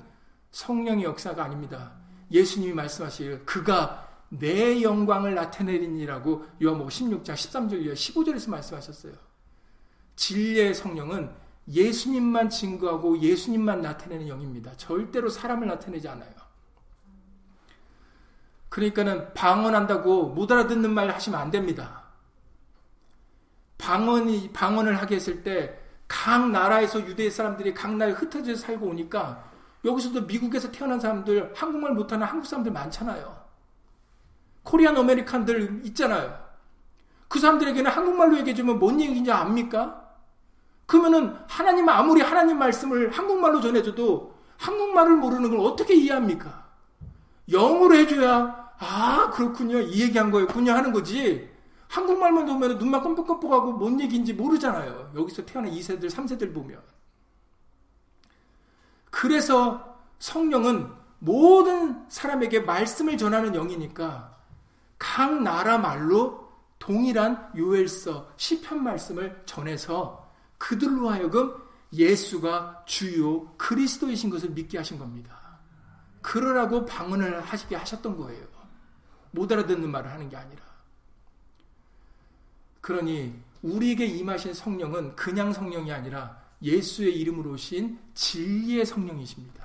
성령의 0.51 1.03
역사가 1.03 1.43
아닙니다. 1.43 1.91
예수님이 2.31 2.73
말씀하시길 2.73 3.45
그가 3.45 4.10
내 4.31 4.81
영광을 4.81 5.35
나타내리니라고 5.35 6.45
요한복음 6.63 6.89
16장 6.89 7.33
13절 7.33 7.81
이하 7.83 7.93
15절에서 7.93 8.49
말씀하셨어요. 8.49 9.13
진리의 10.15 10.73
성령은 10.73 11.31
예수님만 11.67 12.49
증거하고 12.49 13.19
예수님만 13.19 13.81
나타내는 13.81 14.27
영입니다. 14.27 14.75
절대로 14.77 15.29
사람을 15.29 15.67
나타내지 15.67 16.07
않아요. 16.07 16.31
그러니까는 18.69 19.33
방언한다고 19.33 20.29
못 20.29 20.51
알아듣는 20.51 20.93
말 20.93 21.11
하시면 21.11 21.39
안 21.39 21.51
됩니다. 21.51 22.03
방언이 23.77 24.51
방언을 24.53 24.97
하게 24.97 25.15
했을 25.15 25.43
때 25.43 25.81
각 26.11 26.51
나라에서 26.51 26.99
유대 27.07 27.29
사람들이 27.29 27.73
각 27.73 27.95
나라에 27.95 28.13
흩어져 28.13 28.53
살고 28.53 28.85
오니까 28.85 29.49
여기서도 29.85 30.23
미국에서 30.25 30.69
태어난 30.69 30.99
사람들 30.99 31.53
한국말 31.55 31.93
못하는 31.93 32.27
한국 32.27 32.45
사람들 32.45 32.69
많잖아요. 32.73 33.40
Korean 34.63 34.97
American들 34.97 35.81
있잖아요. 35.85 36.39
그 37.27 37.39
사람들에게는 37.39 37.89
한국말로 37.89 38.37
얘기해주면 38.39 38.79
뭔 38.79 38.99
얘기인지 38.99 39.31
압니까? 39.31 40.01
그러면은 40.85 41.35
하나님 41.47 41.87
아무리 41.87 42.21
하나님 42.21 42.59
말씀을 42.59 43.11
한국말로 43.11 43.61
전해줘도 43.61 44.35
한국말을 44.57 45.15
모르는 45.15 45.49
걸 45.49 45.59
어떻게 45.61 45.95
이해합니까? 45.95 46.65
영어로 47.49 47.95
해줘야 47.95 48.71
아 48.77 49.29
그렇군요 49.31 49.79
이 49.79 50.01
얘기한 50.01 50.31
거였군요 50.31 50.73
하는 50.73 50.91
거지 50.91 51.49
한국말만 51.87 52.45
보면 52.45 52.77
눈만 52.77 53.01
껌뻑껌뻑하고 53.01 53.73
뭔 53.73 53.99
얘기인지 53.99 54.33
모르잖아요. 54.33 55.11
여기서 55.15 55.45
태어난 55.45 55.71
2세들 55.71 56.09
3세들 56.09 56.53
보면 56.53 56.81
그래서 59.09 59.97
성령은 60.19 60.89
모든 61.19 62.05
사람에게 62.09 62.61
말씀을 62.61 63.17
전하는 63.17 63.53
영이니까 63.53 64.35
각 65.01 65.41
나라 65.41 65.79
말로 65.79 66.47
동일한 66.77 67.51
요엘서 67.57 68.33
시편 68.37 68.83
말씀을 68.83 69.41
전해서 69.47 70.31
그들로 70.59 71.09
하여금 71.09 71.55
예수가 71.91 72.83
주요 72.85 73.47
그리스도이신 73.57 74.29
것을 74.29 74.51
믿게 74.51 74.77
하신 74.77 74.99
겁니다. 74.99 75.57
그러라고 76.21 76.85
방언을 76.85 77.41
하시게 77.41 77.75
하셨던 77.75 78.15
거예요. 78.15 78.45
못 79.31 79.51
알아듣는 79.51 79.89
말을 79.89 80.11
하는 80.11 80.29
게 80.29 80.37
아니라. 80.37 80.61
그러니 82.79 83.33
우리에게 83.63 84.05
임하신 84.05 84.53
성령은 84.53 85.15
그냥 85.15 85.51
성령이 85.51 85.91
아니라 85.91 86.39
예수의 86.61 87.19
이름으로 87.19 87.53
오신 87.53 87.99
진리의 88.13 88.85
성령이십니다. 88.85 89.60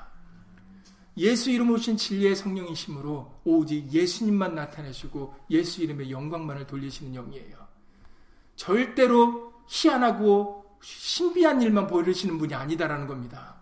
예수 1.19 1.51
이름으로 1.51 1.77
오신 1.77 1.97
진리의 1.97 2.37
성령이심으로 2.37 3.41
오직 3.45 3.91
예수님만 3.91 4.55
나타내시고 4.55 5.35
예수 5.51 5.83
이름의 5.83 6.11
영광만을 6.11 6.67
돌리시는 6.67 7.15
영이에요. 7.15 7.57
절대로 8.55 9.53
희한하고 9.67 10.65
신비한 10.83 11.63
일만 11.63 11.87
보여주시는 11.87 12.39
분이 12.39 12.55
아니다라는 12.55 13.07
겁니다. 13.07 13.57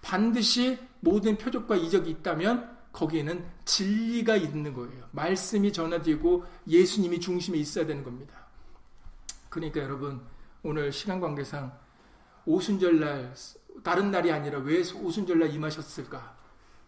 반드시 0.00 0.78
모든 1.00 1.36
표적과 1.36 1.76
이적이 1.76 2.10
있다면 2.10 2.78
거기에는 2.92 3.44
진리가 3.64 4.36
있는 4.36 4.72
거예요. 4.72 5.08
말씀이 5.12 5.72
전화되고 5.72 6.44
예수님이 6.68 7.20
중심에 7.20 7.58
있어야 7.58 7.86
되는 7.86 8.02
겁니다. 8.02 8.46
그러니까 9.48 9.80
여러분 9.80 10.20
오늘 10.62 10.92
시간 10.92 11.20
관계상 11.20 11.76
오순절날 12.46 13.34
다른 13.82 14.10
날이 14.10 14.30
아니라 14.30 14.58
왜 14.60 14.80
오순절날 14.80 15.52
임하셨을까? 15.54 16.39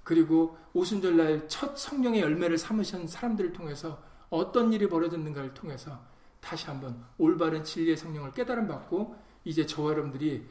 그리고 0.05 0.57
오순절날 0.74 1.48
첫 1.48 1.76
성령의 1.76 2.20
열매를 2.20 2.59
삼으신 2.59 3.07
사람들을 3.07 3.53
통해서 3.53 4.03
어떤 4.30 4.72
일이 4.72 4.88
벌어졌는가를 4.88 5.55
통해서 5.55 6.00
다시 6.40 6.66
한번 6.66 7.05
올바른 7.18 7.62
진리의 7.62 7.96
성령을 7.96 8.32
깨달음 8.32 8.66
받고 8.66 9.16
이제 9.44 9.64
저와 9.66 9.92
여러분들이 9.92 10.44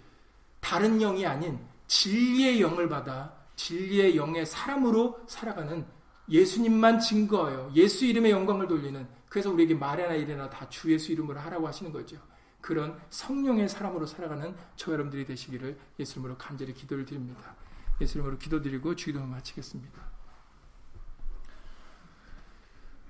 다른 0.59 0.99
영이 0.99 1.25
아닌 1.25 1.59
진리의 1.87 2.61
영을 2.61 2.87
받아 2.87 3.33
진리의 3.55 4.15
영의 4.15 4.45
사람으로 4.45 5.19
살아가는 5.27 5.85
예수님만 6.29 6.99
증거하여 6.99 7.71
예수 7.75 8.05
이름의 8.05 8.31
영광을 8.31 8.67
돌리는 8.67 9.05
그래서 9.27 9.51
우리에게 9.51 9.75
말이나 9.75 10.13
일이나 10.13 10.49
다 10.49 10.69
주 10.69 10.91
예수 10.91 11.11
이름으로 11.11 11.39
하라고 11.39 11.67
하시는 11.67 11.91
거죠. 11.91 12.17
그런 12.61 12.97
성령의 13.09 13.67
사람으로 13.67 14.05
살아가는 14.05 14.55
저 14.75 14.93
여러분들이 14.93 15.25
되시기를 15.25 15.77
예수님으로 15.99 16.37
간절히 16.37 16.73
기도를 16.73 17.05
드립니다. 17.05 17.55
예수님으로 18.01 18.37
기도드리고 18.37 18.95
주기도 18.95 19.25
마치겠습니다. 19.25 20.01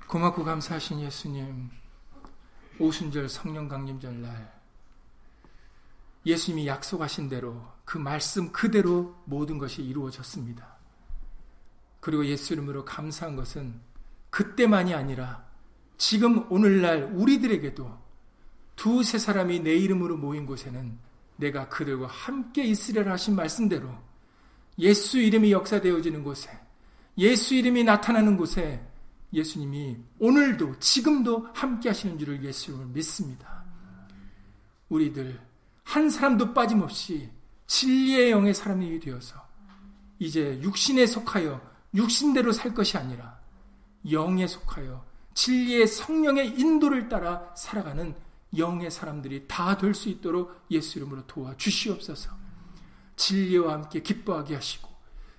고맙고 0.07 0.43
감사하신 0.43 0.99
예수님, 1.01 1.69
오순절 2.79 3.29
성령 3.29 3.67
강림절 3.67 4.21
날 4.21 4.61
예수님이 6.25 6.67
약속하신 6.67 7.29
대로 7.29 7.65
그 7.85 7.97
말씀 7.97 8.51
그대로 8.51 9.15
모든 9.25 9.57
것이 9.57 9.81
이루어졌습니다. 9.81 10.75
그리고 11.99 12.25
예수 12.25 12.53
이름으로 12.53 12.85
감사한 12.85 13.35
것은 13.35 13.79
그때만이 14.29 14.93
아니라 14.93 15.45
지금 15.97 16.51
오늘날 16.51 17.03
우리들에게도 17.13 17.99
두세 18.75 19.17
사람이 19.17 19.59
내 19.59 19.75
이름으로 19.75 20.17
모인 20.17 20.45
곳에는 20.45 20.97
내가 21.37 21.69
그들과 21.69 22.07
함께 22.07 22.63
있으리라 22.63 23.11
하신 23.13 23.35
말씀대로 23.35 24.10
예수 24.79 25.19
이름이 25.19 25.51
역사되어지는 25.51 26.23
곳에 26.23 26.49
예수 27.17 27.55
이름이 27.55 27.83
나타나는 27.83 28.37
곳에 28.37 28.85
예수님이 29.33 29.97
오늘도 30.19 30.79
지금도 30.79 31.47
함께 31.53 31.89
하시는 31.89 32.17
줄을 32.17 32.43
예수를 32.43 32.85
믿습니다. 32.87 33.63
우리들 34.89 35.39
한 35.83 36.09
사람도 36.09 36.53
빠짐없이 36.53 37.29
진리의 37.67 38.31
영의 38.31 38.53
사람이 38.53 38.99
되어서 38.99 39.35
이제 40.19 40.59
육신에 40.61 41.05
속하여 41.05 41.61
육신대로 41.93 42.51
살 42.51 42.73
것이 42.73 42.97
아니라 42.97 43.39
영에 44.09 44.47
속하여 44.47 45.05
진리의 45.33 45.87
성령의 45.87 46.59
인도를 46.59 47.07
따라 47.07 47.53
살아가는 47.55 48.13
영의 48.57 48.91
사람들이 48.91 49.47
다 49.47 49.77
될 49.77 49.93
수 49.93 50.09
있도록 50.09 50.65
예수 50.71 50.99
이름으로 50.99 51.25
도와 51.25 51.55
주시옵소서. 51.55 52.40
진리와 53.21 53.73
함께 53.73 54.01
기뻐하게 54.01 54.55
하시고 54.55 54.89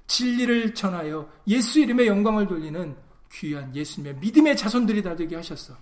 진리를 0.06 0.74
전하여 0.74 1.28
예수 1.48 1.80
이름의 1.80 2.06
영광을 2.06 2.46
돌리는 2.46 2.96
귀한 3.32 3.74
예수님의 3.74 4.20
믿음의 4.20 4.56
자손들이 4.56 5.02
다 5.02 5.16
되게 5.16 5.36
하셨어. 5.36 5.76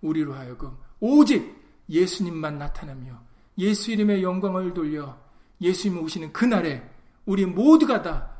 우리로 0.00 0.34
하여금 0.34 0.76
오직 1.00 1.54
예수님만 1.88 2.58
나타나며 2.58 3.20
예수 3.58 3.90
이름의 3.90 4.22
영광을 4.22 4.72
돌려 4.72 5.18
예수님 5.60 6.02
오시는 6.02 6.32
그날에 6.32 6.82
우리 7.26 7.44
모두가 7.44 8.02
다 8.02 8.30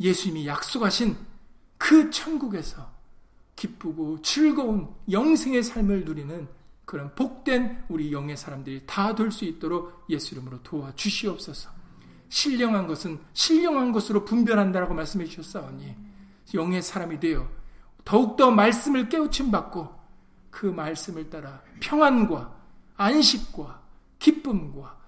예수님이 0.00 0.46
약속하신 0.46 1.16
그 1.76 2.10
천국에서 2.10 2.90
기쁘고 3.56 4.22
즐거운 4.22 4.88
영생의 5.10 5.62
삶을 5.64 6.04
누리는 6.04 6.48
그런 6.88 7.14
복된 7.14 7.84
우리 7.90 8.12
영의 8.12 8.34
사람들이 8.34 8.84
다 8.86 9.14
될 9.14 9.30
수 9.30 9.44
있도록 9.44 10.06
예수 10.08 10.34
이름으로 10.34 10.62
도와 10.62 10.90
주시옵소서. 10.94 11.68
신령한 12.30 12.86
것은 12.86 13.20
신령한 13.34 13.92
것으로 13.92 14.24
분별한다라고 14.24 14.94
말씀해 14.94 15.26
주셨사오니 15.26 15.94
영의 16.54 16.80
사람이 16.80 17.20
되어 17.20 17.46
더욱더 18.06 18.50
말씀을 18.50 19.10
깨우침 19.10 19.50
받고 19.50 19.94
그 20.50 20.64
말씀을 20.64 21.28
따라 21.28 21.62
평안과 21.80 22.56
안식과 22.96 23.82
기쁨과 24.18 24.98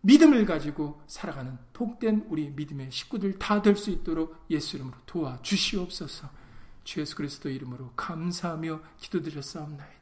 믿음을 0.00 0.44
가지고 0.44 1.00
살아가는 1.06 1.56
복된 1.72 2.26
우리 2.30 2.50
믿음의 2.50 2.90
식구들 2.90 3.38
다 3.38 3.62
될 3.62 3.76
수 3.76 3.90
있도록 3.90 4.44
예수 4.50 4.74
이름으로 4.74 4.96
도와 5.06 5.38
주시옵소서. 5.42 6.28
주 6.82 7.00
예수 7.00 7.14
그리스도 7.14 7.48
이름으로 7.48 7.92
감사하며 7.94 8.80
기도드렸사옵나이다. 8.98 10.01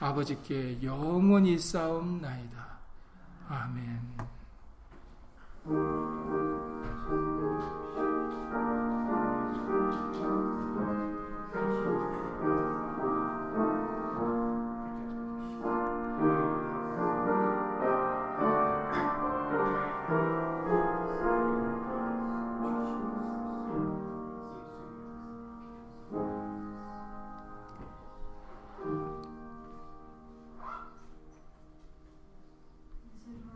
아버지께 0.00 0.78
영원히 0.82 1.58
싸움나이다. 1.58 2.78
아멘. 3.48 4.00